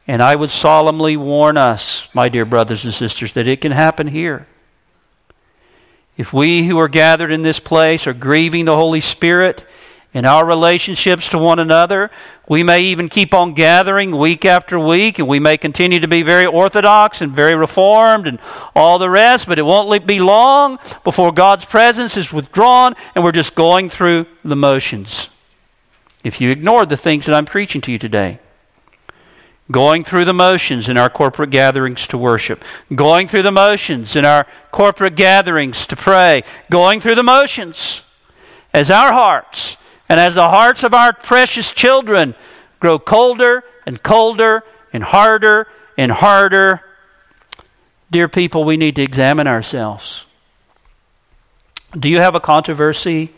And 0.09 0.22
I 0.22 0.35
would 0.35 0.51
solemnly 0.51 1.16
warn 1.16 1.57
us, 1.57 2.09
my 2.12 2.29
dear 2.29 2.45
brothers 2.45 2.85
and 2.85 2.93
sisters, 2.93 3.33
that 3.35 3.47
it 3.47 3.61
can 3.61 3.72
happen 3.72 4.09
here. 4.09 4.47
If 6.19 6.35
we 6.35 6.66
who 6.66 6.79
are 6.79 6.89
gathered 6.89 7.33
in 7.33 7.41
this 7.41 7.61
place 7.61 8.07
are 8.07 8.12
grieving 8.12 8.66
the 8.66 8.77
Holy 8.77 9.01
Spirit, 9.01 9.64
in 10.14 10.25
our 10.25 10.45
relationships 10.45 11.29
to 11.29 11.39
one 11.39 11.59
another. 11.59 12.11
We 12.49 12.62
may 12.62 12.83
even 12.83 13.09
keep 13.09 13.35
on 13.35 13.53
gathering 13.53 14.16
week 14.16 14.45
after 14.45 14.79
week, 14.79 15.19
and 15.19 15.29
we 15.29 15.39
may 15.39 15.59
continue 15.59 16.01
to 16.01 16.09
be 16.09 16.23
very 16.23 16.47
orthodox 16.47 17.21
and 17.21 17.33
very 17.33 17.55
reformed 17.55 18.27
and 18.27 18.39
all 18.75 18.99
the 18.99 19.11
rest, 19.11 19.47
but 19.47 19.59
it 19.59 19.62
won't 19.62 20.07
be 20.07 20.19
long 20.19 20.79
before 21.05 21.31
God's 21.31 21.66
presence 21.66 22.16
is 22.16 22.33
withdrawn 22.33 22.97
and 23.14 23.23
we're 23.23 23.33
just 23.33 23.55
going 23.55 23.91
through 23.91 24.27
the 24.45 24.57
motions. 24.57 25.29
If 26.25 26.41
you 26.41 26.51
ignore 26.51 26.87
the 26.87 26.97
things 26.97 27.27
that 27.27 27.35
I'm 27.35 27.47
preaching 27.47 27.81
to 27.83 27.93
you 27.93 27.99
today, 27.99 28.41
going 29.71 30.03
through 30.05 30.25
the 30.25 30.33
motions 30.33 30.89
in 30.89 30.97
our 30.97 31.11
corporate 31.11 31.51
gatherings 31.51 32.07
to 32.07 32.19
worship, 32.19 32.64
going 32.95 33.29
through 33.29 33.43
the 33.43 33.53
motions 33.53 34.16
in 34.16 34.25
our 34.25 34.47
corporate 34.71 35.14
gatherings 35.14 35.87
to 35.87 35.97
pray, 35.97 36.43
going 36.71 37.01
through 37.01 37.14
the 37.14 37.23
motions 37.23 38.03
as 38.73 38.91
our 38.91 39.12
hearts 39.12 39.77
and 40.09 40.19
as 40.19 40.35
the 40.35 40.49
hearts 40.49 40.83
of 40.83 40.95
our 40.95 41.12
precious 41.12 41.71
children 41.71 42.35
grow 42.81 42.99
colder 42.99 43.62
and 43.87 44.03
colder 44.03 44.62
and 44.93 45.05
harder 45.05 45.69
and 45.99 46.12
harder, 46.12 46.81
dear 48.11 48.29
people, 48.29 48.64
we 48.64 48.77
need 48.77 48.97
to 48.97 49.03
examine 49.03 49.47
ourselves. 49.47 50.25
Do 51.99 52.09
you 52.09 52.21
have 52.21 52.35
a 52.35 52.41
controversy 52.41 53.35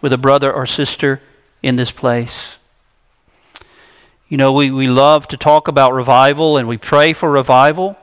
with 0.00 0.12
a 0.12 0.18
brother 0.18 0.52
or 0.52 0.66
sister 0.66 1.20
in 1.62 1.76
this 1.76 1.90
place? 1.90 2.58
You 4.32 4.38
know, 4.38 4.54
we, 4.54 4.70
we 4.70 4.86
love 4.86 5.28
to 5.28 5.36
talk 5.36 5.68
about 5.68 5.92
revival 5.92 6.56
and 6.56 6.66
we 6.66 6.78
pray 6.78 7.12
for 7.12 7.30
revival. 7.30 7.98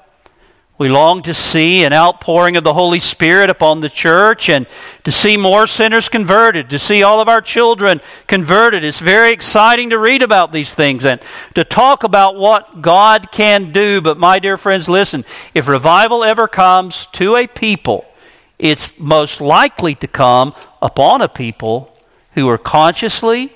We 0.77 0.87
long 0.87 1.23
to 1.23 1.33
see 1.33 1.83
an 1.83 1.91
outpouring 1.91 2.55
of 2.55 2.63
the 2.63 2.75
Holy 2.75 2.99
Spirit 2.99 3.49
upon 3.49 3.81
the 3.81 3.89
church 3.89 4.47
and 4.47 4.67
to 5.05 5.11
see 5.11 5.37
more 5.37 5.65
sinners 5.65 6.07
converted, 6.07 6.69
to 6.69 6.77
see 6.77 7.01
all 7.01 7.19
of 7.19 7.27
our 7.27 7.41
children 7.41 7.99
converted. 8.27 8.83
It's 8.83 8.99
very 8.99 9.31
exciting 9.31 9.89
to 9.89 9.97
read 9.97 10.21
about 10.21 10.51
these 10.51 10.75
things 10.75 11.03
and 11.03 11.19
to 11.55 11.63
talk 11.63 12.03
about 12.03 12.35
what 12.35 12.83
God 12.83 13.31
can 13.31 13.71
do. 13.71 13.99
But, 13.99 14.19
my 14.19 14.37
dear 14.37 14.55
friends, 14.55 14.87
listen 14.87 15.25
if 15.55 15.67
revival 15.67 16.23
ever 16.23 16.47
comes 16.47 17.07
to 17.13 17.37
a 17.37 17.47
people, 17.47 18.05
it's 18.59 18.93
most 18.99 19.41
likely 19.41 19.95
to 19.95 20.07
come 20.07 20.53
upon 20.79 21.23
a 21.23 21.27
people 21.27 21.91
who 22.35 22.47
are 22.47 22.59
consciously 22.59 23.51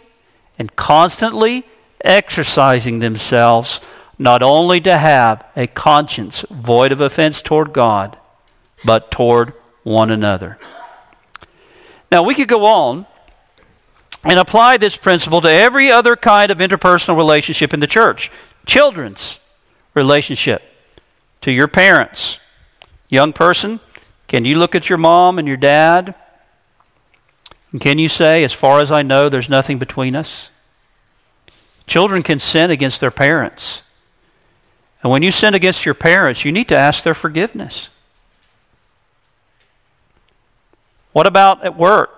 and 0.57 0.75
constantly 0.75 1.67
exercising 2.03 2.99
themselves 2.99 3.79
not 4.17 4.43
only 4.43 4.79
to 4.81 4.97
have 4.97 5.45
a 5.55 5.67
conscience 5.67 6.45
void 6.49 6.91
of 6.91 7.01
offense 7.01 7.41
toward 7.41 7.73
God, 7.73 8.17
but 8.85 9.11
toward 9.11 9.53
one 9.83 10.11
another. 10.11 10.57
Now, 12.11 12.23
we 12.23 12.35
could 12.35 12.47
go 12.47 12.65
on 12.65 13.07
and 14.23 14.39
apply 14.39 14.77
this 14.77 14.95
principle 14.95 15.41
to 15.41 15.49
every 15.49 15.91
other 15.91 16.15
kind 16.15 16.51
of 16.51 16.59
interpersonal 16.59 17.17
relationship 17.17 17.73
in 17.73 17.79
the 17.79 17.87
church. 17.87 18.31
Children's 18.65 19.39
relationship 19.93 20.61
to 21.41 21.51
your 21.51 21.67
parents. 21.67 22.39
Young 23.09 23.33
person, 23.33 23.79
can 24.27 24.45
you 24.45 24.57
look 24.57 24.75
at 24.75 24.89
your 24.89 24.97
mom 24.97 25.39
and 25.39 25.47
your 25.47 25.57
dad? 25.57 26.15
And 27.71 27.81
can 27.81 27.99
you 27.99 28.07
say, 28.07 28.43
as 28.43 28.53
far 28.53 28.79
as 28.79 28.91
I 28.91 29.01
know, 29.01 29.27
there's 29.27 29.49
nothing 29.49 29.79
between 29.79 30.15
us? 30.15 30.49
Children 31.93 32.23
can 32.23 32.39
sin 32.39 32.71
against 32.71 33.01
their 33.01 33.11
parents. 33.11 33.83
And 35.03 35.11
when 35.11 35.21
you 35.21 35.29
sin 35.29 35.53
against 35.53 35.85
your 35.85 35.93
parents, 35.93 36.43
you 36.43 36.51
need 36.51 36.67
to 36.69 36.75
ask 36.75 37.03
their 37.03 37.13
forgiveness. 37.13 37.89
What 41.11 41.27
about 41.27 41.63
at 41.63 41.77
work? 41.77 42.09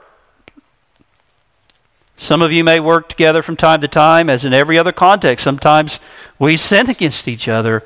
Some 2.15 2.41
of 2.41 2.53
you 2.53 2.63
may 2.63 2.80
work 2.80 3.09
together 3.09 3.41
from 3.41 3.57
time 3.57 3.82
to 3.82 3.89
time, 3.89 4.30
as 4.30 4.45
in 4.45 4.53
every 4.53 4.78
other 4.80 4.93
context. 4.93 5.43
Sometimes 5.43 5.99
we 6.39 6.55
sin 6.55 6.89
against 6.89 7.28
each 7.28 7.49
other 7.49 7.84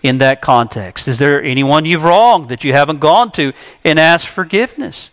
in 0.00 0.18
that 0.18 0.42
context. 0.42 1.08
Is 1.08 1.18
there 1.18 1.42
anyone 1.42 1.84
you've 1.84 2.04
wronged 2.04 2.50
that 2.50 2.62
you 2.62 2.72
haven't 2.72 3.00
gone 3.00 3.32
to 3.32 3.52
and 3.82 3.98
asked 3.98 4.28
forgiveness? 4.28 5.10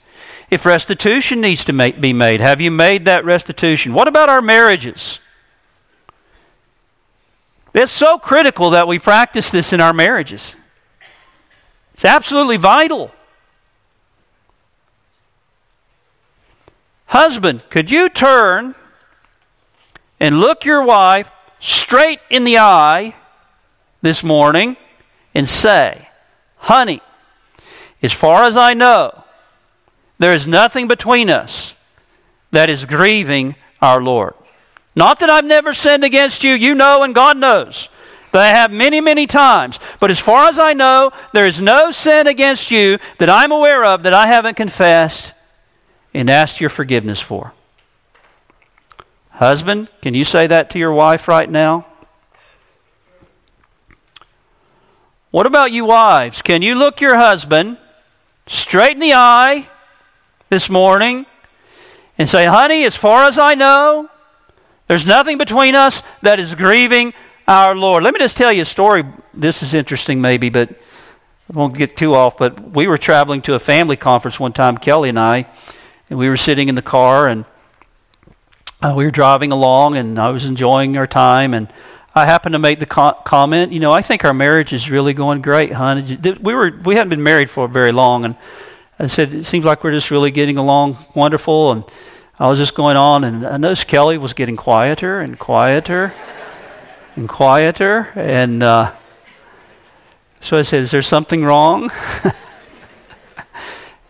If 0.52 0.64
restitution 0.64 1.42
needs 1.42 1.66
to 1.66 1.74
make, 1.74 2.00
be 2.00 2.14
made, 2.14 2.40
have 2.40 2.62
you 2.62 2.70
made 2.70 3.06
that 3.06 3.26
restitution? 3.26 3.96
What 3.96 4.08
about 4.08 4.30
our 4.30 4.44
marriages? 4.44 5.18
It's 7.74 7.92
so 7.92 8.18
critical 8.18 8.72
that 8.72 8.88
we 8.88 9.00
practice 9.00 9.52
this 9.52 9.72
in 9.74 9.80
our 9.80 9.94
marriages. 9.94 10.56
It's 11.94 12.06
absolutely 12.06 12.58
vital. 12.58 13.12
Husband, 17.08 17.62
could 17.70 17.90
you 17.92 18.10
turn 18.10 18.76
and 20.20 20.40
look 20.40 20.66
your 20.66 20.84
wife 20.84 21.32
straight 21.60 22.20
in 22.30 22.44
the 22.44 22.58
eye 22.58 23.16
this 24.02 24.24
morning 24.24 24.78
and 25.34 25.48
say, 25.48 26.08
Honey, 26.58 27.02
As 28.02 28.14
far 28.14 28.46
as 28.46 28.56
I 28.56 28.74
know, 28.74 29.24
there 30.20 30.34
is 30.34 30.48
nothing 30.48 30.88
between 30.88 31.30
us 31.30 31.74
that 32.52 32.70
is 32.70 32.86
grieving 32.86 33.56
our 33.82 34.02
Lord. 34.02 34.34
Not 35.00 35.22
that 35.22 35.30
I've 35.30 35.46
never 35.46 35.74
sinned 35.74 36.04
against 36.04 36.44
you, 36.44 36.54
you 36.54 36.76
know, 36.76 37.04
and 37.04 37.16
God 37.16 37.38
knows 37.38 37.88
that 38.34 38.42
I 38.42 38.50
have 38.50 38.70
many, 38.70 39.00
many 39.00 39.28
times. 39.28 39.80
But 40.02 40.12
as 40.12 40.20
far 40.20 40.50
as 40.50 40.60
I 40.60 40.74
know, 40.74 41.14
there 41.32 41.48
is 41.48 41.62
no 41.62 41.92
sin 41.92 42.28
against 42.28 42.70
you 42.70 43.00
that 43.18 43.30
I'm 43.30 43.54
aware 43.54 43.86
of 43.86 44.04
that 44.04 44.14
I 44.14 44.28
haven't 44.28 44.58
confessed 44.58 45.32
and 46.14 46.30
asked 46.30 46.60
your 46.60 46.70
forgiveness 46.70 47.22
for. 47.22 47.54
Husband, 49.30 49.88
can 50.02 50.16
you 50.16 50.26
say 50.26 50.48
that 50.48 50.70
to 50.72 50.80
your 50.80 50.92
wife 50.92 51.30
right 51.30 51.50
now? 51.50 51.86
What 55.32 55.46
about 55.46 55.72
you, 55.72 55.86
wives? 55.86 56.42
Can 56.42 56.62
you 56.62 56.76
look 56.76 57.00
your 57.00 57.16
husband 57.16 57.78
straight 58.48 58.96
in 58.96 59.00
the 59.00 59.14
eye 59.14 59.70
this 60.50 60.70
morning 60.70 61.26
and 62.18 62.30
say, 62.30 62.48
Honey, 62.48 62.84
as 62.84 62.98
far 62.98 63.24
as 63.24 63.40
I 63.40 63.54
know, 63.56 64.10
there's 64.90 65.06
nothing 65.06 65.38
between 65.38 65.76
us 65.76 66.02
that 66.24 66.40
is 66.40 66.56
grieving 66.56 67.14
our 67.48 67.76
Lord. 67.76 68.04
Let 68.04 68.14
me 68.14 68.20
just 68.20 68.36
tell 68.36 68.52
you 68.52 68.64
a 68.64 68.66
story. 68.66 69.04
This 69.36 69.62
is 69.62 69.76
interesting, 69.76 70.20
maybe, 70.20 70.50
but 70.50 70.72
I 70.72 71.54
won't 71.54 71.78
get 71.78 71.96
too 71.96 72.16
off. 72.16 72.40
But 72.40 72.72
we 72.72 72.88
were 72.88 72.98
traveling 72.98 73.44
to 73.44 73.54
a 73.54 73.60
family 73.60 73.96
conference 73.96 74.40
one 74.40 74.52
time, 74.52 74.80
Kelly 74.80 75.10
and 75.10 75.20
I, 75.20 75.46
and 76.10 76.18
we 76.18 76.28
were 76.28 76.38
sitting 76.38 76.70
in 76.70 76.76
the 76.76 76.82
car 76.82 77.28
and 77.28 77.46
uh, 78.82 78.94
we 78.96 79.06
were 79.06 79.12
driving 79.12 79.52
along, 79.52 79.96
and 79.96 80.18
I 80.18 80.30
was 80.30 80.46
enjoying 80.46 80.98
our 80.98 81.06
time, 81.06 81.54
and 81.54 81.72
I 82.16 82.26
happened 82.26 82.54
to 82.54 82.60
make 82.60 82.80
the 82.80 82.86
co- 82.86 83.18
comment, 83.26 83.72
you 83.72 83.80
know, 83.80 83.92
I 83.92 84.02
think 84.02 84.26
our 84.26 84.34
marriage 84.34 84.74
is 84.74 84.90
really 84.90 85.14
going 85.14 85.42
great, 85.42 85.74
hon. 85.74 86.18
We 86.42 86.56
were 86.56 86.80
we 86.84 86.96
hadn't 86.96 87.10
been 87.10 87.22
married 87.22 87.50
for 87.50 87.68
very 87.68 87.92
long, 87.92 88.26
and 88.26 88.36
I 88.98 89.08
said 89.08 89.34
it 89.34 89.46
seems 89.46 89.66
like 89.66 89.84
we're 89.84 89.92
just 89.92 90.10
really 90.10 90.32
getting 90.32 90.58
along 90.58 90.98
wonderful, 91.14 91.74
and 91.74 91.84
I 92.40 92.50
was 92.50 92.58
just 92.58 92.74
going 92.74 92.96
on, 92.96 93.26
and 93.26 93.46
I 93.46 93.58
noticed 93.58 93.88
Kelly 93.88 94.18
was 94.18 94.32
getting 94.32 94.56
quieter 94.56 95.20
and 95.20 95.38
quieter 95.38 96.14
and 97.18 97.28
quieter, 97.28 98.10
and 98.16 98.64
uh, 98.64 98.94
so 100.40 100.56
I 100.56 100.62
said, 100.62 100.82
"Is 100.82 100.92
there 100.92 101.02
something 101.02 101.44
wrong?" 101.44 101.92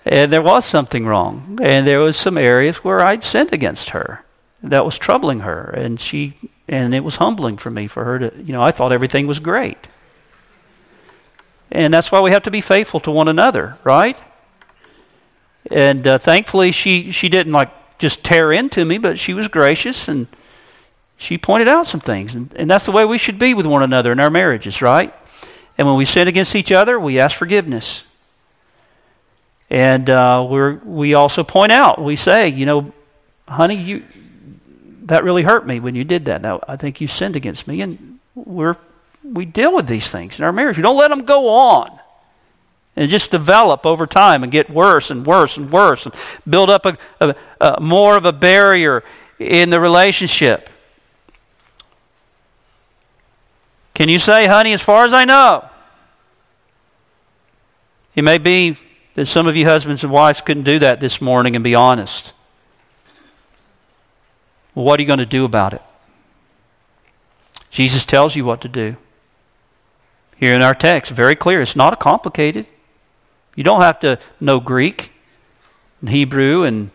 and 0.05 0.31
there 0.31 0.43
was 0.43 0.63
something 0.63 1.07
wrong, 1.07 1.57
and 1.63 1.87
there 1.87 2.01
was 2.01 2.17
some 2.17 2.37
areas 2.37 2.83
where 2.83 3.01
I'd 3.01 3.23
sinned 3.23 3.51
against 3.51 3.89
her 3.91 4.23
that 4.61 4.85
was 4.85 4.99
troubling 4.99 5.39
her, 5.39 5.63
and 5.63 5.99
she 5.99 6.35
and 6.67 6.93
it 6.93 7.03
was 7.03 7.15
humbling 7.15 7.57
for 7.57 7.71
me 7.71 7.87
for 7.87 8.05
her 8.05 8.19
to, 8.19 8.31
you 8.37 8.53
know, 8.53 8.61
I 8.61 8.69
thought 8.69 8.91
everything 8.91 9.25
was 9.25 9.39
great. 9.39 9.87
And 11.71 11.91
that's 11.91 12.11
why 12.11 12.21
we 12.21 12.29
have 12.29 12.43
to 12.43 12.51
be 12.51 12.61
faithful 12.61 12.99
to 13.01 13.11
one 13.11 13.27
another, 13.27 13.77
right? 13.83 14.17
And 15.71 16.07
uh, 16.07 16.19
thankfully, 16.19 16.71
she, 16.71 17.11
she 17.11 17.27
didn't 17.27 17.53
like 17.53 17.71
just 17.99 18.23
tear 18.23 18.51
into 18.51 18.83
me, 18.85 18.97
but 18.97 19.19
she 19.19 19.33
was 19.33 19.47
gracious 19.47 20.07
and 20.07 20.27
she 21.17 21.37
pointed 21.37 21.67
out 21.67 21.85
some 21.85 21.99
things. 21.99 22.33
And, 22.33 22.51
and 22.55 22.69
that's 22.69 22.85
the 22.85 22.91
way 22.91 23.05
we 23.05 23.17
should 23.17 23.37
be 23.37 23.53
with 23.53 23.65
one 23.65 23.83
another 23.83 24.11
in 24.11 24.19
our 24.19 24.29
marriages, 24.29 24.81
right? 24.81 25.13
And 25.77 25.87
when 25.87 25.97
we 25.97 26.05
sin 26.05 26.27
against 26.27 26.55
each 26.55 26.71
other, 26.71 26.99
we 26.99 27.19
ask 27.19 27.37
forgiveness. 27.37 28.03
And 29.69 30.09
uh, 30.09 30.47
we 30.49 30.73
we 30.77 31.13
also 31.13 31.43
point 31.43 31.71
out, 31.71 32.01
we 32.01 32.15
say, 32.15 32.49
you 32.49 32.65
know, 32.65 32.91
honey, 33.47 33.75
you, 33.75 34.03
that 35.03 35.23
really 35.23 35.43
hurt 35.43 35.67
me 35.67 35.79
when 35.79 35.93
you 35.93 36.03
did 36.03 36.25
that. 36.25 36.41
Now, 36.41 36.61
I 36.67 36.75
think 36.75 37.01
you 37.01 37.07
sinned 37.07 37.35
against 37.35 37.67
me. 37.67 37.81
And 37.81 38.19
we're, 38.33 38.77
we 39.23 39.45
deal 39.45 39.75
with 39.75 39.87
these 39.87 40.09
things 40.09 40.39
in 40.39 40.45
our 40.45 40.51
marriage. 40.51 40.77
We 40.77 40.83
don't 40.83 40.97
let 40.97 41.09
them 41.09 41.25
go 41.25 41.49
on 41.49 41.98
and 42.99 43.09
just 43.09 43.31
develop 43.31 43.85
over 43.85 44.05
time 44.05 44.43
and 44.43 44.51
get 44.51 44.69
worse 44.69 45.09
and 45.09 45.25
worse 45.25 45.55
and 45.55 45.71
worse 45.71 46.05
and 46.05 46.13
build 46.47 46.69
up 46.69 46.85
a, 46.85 46.97
a, 47.21 47.35
a 47.61 47.79
more 47.79 48.17
of 48.17 48.25
a 48.25 48.33
barrier 48.33 49.05
in 49.39 49.69
the 49.69 49.79
relationship. 49.79 50.69
Can 53.93 54.09
you 54.09 54.19
say, 54.19 54.47
honey, 54.47 54.73
as 54.73 54.81
far 54.81 55.05
as 55.05 55.13
I 55.13 55.23
know? 55.23 55.69
It 58.15 58.23
may 58.23 58.37
be 58.37 58.75
that 59.13 59.27
some 59.27 59.47
of 59.47 59.55
you 59.55 59.65
husbands 59.65 60.03
and 60.03 60.11
wives 60.11 60.41
couldn't 60.41 60.63
do 60.63 60.77
that 60.79 60.99
this 60.99 61.21
morning 61.21 61.55
and 61.55 61.63
be 61.63 61.73
honest. 61.73 62.33
Well, 64.75 64.83
what 64.83 64.99
are 64.99 65.03
you 65.03 65.07
going 65.07 65.19
to 65.19 65.25
do 65.25 65.45
about 65.45 65.73
it? 65.73 65.81
Jesus 67.71 68.03
tells 68.03 68.35
you 68.35 68.43
what 68.43 68.59
to 68.59 68.67
do. 68.67 68.97
Here 70.35 70.51
in 70.51 70.61
our 70.61 70.75
text, 70.75 71.13
very 71.13 71.37
clear. 71.37 71.61
It's 71.61 71.77
not 71.77 71.93
a 71.93 71.97
complicated. 71.97 72.67
You 73.59 73.65
don't 73.65 73.81
have 73.81 73.99
to 73.99 74.19
know 74.39 74.61
Greek 74.61 75.11
and 75.99 76.09
Hebrew 76.09 76.63
and 76.63 76.91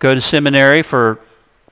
go 0.00 0.12
to 0.12 0.20
seminary 0.20 0.82
for 0.82 1.20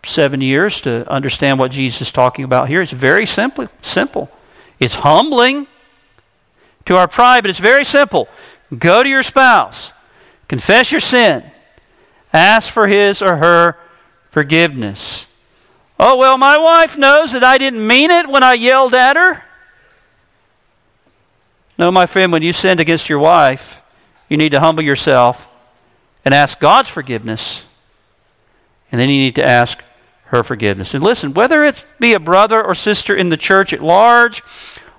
seven 0.04 0.40
years 0.40 0.80
to 0.82 1.10
understand 1.10 1.58
what 1.58 1.72
Jesus 1.72 2.02
is 2.02 2.12
talking 2.12 2.44
about 2.44 2.68
here. 2.68 2.80
It's 2.80 2.92
very 2.92 3.26
simple. 3.26 3.66
Simple. 3.82 4.30
It's 4.78 4.94
humbling 4.94 5.66
to 6.84 6.94
our 6.94 7.08
pride, 7.08 7.40
but 7.40 7.50
it's 7.50 7.58
very 7.58 7.84
simple. 7.84 8.28
Go 8.78 9.02
to 9.02 9.08
your 9.08 9.24
spouse, 9.24 9.92
confess 10.46 10.92
your 10.92 11.00
sin, 11.00 11.42
ask 12.32 12.70
for 12.70 12.86
his 12.86 13.20
or 13.20 13.38
her 13.38 13.76
forgiveness. 14.30 15.26
Oh, 15.98 16.16
well, 16.16 16.38
my 16.38 16.56
wife 16.56 16.96
knows 16.96 17.32
that 17.32 17.42
I 17.42 17.58
didn't 17.58 17.84
mean 17.84 18.12
it 18.12 18.28
when 18.28 18.44
I 18.44 18.54
yelled 18.54 18.94
at 18.94 19.16
her. 19.16 19.42
No, 21.76 21.90
my 21.90 22.06
friend, 22.06 22.30
when 22.30 22.42
you 22.42 22.52
sinned 22.52 22.78
against 22.78 23.08
your 23.08 23.18
wife, 23.18 23.82
you 24.28 24.36
need 24.36 24.50
to 24.50 24.60
humble 24.60 24.82
yourself 24.82 25.48
and 26.24 26.34
ask 26.34 26.58
God's 26.58 26.88
forgiveness. 26.88 27.62
And 28.90 29.00
then 29.00 29.08
you 29.08 29.16
need 29.16 29.36
to 29.36 29.44
ask 29.44 29.82
her 30.26 30.42
forgiveness. 30.42 30.94
And 30.94 31.02
listen, 31.02 31.34
whether 31.34 31.64
it 31.64 31.84
be 32.00 32.12
a 32.12 32.20
brother 32.20 32.62
or 32.62 32.74
sister 32.74 33.14
in 33.14 33.28
the 33.28 33.36
church 33.36 33.72
at 33.72 33.82
large, 33.82 34.42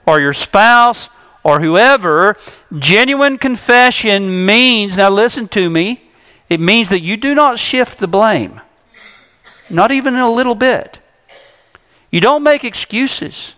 or 0.06 0.22
your 0.22 0.34
spouse, 0.34 1.10
or 1.44 1.60
whoever, 1.60 2.38
genuine 2.78 3.38
confession 3.38 4.46
means, 4.46 4.98
now 4.98 5.10
listen 5.10 5.48
to 5.50 5.70
me, 5.70 6.10
it 6.50 6.60
means 6.60 6.90
that 6.90 7.02
you 7.02 7.18
do 7.18 7.36
not 7.36 7.60
shift 7.60 8.00
the 8.00 8.08
blame. 8.08 8.62
Not 9.70 9.92
even 9.92 10.16
a 10.16 10.32
little 10.32 10.56
bit. 10.56 11.02
You 12.10 12.22
don't 12.22 12.44
make 12.44 12.64
excuses. 12.64 13.54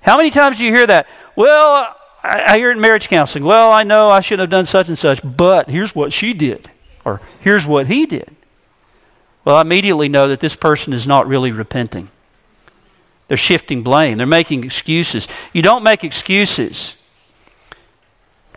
How 0.00 0.16
many 0.16 0.30
times 0.30 0.56
do 0.56 0.64
you 0.64 0.74
hear 0.74 0.86
that? 0.86 1.06
Well, 1.36 1.94
I, 2.28 2.52
I 2.52 2.58
hear 2.58 2.70
it 2.70 2.74
in 2.74 2.80
marriage 2.80 3.08
counseling. 3.08 3.44
Well, 3.44 3.72
I 3.72 3.82
know 3.82 4.08
I 4.08 4.20
shouldn't 4.20 4.40
have 4.44 4.50
done 4.50 4.66
such 4.66 4.88
and 4.88 4.98
such, 4.98 5.20
but 5.24 5.70
here's 5.70 5.94
what 5.94 6.12
she 6.12 6.34
did, 6.34 6.70
or 7.04 7.20
here's 7.40 7.66
what 7.66 7.86
he 7.86 8.06
did. 8.06 8.36
Well, 9.44 9.56
I 9.56 9.62
immediately 9.62 10.08
know 10.08 10.28
that 10.28 10.40
this 10.40 10.54
person 10.54 10.92
is 10.92 11.06
not 11.06 11.26
really 11.26 11.50
repenting. 11.50 12.10
They're 13.28 13.36
shifting 13.36 13.82
blame, 13.82 14.18
they're 14.18 14.26
making 14.26 14.64
excuses. 14.64 15.26
You 15.52 15.62
don't 15.62 15.82
make 15.82 16.04
excuses. 16.04 16.94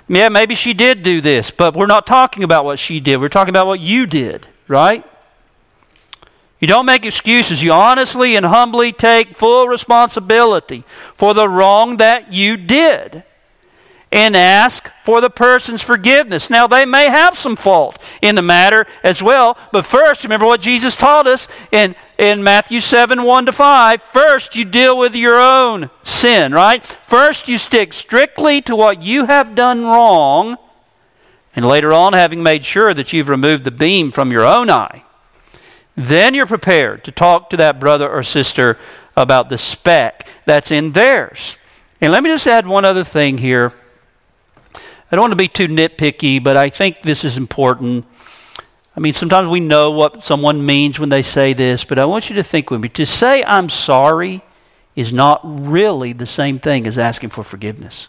Yeah, 0.07 0.27
maybe 0.27 0.55
she 0.55 0.73
did 0.73 1.03
do 1.03 1.21
this, 1.21 1.51
but 1.51 1.73
we're 1.73 1.85
not 1.85 2.05
talking 2.05 2.43
about 2.43 2.65
what 2.65 2.79
she 2.79 2.99
did. 2.99 3.17
We're 3.17 3.29
talking 3.29 3.51
about 3.51 3.67
what 3.67 3.79
you 3.79 4.05
did, 4.05 4.47
right? 4.67 5.05
You 6.59 6.67
don't 6.67 6.85
make 6.85 7.05
excuses. 7.05 7.63
You 7.63 7.71
honestly 7.71 8.35
and 8.35 8.45
humbly 8.45 8.91
take 8.91 9.37
full 9.37 9.69
responsibility 9.69 10.83
for 11.15 11.33
the 11.33 11.47
wrong 11.47 11.97
that 11.97 12.33
you 12.33 12.57
did 12.57 13.23
and 14.11 14.35
ask 14.35 14.91
for 15.03 15.21
the 15.21 15.29
person's 15.29 15.81
forgiveness. 15.81 16.49
Now, 16.49 16.67
they 16.67 16.85
may 16.85 17.05
have 17.05 17.37
some 17.37 17.55
fault 17.55 18.01
in 18.21 18.35
the 18.35 18.41
matter 18.41 18.85
as 19.03 19.23
well, 19.23 19.57
but 19.71 19.85
first, 19.85 20.23
remember 20.23 20.45
what 20.45 20.61
Jesus 20.61 20.95
taught 20.95 21.27
us 21.27 21.47
in, 21.71 21.95
in 22.17 22.43
Matthew 22.43 22.79
7 22.79 23.23
1 23.23 23.45
to 23.45 23.51
5. 23.51 24.01
First, 24.01 24.55
you 24.55 24.65
deal 24.65 24.97
with 24.97 25.15
your 25.15 25.39
own 25.39 25.89
sin, 26.03 26.51
right? 26.53 26.85
First, 26.85 27.47
you 27.47 27.57
stick 27.57 27.93
strictly 27.93 28.61
to 28.63 28.75
what 28.75 29.01
you 29.01 29.27
have 29.27 29.55
done 29.55 29.83
wrong, 29.83 30.57
and 31.55 31.65
later 31.65 31.93
on, 31.93 32.13
having 32.13 32.43
made 32.43 32.65
sure 32.65 32.93
that 32.93 33.13
you've 33.13 33.29
removed 33.29 33.63
the 33.63 33.71
beam 33.71 34.11
from 34.11 34.31
your 34.31 34.45
own 34.45 34.69
eye 34.69 35.03
then 35.95 36.33
you're 36.33 36.45
prepared 36.45 37.03
to 37.03 37.11
talk 37.11 37.49
to 37.49 37.57
that 37.57 37.79
brother 37.79 38.09
or 38.09 38.23
sister 38.23 38.77
about 39.15 39.49
the 39.49 39.57
speck 39.57 40.27
that's 40.45 40.71
in 40.71 40.93
theirs. 40.93 41.55
And 41.99 42.11
let 42.11 42.23
me 42.23 42.29
just 42.29 42.47
add 42.47 42.65
one 42.65 42.85
other 42.85 43.03
thing 43.03 43.37
here. 43.37 43.73
I 45.11 45.17
don't 45.17 45.23
want 45.23 45.33
to 45.33 45.35
be 45.35 45.49
too 45.49 45.67
nitpicky, 45.67 46.41
but 46.41 46.55
I 46.55 46.69
think 46.69 47.01
this 47.01 47.25
is 47.25 47.37
important. 47.37 48.05
I 48.95 49.01
mean, 49.01 49.13
sometimes 49.13 49.49
we 49.49 49.59
know 49.59 49.91
what 49.91 50.23
someone 50.23 50.65
means 50.65 50.99
when 50.99 51.09
they 51.09 51.21
say 51.21 51.51
this, 51.51 51.83
but 51.83 51.99
I 51.99 52.05
want 52.05 52.29
you 52.29 52.35
to 52.35 52.43
think 52.43 52.71
with 52.71 52.79
me. 52.79 52.87
To 52.89 53.05
say 53.05 53.43
I'm 53.43 53.67
sorry 53.67 54.41
is 54.95 55.11
not 55.11 55.41
really 55.43 56.13
the 56.13 56.25
same 56.25 56.59
thing 56.59 56.87
as 56.87 56.97
asking 56.97 57.29
for 57.31 57.43
forgiveness. 57.43 58.07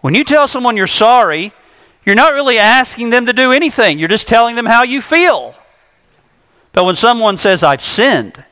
When 0.00 0.16
you 0.16 0.24
tell 0.24 0.48
someone 0.48 0.76
you're 0.76 0.88
sorry, 0.88 1.52
you're 2.04 2.16
not 2.16 2.32
really 2.32 2.58
asking 2.58 3.10
them 3.10 3.26
to 3.26 3.32
do 3.32 3.52
anything, 3.52 4.00
you're 4.00 4.08
just 4.08 4.28
telling 4.28 4.56
them 4.56 4.66
how 4.66 4.82
you 4.82 5.00
feel. 5.00 5.54
But 6.72 6.84
when 6.84 6.96
someone 6.96 7.36
says, 7.38 7.62
I've 7.62 7.82
sinned, 7.82 8.44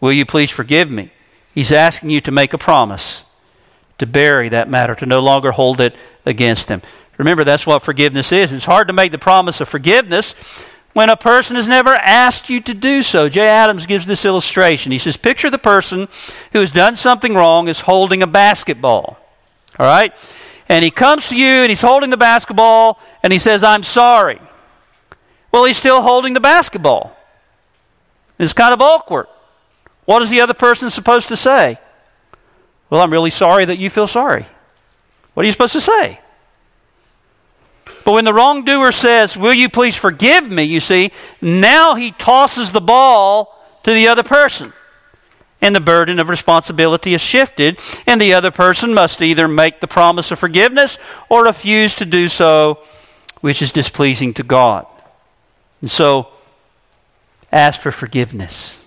will 0.00 0.12
you 0.12 0.24
please 0.24 0.50
forgive 0.50 0.88
me? 0.88 1.10
He's 1.52 1.72
asking 1.72 2.10
you 2.10 2.20
to 2.22 2.30
make 2.30 2.52
a 2.52 2.58
promise 2.58 3.23
to 3.98 4.06
bury 4.06 4.48
that 4.48 4.68
matter, 4.68 4.94
to 4.94 5.06
no 5.06 5.20
longer 5.20 5.52
hold 5.52 5.80
it 5.80 5.94
against 6.26 6.68
them. 6.68 6.82
Remember, 7.16 7.44
that's 7.44 7.66
what 7.66 7.82
forgiveness 7.82 8.32
is. 8.32 8.52
It's 8.52 8.64
hard 8.64 8.88
to 8.88 8.92
make 8.92 9.12
the 9.12 9.18
promise 9.18 9.60
of 9.60 9.68
forgiveness 9.68 10.34
when 10.94 11.10
a 11.10 11.16
person 11.16 11.56
has 11.56 11.68
never 11.68 11.94
asked 11.94 12.50
you 12.50 12.60
to 12.60 12.74
do 12.74 13.02
so. 13.02 13.28
Jay 13.28 13.46
Adams 13.46 13.86
gives 13.86 14.06
this 14.06 14.24
illustration. 14.24 14.92
He 14.92 14.98
says, 14.98 15.16
Picture 15.16 15.50
the 15.50 15.58
person 15.58 16.08
who 16.52 16.60
has 16.60 16.72
done 16.72 16.96
something 16.96 17.34
wrong 17.34 17.68
is 17.68 17.80
holding 17.80 18.22
a 18.22 18.26
basketball. 18.26 19.18
All 19.78 19.86
right? 19.86 20.12
And 20.68 20.84
he 20.84 20.90
comes 20.90 21.28
to 21.28 21.36
you 21.36 21.46
and 21.46 21.68
he's 21.68 21.82
holding 21.82 22.10
the 22.10 22.16
basketball 22.16 22.98
and 23.22 23.32
he 23.32 23.38
says, 23.38 23.62
I'm 23.62 23.82
sorry. 23.82 24.40
Well, 25.52 25.64
he's 25.64 25.76
still 25.76 26.02
holding 26.02 26.34
the 26.34 26.40
basketball. 26.40 27.16
It's 28.38 28.52
kind 28.52 28.72
of 28.72 28.80
awkward. 28.80 29.26
What 30.04 30.22
is 30.22 30.30
the 30.30 30.40
other 30.40 30.54
person 30.54 30.90
supposed 30.90 31.28
to 31.28 31.36
say? 31.36 31.78
Well, 32.90 33.00
I'm 33.00 33.12
really 33.12 33.30
sorry 33.30 33.64
that 33.64 33.78
you 33.78 33.90
feel 33.90 34.06
sorry. 34.06 34.46
What 35.34 35.42
are 35.42 35.46
you 35.46 35.52
supposed 35.52 35.72
to 35.72 35.80
say? 35.80 36.20
But 38.04 38.12
when 38.12 38.24
the 38.24 38.34
wrongdoer 38.34 38.92
says, 38.92 39.36
Will 39.36 39.52
you 39.52 39.68
please 39.68 39.96
forgive 39.96 40.48
me? 40.48 40.64
You 40.64 40.80
see, 40.80 41.10
now 41.40 41.94
he 41.94 42.12
tosses 42.12 42.72
the 42.72 42.80
ball 42.80 43.58
to 43.82 43.92
the 43.92 44.08
other 44.08 44.22
person. 44.22 44.72
And 45.60 45.74
the 45.74 45.80
burden 45.80 46.18
of 46.18 46.28
responsibility 46.28 47.14
is 47.14 47.22
shifted, 47.22 47.80
and 48.06 48.20
the 48.20 48.34
other 48.34 48.50
person 48.50 48.92
must 48.92 49.22
either 49.22 49.48
make 49.48 49.80
the 49.80 49.86
promise 49.86 50.30
of 50.30 50.38
forgiveness 50.38 50.98
or 51.30 51.44
refuse 51.44 51.94
to 51.96 52.04
do 52.04 52.28
so, 52.28 52.80
which 53.40 53.62
is 53.62 53.72
displeasing 53.72 54.34
to 54.34 54.42
God. 54.42 54.86
And 55.80 55.90
so, 55.90 56.28
ask 57.50 57.80
for 57.80 57.90
forgiveness. 57.90 58.83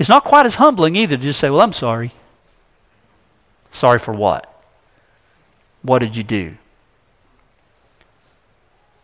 It's 0.00 0.08
not 0.08 0.24
quite 0.24 0.46
as 0.46 0.54
humbling 0.54 0.96
either 0.96 1.18
to 1.18 1.22
just 1.22 1.38
say, 1.38 1.50
Well, 1.50 1.60
I'm 1.60 1.74
sorry. 1.74 2.12
Sorry 3.70 3.98
for 3.98 4.14
what? 4.14 4.50
What 5.82 5.98
did 5.98 6.16
you 6.16 6.22
do? 6.22 6.56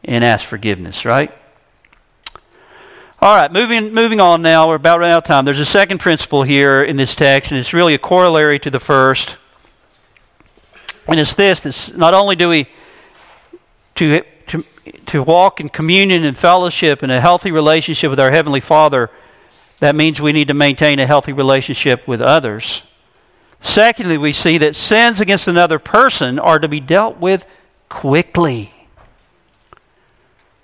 And 0.03 0.25
ask 0.25 0.45
forgiveness, 0.47 1.05
right? 1.05 1.37
All 3.21 3.35
right, 3.35 3.53
moving, 3.53 3.93
moving 3.93 4.21
on 4.21 4.41
now. 4.41 4.69
We're 4.69 4.77
about 4.77 5.01
running 5.01 5.13
out 5.13 5.19
of 5.19 5.25
time. 5.25 5.45
There's 5.45 5.61
a 5.61 5.67
second 5.67 5.99
principle 5.99 6.45
here 6.45 6.83
in 6.83 6.97
this 6.97 7.15
text, 7.15 7.51
and 7.51 7.61
it's 7.61 7.75
really 7.75 7.93
a 7.93 7.99
corollary 7.99 8.59
to 8.61 8.71
the 8.71 8.81
first. 8.81 9.37
And 11.07 11.21
it's 11.21 11.35
this: 11.35 11.61
this 11.61 11.95
not 11.95 12.15
only 12.15 12.37
do 12.37 12.49
we 12.49 12.69
to, 13.97 14.23
to, 14.47 14.65
to 15.07 15.23
walk 15.23 15.61
in 15.61 15.69
communion 15.69 16.25
and 16.25 16.39
fellowship 16.39 17.03
and 17.03 17.13
a 17.13 17.21
healthy 17.21 17.51
relationship 17.51 18.09
with 18.09 18.21
our 18.21 18.31
Heavenly 18.31 18.61
Father, 18.61 19.11
that 19.79 19.95
means 19.95 20.21
we 20.21 20.33
need 20.33 20.49
to 20.49 20.55
maintain 20.55 20.99
a 20.99 21.07
healthy 21.07 21.33
relationship 21.33 22.07
with 22.09 22.21
others. 22.21 22.83
Secondly, 23.61 24.17
we 24.17 24.33
see 24.33 24.59
that 24.59 24.77
sins 24.77 25.21
against 25.21 25.49
another 25.49 25.79
person 25.79 26.39
are 26.39 26.59
to 26.59 26.69
be 26.69 26.81
dealt 26.81 27.19
with 27.19 27.47
quickly. 27.89 28.73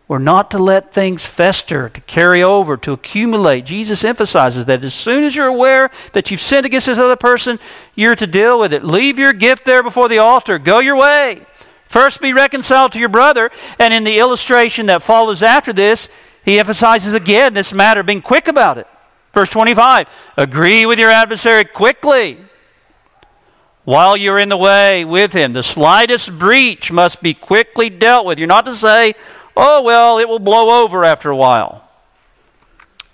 We're 0.08 0.18
not 0.18 0.50
to 0.50 0.58
let 0.58 0.92
things 0.92 1.24
fester, 1.24 1.88
to 1.88 2.00
carry 2.02 2.42
over, 2.42 2.76
to 2.76 2.92
accumulate. 2.92 3.64
Jesus 3.64 4.04
emphasizes 4.04 4.66
that 4.66 4.84
as 4.84 4.92
soon 4.92 5.24
as 5.24 5.34
you're 5.34 5.46
aware 5.46 5.90
that 6.12 6.30
you've 6.30 6.40
sinned 6.40 6.66
against 6.66 6.86
this 6.86 6.98
other 6.98 7.16
person, 7.16 7.58
you're 7.94 8.16
to 8.16 8.26
deal 8.26 8.60
with 8.60 8.74
it. 8.74 8.84
Leave 8.84 9.18
your 9.18 9.32
gift 9.32 9.64
there 9.64 9.82
before 9.82 10.10
the 10.10 10.18
altar. 10.18 10.58
Go 10.58 10.80
your 10.80 10.96
way. 10.96 11.46
First 11.86 12.20
be 12.20 12.32
reconciled 12.32 12.92
to 12.92 12.98
your 12.98 13.08
brother. 13.08 13.50
And 13.78 13.94
in 13.94 14.04
the 14.04 14.18
illustration 14.18 14.86
that 14.86 15.02
follows 15.02 15.42
after 15.42 15.72
this, 15.72 16.10
he 16.44 16.58
emphasizes 16.58 17.14
again 17.14 17.54
this 17.54 17.72
matter, 17.72 18.00
of 18.00 18.06
being 18.06 18.22
quick 18.22 18.48
about 18.48 18.76
it. 18.76 18.86
Verse 19.32 19.50
25 19.50 20.08
Agree 20.36 20.86
with 20.86 20.98
your 20.98 21.10
adversary 21.10 21.64
quickly 21.64 22.38
while 23.84 24.16
you're 24.16 24.38
in 24.38 24.48
the 24.48 24.56
way 24.56 25.04
with 25.04 25.32
him. 25.32 25.52
The 25.52 25.62
slightest 25.62 26.38
breach 26.38 26.92
must 26.92 27.22
be 27.22 27.34
quickly 27.34 27.90
dealt 27.90 28.26
with. 28.26 28.38
You're 28.38 28.48
not 28.48 28.64
to 28.66 28.74
say, 28.74 29.14
oh, 29.56 29.82
well, 29.82 30.18
it 30.18 30.28
will 30.28 30.38
blow 30.38 30.82
over 30.82 31.04
after 31.04 31.30
a 31.30 31.36
while. 31.36 31.88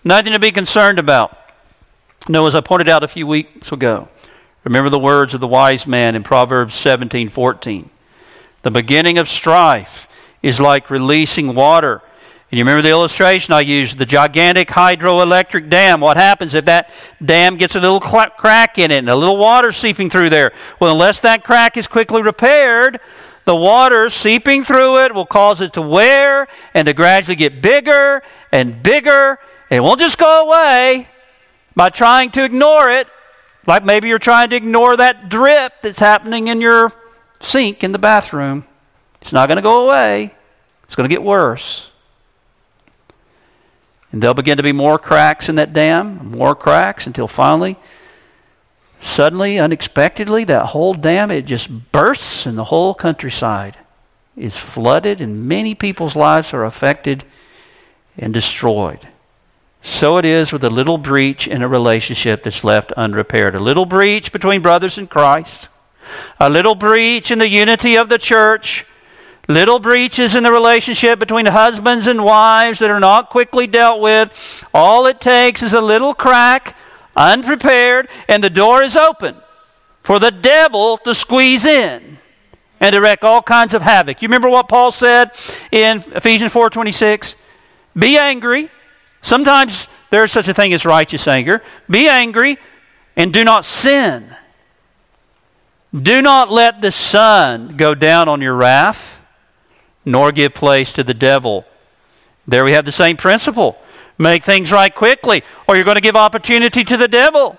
Nothing 0.04 0.32
to 0.32 0.38
be 0.38 0.52
concerned 0.52 0.98
about. 0.98 1.36
No, 2.28 2.46
as 2.46 2.54
I 2.54 2.60
pointed 2.60 2.88
out 2.88 3.02
a 3.02 3.08
few 3.08 3.26
weeks 3.26 3.72
ago, 3.72 4.08
remember 4.64 4.90
the 4.90 4.98
words 4.98 5.34
of 5.34 5.40
the 5.40 5.46
wise 5.46 5.86
man 5.86 6.14
in 6.14 6.22
Proverbs 6.22 6.74
17 6.74 7.28
14. 7.28 7.90
The 8.62 8.70
beginning 8.70 9.18
of 9.18 9.28
strife 9.28 10.08
is 10.42 10.60
like 10.60 10.90
releasing 10.90 11.54
water 11.54 12.02
and 12.50 12.56
you 12.56 12.64
remember 12.64 12.80
the 12.80 12.88
illustration 12.88 13.52
I 13.52 13.60
used, 13.60 13.98
the 13.98 14.06
gigantic 14.06 14.68
hydroelectric 14.68 15.68
dam. 15.68 16.00
What 16.00 16.16
happens 16.16 16.54
if 16.54 16.64
that 16.64 16.90
dam 17.22 17.58
gets 17.58 17.76
a 17.76 17.80
little 17.80 18.00
crack 18.00 18.78
in 18.78 18.90
it 18.90 18.98
and 18.98 19.10
a 19.10 19.16
little 19.16 19.36
water 19.36 19.70
seeping 19.70 20.08
through 20.08 20.30
there? 20.30 20.52
Well, 20.80 20.92
unless 20.92 21.20
that 21.20 21.44
crack 21.44 21.76
is 21.76 21.86
quickly 21.86 22.22
repaired, 22.22 23.00
the 23.44 23.54
water 23.54 24.08
seeping 24.08 24.64
through 24.64 25.04
it 25.04 25.14
will 25.14 25.26
cause 25.26 25.60
it 25.60 25.74
to 25.74 25.82
wear 25.82 26.48
and 26.72 26.86
to 26.86 26.94
gradually 26.94 27.36
get 27.36 27.60
bigger 27.60 28.22
and 28.50 28.82
bigger. 28.82 29.38
It 29.68 29.80
won't 29.80 30.00
just 30.00 30.16
go 30.16 30.46
away 30.46 31.06
by 31.76 31.90
trying 31.90 32.30
to 32.30 32.44
ignore 32.44 32.90
it, 32.90 33.08
like 33.66 33.84
maybe 33.84 34.08
you're 34.08 34.18
trying 34.18 34.48
to 34.50 34.56
ignore 34.56 34.96
that 34.96 35.28
drip 35.28 35.74
that's 35.82 35.98
happening 35.98 36.48
in 36.48 36.62
your 36.62 36.94
sink 37.40 37.84
in 37.84 37.92
the 37.92 37.98
bathroom. 37.98 38.64
It's 39.20 39.34
not 39.34 39.48
going 39.48 39.56
to 39.56 39.62
go 39.62 39.86
away, 39.86 40.34
it's 40.84 40.94
going 40.94 41.06
to 41.06 41.14
get 41.14 41.22
worse. 41.22 41.90
And 44.12 44.22
there'll 44.22 44.34
begin 44.34 44.56
to 44.56 44.62
be 44.62 44.72
more 44.72 44.98
cracks 44.98 45.48
in 45.48 45.56
that 45.56 45.72
dam, 45.72 46.30
more 46.30 46.54
cracks 46.54 47.06
until 47.06 47.28
finally, 47.28 47.76
suddenly, 49.00 49.58
unexpectedly, 49.58 50.44
that 50.44 50.66
whole 50.66 50.94
dam, 50.94 51.30
it 51.30 51.44
just 51.44 51.92
bursts 51.92 52.46
and 52.46 52.56
the 52.56 52.64
whole 52.64 52.94
countryside 52.94 53.76
is 54.36 54.56
flooded 54.56 55.20
and 55.20 55.46
many 55.46 55.74
people's 55.74 56.16
lives 56.16 56.54
are 56.54 56.64
affected 56.64 57.24
and 58.16 58.32
destroyed. 58.32 59.08
So 59.82 60.16
it 60.18 60.24
is 60.24 60.52
with 60.52 60.64
a 60.64 60.70
little 60.70 60.98
breach 60.98 61.46
in 61.46 61.62
a 61.62 61.68
relationship 61.68 62.42
that's 62.42 62.64
left 62.64 62.92
unrepaired. 62.92 63.54
A 63.54 63.60
little 63.60 63.86
breach 63.86 64.32
between 64.32 64.62
brothers 64.62 64.98
in 64.98 65.06
Christ, 65.06 65.68
a 66.40 66.50
little 66.50 66.74
breach 66.74 67.30
in 67.30 67.38
the 67.38 67.48
unity 67.48 67.96
of 67.96 68.08
the 68.08 68.18
church, 68.18 68.86
Little 69.48 69.78
breaches 69.78 70.34
in 70.34 70.42
the 70.42 70.52
relationship 70.52 71.18
between 71.18 71.46
husbands 71.46 72.06
and 72.06 72.22
wives 72.22 72.80
that 72.80 72.90
are 72.90 73.00
not 73.00 73.30
quickly 73.30 73.66
dealt 73.66 73.98
with. 73.98 74.64
All 74.74 75.06
it 75.06 75.22
takes 75.22 75.62
is 75.62 75.72
a 75.72 75.80
little 75.80 76.12
crack, 76.12 76.76
unprepared, 77.16 78.08
and 78.28 78.44
the 78.44 78.50
door 78.50 78.82
is 78.82 78.94
open 78.94 79.36
for 80.02 80.18
the 80.18 80.30
devil 80.30 80.98
to 80.98 81.14
squeeze 81.14 81.64
in 81.64 82.18
and 82.78 82.92
to 82.92 83.00
wreak 83.00 83.24
all 83.24 83.40
kinds 83.40 83.72
of 83.72 83.80
havoc. 83.80 84.20
You 84.20 84.28
remember 84.28 84.50
what 84.50 84.68
Paul 84.68 84.92
said 84.92 85.30
in 85.72 86.04
Ephesians 86.14 86.52
4:26? 86.52 87.34
Be 87.98 88.18
angry. 88.18 88.70
Sometimes 89.22 89.88
there's 90.10 90.30
such 90.30 90.48
a 90.48 90.54
thing 90.54 90.74
as 90.74 90.84
righteous 90.84 91.26
anger. 91.26 91.62
Be 91.88 92.06
angry 92.06 92.58
and 93.16 93.32
do 93.32 93.44
not 93.44 93.64
sin. 93.64 94.36
Do 95.94 96.20
not 96.20 96.52
let 96.52 96.82
the 96.82 96.92
sun 96.92 97.78
go 97.78 97.94
down 97.94 98.28
on 98.28 98.42
your 98.42 98.54
wrath 98.54 99.17
nor 100.08 100.32
give 100.32 100.54
place 100.54 100.92
to 100.94 101.04
the 101.04 101.14
devil. 101.14 101.64
There 102.46 102.64
we 102.64 102.72
have 102.72 102.84
the 102.84 102.92
same 102.92 103.16
principle. 103.16 103.78
Make 104.16 104.42
things 104.42 104.72
right 104.72 104.92
quickly, 104.92 105.44
or 105.68 105.76
you're 105.76 105.84
going 105.84 105.96
to 105.96 106.00
give 106.00 106.16
opportunity 106.16 106.82
to 106.82 106.96
the 106.96 107.08
devil. 107.08 107.58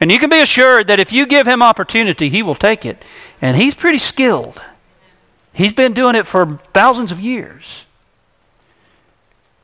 And 0.00 0.10
you 0.10 0.18
can 0.18 0.30
be 0.30 0.40
assured 0.40 0.86
that 0.86 1.00
if 1.00 1.12
you 1.12 1.26
give 1.26 1.46
him 1.46 1.62
opportunity, 1.62 2.28
he 2.28 2.42
will 2.42 2.54
take 2.54 2.86
it. 2.86 3.04
And 3.40 3.56
he's 3.56 3.74
pretty 3.74 3.98
skilled. 3.98 4.62
He's 5.52 5.72
been 5.72 5.92
doing 5.92 6.14
it 6.14 6.26
for 6.26 6.60
thousands 6.72 7.12
of 7.12 7.20
years. 7.20 7.84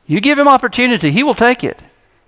You 0.05 0.21
give 0.21 0.37
him 0.37 0.47
opportunity, 0.47 1.11
he 1.11 1.23
will 1.23 1.35
take 1.35 1.63
it. 1.63 1.81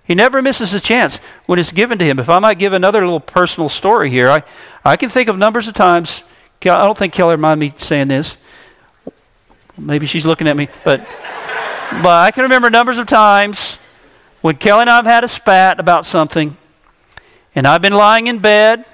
He 0.04 0.14
never 0.14 0.42
misses 0.42 0.74
a 0.74 0.80
chance 0.80 1.20
when 1.46 1.58
it's 1.58 1.70
given 1.70 1.98
to 1.98 2.04
him. 2.04 2.18
If 2.18 2.28
I 2.28 2.38
might 2.38 2.58
give 2.58 2.72
another 2.72 3.02
little 3.02 3.20
personal 3.20 3.68
story 3.68 4.10
here, 4.10 4.28
I, 4.30 4.42
I 4.84 4.96
can 4.96 5.10
think 5.10 5.28
of 5.28 5.38
numbers 5.38 5.68
of 5.68 5.74
times 5.74 6.24
I 6.70 6.84
don't 6.84 6.96
think 6.96 7.12
Kelly 7.12 7.36
mind 7.36 7.60
me 7.60 7.74
saying 7.76 8.08
this. 8.08 8.36
Maybe 9.76 10.06
she's 10.06 10.24
looking 10.24 10.46
at 10.48 10.56
me, 10.56 10.68
but 10.84 11.06
but 12.02 12.06
I 12.06 12.30
can 12.30 12.44
remember 12.44 12.70
numbers 12.70 12.98
of 12.98 13.06
times 13.06 13.78
when 14.40 14.56
Kelly 14.56 14.82
and 14.82 14.90
I 14.90 14.96
have 14.96 15.06
had 15.06 15.24
a 15.24 15.28
spat 15.28 15.78
about 15.80 16.06
something, 16.06 16.56
and 17.54 17.66
I've 17.66 17.82
been 17.82 17.92
lying 17.92 18.26
in 18.26 18.38
bed, 18.38 18.84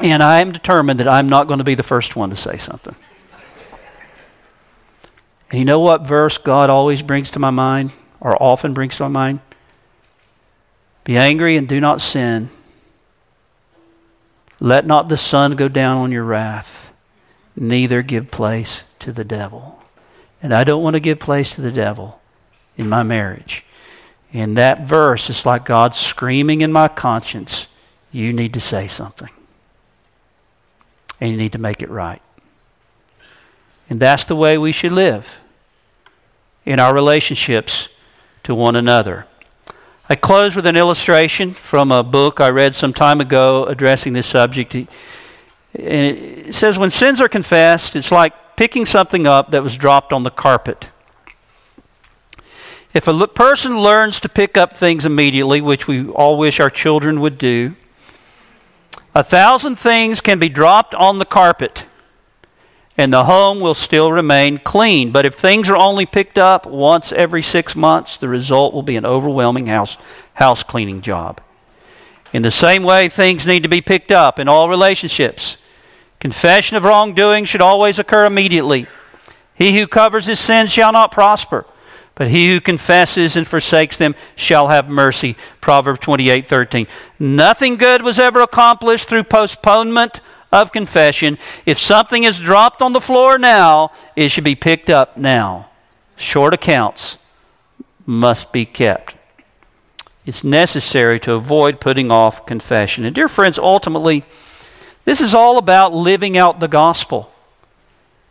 and 0.00 0.22
I 0.22 0.40
am 0.40 0.52
determined 0.52 1.00
that 1.00 1.08
I'm 1.08 1.28
not 1.28 1.46
going 1.46 1.58
to 1.58 1.64
be 1.64 1.74
the 1.74 1.82
first 1.82 2.16
one 2.16 2.30
to 2.30 2.36
say 2.36 2.56
something. 2.56 2.94
And 5.50 5.58
you 5.58 5.64
know 5.64 5.80
what 5.80 6.06
verse 6.06 6.36
God 6.36 6.68
always 6.68 7.02
brings 7.02 7.30
to 7.32 7.38
my 7.38 7.50
mind, 7.50 7.92
or 8.20 8.40
often 8.42 8.74
brings 8.74 8.96
to 8.96 9.04
my 9.04 9.08
mind? 9.08 9.40
Be 11.04 11.16
angry 11.16 11.56
and 11.56 11.66
do 11.66 11.80
not 11.80 12.02
sin. 12.02 12.50
Let 14.60 14.86
not 14.86 15.08
the 15.08 15.16
sun 15.16 15.56
go 15.56 15.68
down 15.68 15.98
on 15.98 16.12
your 16.12 16.24
wrath, 16.24 16.90
neither 17.54 18.02
give 18.02 18.30
place 18.30 18.82
to 19.00 19.12
the 19.12 19.24
devil. 19.24 19.82
And 20.42 20.54
I 20.54 20.64
don't 20.64 20.82
want 20.82 20.94
to 20.94 21.00
give 21.00 21.18
place 21.18 21.54
to 21.54 21.60
the 21.60 21.72
devil 21.72 22.20
in 22.76 22.88
my 22.88 23.02
marriage. 23.02 23.64
In 24.32 24.54
that 24.54 24.86
verse, 24.86 25.30
it's 25.30 25.46
like 25.46 25.64
God 25.64 25.94
screaming 25.94 26.60
in 26.60 26.72
my 26.72 26.88
conscience 26.88 27.66
you 28.10 28.32
need 28.32 28.54
to 28.54 28.60
say 28.60 28.88
something. 28.88 29.30
And 31.20 31.30
you 31.30 31.36
need 31.36 31.52
to 31.52 31.58
make 31.58 31.82
it 31.82 31.90
right. 31.90 32.22
And 33.90 34.00
that's 34.00 34.24
the 34.24 34.36
way 34.36 34.58
we 34.58 34.72
should 34.72 34.92
live 34.92 35.40
in 36.64 36.78
our 36.78 36.94
relationships 36.94 37.88
to 38.44 38.54
one 38.54 38.76
another. 38.76 39.26
I 40.10 40.16
close 40.16 40.56
with 40.56 40.64
an 40.64 40.76
illustration 40.76 41.52
from 41.52 41.92
a 41.92 42.02
book 42.02 42.40
I 42.40 42.48
read 42.48 42.74
some 42.74 42.94
time 42.94 43.20
ago 43.20 43.66
addressing 43.66 44.14
this 44.14 44.26
subject. 44.26 44.74
And 44.74 44.88
it 45.74 46.54
says, 46.54 46.78
When 46.78 46.90
sins 46.90 47.20
are 47.20 47.28
confessed, 47.28 47.94
it's 47.94 48.10
like 48.10 48.56
picking 48.56 48.86
something 48.86 49.26
up 49.26 49.50
that 49.50 49.62
was 49.62 49.76
dropped 49.76 50.14
on 50.14 50.22
the 50.22 50.30
carpet. 50.30 50.88
If 52.94 53.06
a 53.06 53.28
person 53.28 53.78
learns 53.78 54.18
to 54.20 54.30
pick 54.30 54.56
up 54.56 54.74
things 54.74 55.04
immediately, 55.04 55.60
which 55.60 55.86
we 55.86 56.08
all 56.08 56.38
wish 56.38 56.58
our 56.58 56.70
children 56.70 57.20
would 57.20 57.36
do, 57.36 57.76
a 59.14 59.22
thousand 59.22 59.76
things 59.76 60.22
can 60.22 60.38
be 60.38 60.48
dropped 60.48 60.94
on 60.94 61.18
the 61.18 61.26
carpet 61.26 61.84
and 62.98 63.12
the 63.12 63.24
home 63.24 63.60
will 63.60 63.74
still 63.74 64.10
remain 64.10 64.58
clean. 64.58 65.12
But 65.12 65.24
if 65.24 65.36
things 65.36 65.70
are 65.70 65.76
only 65.76 66.04
picked 66.04 66.36
up 66.36 66.66
once 66.66 67.12
every 67.12 67.42
six 67.42 67.76
months, 67.76 68.18
the 68.18 68.28
result 68.28 68.74
will 68.74 68.82
be 68.82 68.96
an 68.96 69.06
overwhelming 69.06 69.66
house, 69.66 69.96
house 70.34 70.64
cleaning 70.64 71.00
job. 71.00 71.40
In 72.32 72.42
the 72.42 72.50
same 72.50 72.82
way, 72.82 73.08
things 73.08 73.46
need 73.46 73.62
to 73.62 73.68
be 73.68 73.80
picked 73.80 74.10
up 74.10 74.40
in 74.40 74.48
all 74.48 74.68
relationships. 74.68 75.56
Confession 76.18 76.76
of 76.76 76.84
wrongdoing 76.84 77.44
should 77.44 77.62
always 77.62 78.00
occur 78.00 78.24
immediately. 78.24 78.88
He 79.54 79.78
who 79.78 79.86
covers 79.86 80.26
his 80.26 80.40
sins 80.40 80.72
shall 80.72 80.92
not 80.92 81.12
prosper, 81.12 81.64
but 82.16 82.28
he 82.28 82.50
who 82.50 82.60
confesses 82.60 83.36
and 83.36 83.46
forsakes 83.46 83.96
them 83.96 84.16
shall 84.34 84.68
have 84.68 84.88
mercy. 84.88 85.36
Proverbs 85.60 86.00
28 86.00 86.46
13. 86.46 86.88
Nothing 87.20 87.76
good 87.76 88.02
was 88.02 88.18
ever 88.18 88.40
accomplished 88.40 89.08
through 89.08 89.22
postponement 89.22 90.20
of 90.52 90.72
confession. 90.72 91.38
If 91.66 91.78
something 91.78 92.24
is 92.24 92.40
dropped 92.40 92.82
on 92.82 92.92
the 92.92 93.00
floor 93.00 93.38
now, 93.38 93.92
it 94.16 94.30
should 94.30 94.44
be 94.44 94.54
picked 94.54 94.90
up 94.90 95.16
now. 95.16 95.70
Short 96.16 96.54
accounts 96.54 97.18
must 98.06 98.52
be 98.52 98.64
kept. 98.64 99.14
It's 100.24 100.44
necessary 100.44 101.20
to 101.20 101.32
avoid 101.32 101.80
putting 101.80 102.10
off 102.10 102.44
confession. 102.44 103.04
And, 103.04 103.14
dear 103.14 103.28
friends, 103.28 103.58
ultimately, 103.58 104.24
this 105.04 105.20
is 105.20 105.34
all 105.34 105.56
about 105.56 105.94
living 105.94 106.36
out 106.36 106.60
the 106.60 106.68
gospel 106.68 107.32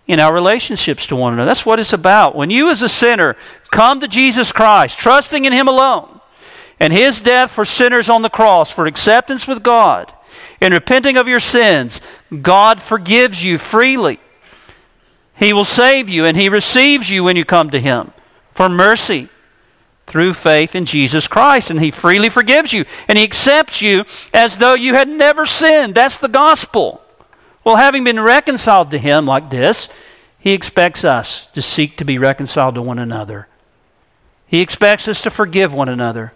in 0.05 0.19
our 0.19 0.33
relationships 0.33 1.07
to 1.07 1.15
one 1.15 1.33
another. 1.33 1.47
That's 1.47 1.65
what 1.65 1.79
it's 1.79 1.93
about. 1.93 2.35
When 2.35 2.49
you, 2.49 2.69
as 2.69 2.81
a 2.81 2.89
sinner, 2.89 3.35
come 3.71 3.99
to 3.99 4.07
Jesus 4.07 4.51
Christ, 4.51 4.97
trusting 4.97 5.45
in 5.45 5.53
Him 5.53 5.67
alone, 5.67 6.21
and 6.79 6.93
His 6.93 7.19
death 7.19 7.51
for 7.51 7.65
sinners 7.65 8.09
on 8.09 8.21
the 8.21 8.29
cross, 8.29 8.71
for 8.71 8.85
acceptance 8.85 9.47
with 9.47 9.63
God, 9.63 10.13
in 10.59 10.73
repenting 10.73 11.17
of 11.17 11.27
your 11.27 11.39
sins, 11.39 12.01
God 12.41 12.81
forgives 12.81 13.43
you 13.43 13.57
freely. 13.57 14.19
He 15.35 15.53
will 15.53 15.65
save 15.65 16.09
you, 16.09 16.25
and 16.25 16.35
He 16.35 16.49
receives 16.49 17.09
you 17.09 17.23
when 17.23 17.35
you 17.35 17.45
come 17.45 17.69
to 17.69 17.79
Him 17.79 18.11
for 18.53 18.67
mercy 18.67 19.29
through 20.07 20.33
faith 20.33 20.75
in 20.75 20.85
Jesus 20.85 21.27
Christ. 21.27 21.69
And 21.69 21.79
He 21.79 21.91
freely 21.91 22.29
forgives 22.29 22.73
you, 22.73 22.85
and 23.07 23.17
He 23.17 23.23
accepts 23.23 23.81
you 23.81 24.03
as 24.33 24.57
though 24.57 24.73
you 24.73 24.95
had 24.95 25.07
never 25.07 25.45
sinned. 25.45 25.93
That's 25.93 26.17
the 26.17 26.27
gospel. 26.27 27.01
Well, 27.63 27.75
having 27.75 28.03
been 28.03 28.19
reconciled 28.19 28.91
to 28.91 28.97
Him 28.97 29.25
like 29.25 29.51
this, 29.51 29.89
He 30.39 30.53
expects 30.53 31.03
us 31.03 31.47
to 31.53 31.61
seek 31.61 31.97
to 31.97 32.05
be 32.05 32.17
reconciled 32.17 32.75
to 32.75 32.81
one 32.81 32.97
another. 32.97 33.47
He 34.47 34.61
expects 34.61 35.07
us 35.07 35.21
to 35.21 35.29
forgive 35.29 35.73
one 35.73 35.89
another, 35.89 36.33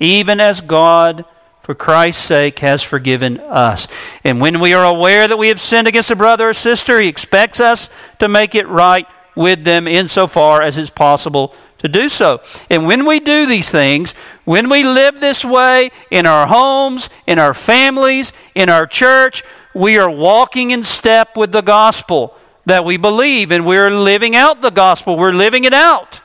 even 0.00 0.40
as 0.40 0.60
God 0.60 1.24
for 1.62 1.74
Christ's 1.74 2.24
sake, 2.24 2.58
has 2.60 2.82
forgiven 2.82 3.38
us. 3.40 3.86
And 4.24 4.40
when 4.40 4.60
we 4.60 4.72
are 4.74 4.84
aware 4.84 5.28
that 5.28 5.38
we 5.38 5.48
have 5.48 5.60
sinned 5.60 5.88
against 5.88 6.10
a 6.10 6.16
brother 6.16 6.48
or 6.48 6.54
sister, 6.54 7.00
He 7.00 7.08
expects 7.08 7.60
us 7.60 7.90
to 8.18 8.28
make 8.28 8.54
it 8.54 8.68
right 8.68 9.06
with 9.36 9.64
them 9.64 9.86
insofar 9.86 10.62
as 10.62 10.78
it's 10.78 10.90
possible 10.90 11.54
to 11.78 11.88
do 11.88 12.08
so. 12.08 12.42
And 12.68 12.86
when 12.86 13.06
we 13.06 13.20
do 13.20 13.46
these 13.46 13.70
things, 13.70 14.12
when 14.44 14.68
we 14.68 14.84
live 14.84 15.20
this 15.20 15.44
way 15.44 15.90
in 16.10 16.26
our 16.26 16.46
homes, 16.46 17.08
in 17.26 17.38
our 17.38 17.54
families, 17.54 18.32
in 18.54 18.68
our 18.68 18.86
church, 18.86 19.42
we 19.74 19.96
are 19.98 20.10
walking 20.10 20.72
in 20.72 20.84
step 20.84 21.36
with 21.36 21.52
the 21.52 21.62
gospel 21.62 22.36
that 22.66 22.84
we 22.84 22.96
believe, 22.96 23.50
and 23.50 23.66
we're 23.66 23.90
living 23.90 24.36
out 24.36 24.60
the 24.60 24.70
gospel. 24.70 25.16
We're 25.16 25.32
living 25.32 25.64
it 25.64 25.72
out 25.72 26.20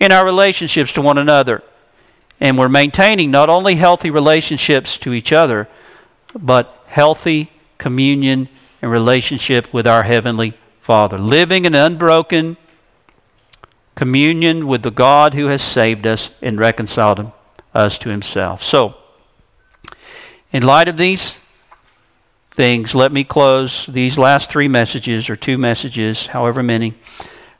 in 0.00 0.12
our 0.12 0.24
relationships 0.24 0.92
to 0.94 1.02
one 1.02 1.18
another. 1.18 1.62
And 2.40 2.56
we're 2.56 2.68
maintaining 2.68 3.30
not 3.30 3.48
only 3.48 3.74
healthy 3.74 4.10
relationships 4.10 4.96
to 4.98 5.12
each 5.12 5.32
other, 5.32 5.68
but 6.34 6.82
healthy 6.86 7.50
communion 7.78 8.48
and 8.80 8.90
relationship 8.90 9.72
with 9.72 9.86
our 9.86 10.04
Heavenly 10.04 10.54
Father. 10.80 11.18
Living 11.18 11.64
in 11.64 11.74
unbroken 11.74 12.56
communion 13.94 14.68
with 14.68 14.82
the 14.82 14.90
God 14.90 15.34
who 15.34 15.46
has 15.46 15.62
saved 15.62 16.06
us 16.06 16.30
and 16.40 16.58
reconciled 16.58 17.32
us 17.74 17.98
to 17.98 18.10
Himself. 18.10 18.62
So, 18.62 18.94
in 20.52 20.62
light 20.62 20.88
of 20.88 20.96
these 20.96 21.40
things, 22.50 22.94
let 22.94 23.12
me 23.12 23.24
close 23.24 23.86
these 23.86 24.16
last 24.16 24.50
three 24.50 24.68
messages, 24.68 25.28
or 25.28 25.36
two 25.36 25.58
messages, 25.58 26.28
however 26.28 26.62
many. 26.62 26.94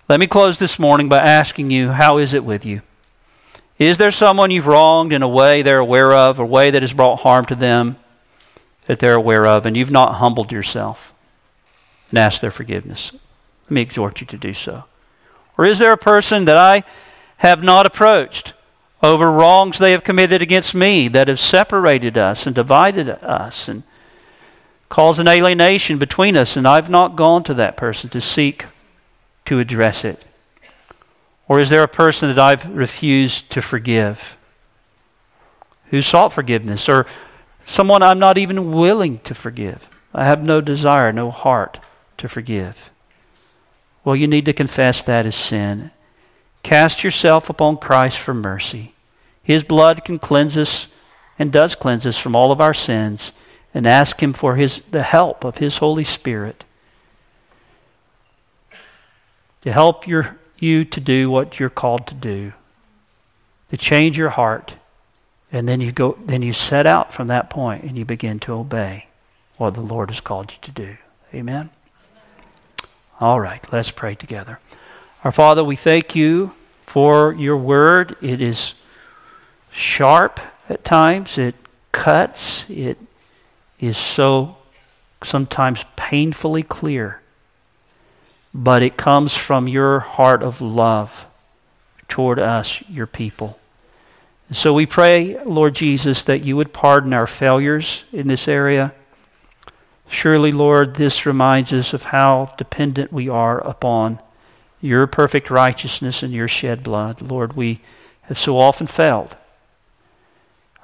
Let 0.08 0.20
me 0.20 0.26
close 0.26 0.58
this 0.58 0.78
morning 0.78 1.08
by 1.08 1.18
asking 1.18 1.70
you, 1.70 1.90
how 1.90 2.18
is 2.18 2.34
it 2.34 2.44
with 2.44 2.64
you? 2.64 2.82
Is 3.78 3.96
there 3.96 4.10
someone 4.10 4.50
you've 4.50 4.66
wronged 4.66 5.12
in 5.12 5.22
a 5.22 5.28
way 5.28 5.62
they're 5.62 5.78
aware 5.78 6.12
of, 6.12 6.40
a 6.40 6.44
way 6.44 6.70
that 6.70 6.82
has 6.82 6.92
brought 6.92 7.20
harm 7.20 7.46
to 7.46 7.54
them 7.54 7.96
that 8.86 8.98
they're 8.98 9.14
aware 9.14 9.46
of, 9.46 9.66
and 9.66 9.76
you've 9.76 9.90
not 9.90 10.16
humbled 10.16 10.50
yourself 10.50 11.14
and 12.10 12.18
asked 12.18 12.40
their 12.40 12.50
forgiveness? 12.50 13.12
Let 13.64 13.70
me 13.70 13.82
exhort 13.82 14.20
you 14.20 14.26
to 14.26 14.36
do 14.36 14.52
so. 14.52 14.84
Or 15.56 15.64
is 15.64 15.78
there 15.78 15.92
a 15.92 15.98
person 15.98 16.44
that 16.46 16.56
I 16.56 16.82
have 17.38 17.62
not 17.62 17.86
approached 17.86 18.52
over 19.00 19.30
wrongs 19.30 19.78
they 19.78 19.92
have 19.92 20.02
committed 20.02 20.42
against 20.42 20.74
me 20.74 21.06
that 21.08 21.28
have 21.28 21.38
separated 21.38 22.18
us 22.18 22.46
and 22.46 22.54
divided 22.54 23.08
us 23.08 23.68
and 23.68 23.84
caused 24.88 25.20
an 25.20 25.28
alienation 25.28 25.98
between 25.98 26.36
us, 26.36 26.56
and 26.56 26.66
I've 26.66 26.90
not 26.90 27.14
gone 27.14 27.44
to 27.44 27.54
that 27.54 27.76
person 27.76 28.10
to 28.10 28.20
seek 28.20 28.64
to 29.44 29.60
address 29.60 30.04
it? 30.04 30.24
Or 31.48 31.58
is 31.60 31.70
there 31.70 31.82
a 31.82 31.88
person 31.88 32.28
that 32.28 32.38
I've 32.38 32.68
refused 32.68 33.50
to 33.50 33.62
forgive? 33.62 34.36
Who 35.86 36.02
sought 36.02 36.32
forgiveness? 36.32 36.88
Or 36.88 37.06
someone 37.64 38.02
I'm 38.02 38.18
not 38.18 38.36
even 38.36 38.72
willing 38.72 39.18
to 39.20 39.34
forgive? 39.34 39.88
I 40.14 40.24
have 40.24 40.42
no 40.42 40.60
desire, 40.60 41.12
no 41.12 41.30
heart 41.30 41.80
to 42.18 42.28
forgive. 42.28 42.90
Well, 44.04 44.14
you 44.14 44.26
need 44.26 44.44
to 44.44 44.52
confess 44.52 45.02
that 45.02 45.26
as 45.26 45.34
sin. 45.34 45.90
Cast 46.62 47.02
yourself 47.02 47.48
upon 47.48 47.78
Christ 47.78 48.18
for 48.18 48.34
mercy. 48.34 48.94
His 49.42 49.64
blood 49.64 50.04
can 50.04 50.18
cleanse 50.18 50.58
us 50.58 50.88
and 51.38 51.50
does 51.50 51.74
cleanse 51.74 52.06
us 52.06 52.18
from 52.18 52.36
all 52.36 52.52
of 52.52 52.60
our 52.60 52.74
sins 52.74 53.32
and 53.72 53.86
ask 53.86 54.22
him 54.22 54.32
for 54.32 54.56
his 54.56 54.82
the 54.90 55.02
help 55.02 55.44
of 55.44 55.58
his 55.58 55.78
Holy 55.78 56.04
Spirit 56.04 56.64
to 59.62 59.72
help 59.72 60.06
your 60.06 60.38
you 60.62 60.84
to 60.84 61.00
do 61.00 61.30
what 61.30 61.58
you're 61.58 61.68
called 61.68 62.06
to 62.08 62.14
do, 62.14 62.52
to 63.70 63.76
change 63.76 64.18
your 64.18 64.30
heart. 64.30 64.76
And 65.50 65.68
then 65.68 65.80
you 65.80 65.92
go 65.92 66.18
then 66.24 66.42
you 66.42 66.52
set 66.52 66.86
out 66.86 67.12
from 67.12 67.28
that 67.28 67.48
point 67.48 67.84
and 67.84 67.96
you 67.96 68.04
begin 68.04 68.38
to 68.40 68.52
obey 68.52 69.06
what 69.56 69.74
the 69.74 69.80
Lord 69.80 70.10
has 70.10 70.20
called 70.20 70.52
you 70.52 70.58
to 70.62 70.70
do. 70.70 70.96
Amen. 71.34 71.70
All 73.20 73.40
right, 73.40 73.66
let's 73.72 73.90
pray 73.90 74.14
together. 74.14 74.60
Our 75.24 75.32
Father, 75.32 75.64
we 75.64 75.74
thank 75.74 76.14
you 76.14 76.52
for 76.86 77.32
your 77.32 77.56
word. 77.56 78.16
It 78.20 78.40
is 78.40 78.74
sharp 79.72 80.38
at 80.68 80.84
times, 80.84 81.38
it 81.38 81.54
cuts, 81.92 82.64
it 82.68 82.98
is 83.80 83.96
so 83.96 84.56
sometimes 85.24 85.84
painfully 85.96 86.62
clear 86.62 87.20
but 88.64 88.82
it 88.82 88.96
comes 88.96 89.36
from 89.36 89.68
your 89.68 90.00
heart 90.00 90.42
of 90.42 90.60
love 90.60 91.28
toward 92.08 92.40
us, 92.40 92.82
your 92.88 93.06
people. 93.06 93.56
So 94.50 94.74
we 94.74 94.84
pray, 94.84 95.40
Lord 95.44 95.76
Jesus, 95.76 96.24
that 96.24 96.44
you 96.44 96.56
would 96.56 96.72
pardon 96.72 97.12
our 97.12 97.28
failures 97.28 98.02
in 98.12 98.26
this 98.26 98.48
area. 98.48 98.92
Surely, 100.08 100.50
Lord, 100.50 100.96
this 100.96 101.24
reminds 101.24 101.72
us 101.72 101.92
of 101.92 102.04
how 102.04 102.52
dependent 102.58 103.12
we 103.12 103.28
are 103.28 103.60
upon 103.60 104.18
your 104.80 105.06
perfect 105.06 105.50
righteousness 105.50 106.24
and 106.24 106.32
your 106.32 106.48
shed 106.48 106.82
blood. 106.82 107.22
Lord, 107.22 107.52
we 107.52 107.80
have 108.22 108.40
so 108.40 108.58
often 108.58 108.88
failed. 108.88 109.36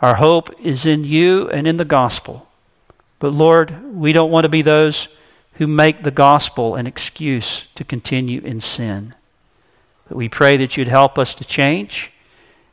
Our 0.01 0.15
hope 0.15 0.55
is 0.61 0.87
in 0.87 1.03
you 1.03 1.49
and 1.49 1.67
in 1.67 1.79
the 1.79 1.85
gospel. 1.85 2.47
But 3.19 3.33
Lord, 3.33 3.97
we 3.97 4.13
don't 4.13 4.31
want 4.31 4.45
to 4.45 4.49
be 4.49 4.63
those 4.63 5.09
who 5.55 5.67
make 5.67 6.03
the 6.03 6.11
gospel 6.11 6.75
an 6.75 6.87
excuse 6.87 7.65
to 7.75 7.85
continue 7.85 8.41
in 8.41 8.61
sin. 8.61 9.15
But 10.09 10.17
we 10.17 10.29
pray 10.29 10.57
that 10.57 10.77
you'd 10.77 10.89
help 10.89 11.19
us 11.19 11.35
to 11.35 11.45
change 11.45 12.13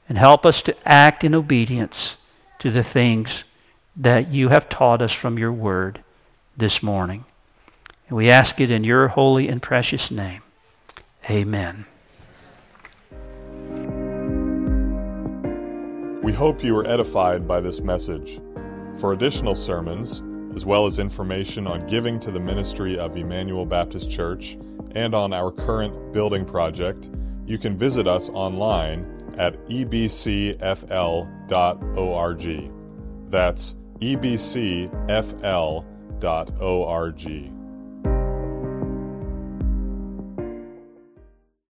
and 0.09 0.17
help 0.17 0.45
us 0.45 0.61
to 0.63 0.75
act 0.85 1.23
in 1.23 1.35
obedience 1.35 2.17
to 2.59 2.71
the 2.71 2.83
things 2.83 3.43
that 3.95 4.29
you 4.29 4.49
have 4.49 4.69
taught 4.69 5.01
us 5.01 5.13
from 5.13 5.37
your 5.37 5.51
word 5.51 6.03
this 6.57 6.81
morning. 6.81 7.25
And 8.07 8.17
we 8.17 8.29
ask 8.29 8.59
it 8.59 8.71
in 8.71 8.83
your 8.83 9.09
holy 9.09 9.47
and 9.47 9.61
precious 9.61 10.11
name. 10.11 10.41
Amen. 11.29 11.85
We 16.23 16.33
hope 16.33 16.63
you 16.63 16.73
were 16.73 16.87
edified 16.87 17.47
by 17.47 17.61
this 17.61 17.79
message. 17.81 18.39
For 18.97 19.13
additional 19.13 19.55
sermons, 19.55 20.21
as 20.55 20.65
well 20.65 20.85
as 20.85 20.99
information 20.99 21.67
on 21.67 21.85
giving 21.87 22.19
to 22.19 22.31
the 22.31 22.39
ministry 22.39 22.97
of 22.97 23.15
Emmanuel 23.15 23.65
Baptist 23.65 24.09
Church 24.09 24.57
and 24.95 25.15
on 25.15 25.33
our 25.33 25.51
current 25.51 26.11
building 26.11 26.45
project, 26.45 27.09
you 27.45 27.57
can 27.57 27.77
visit 27.77 28.07
us 28.07 28.29
online 28.29 29.35
at 29.37 29.55
ebcfl.org. 29.67 30.61
That's 33.29 33.75
ebcfl.org. 33.99 34.91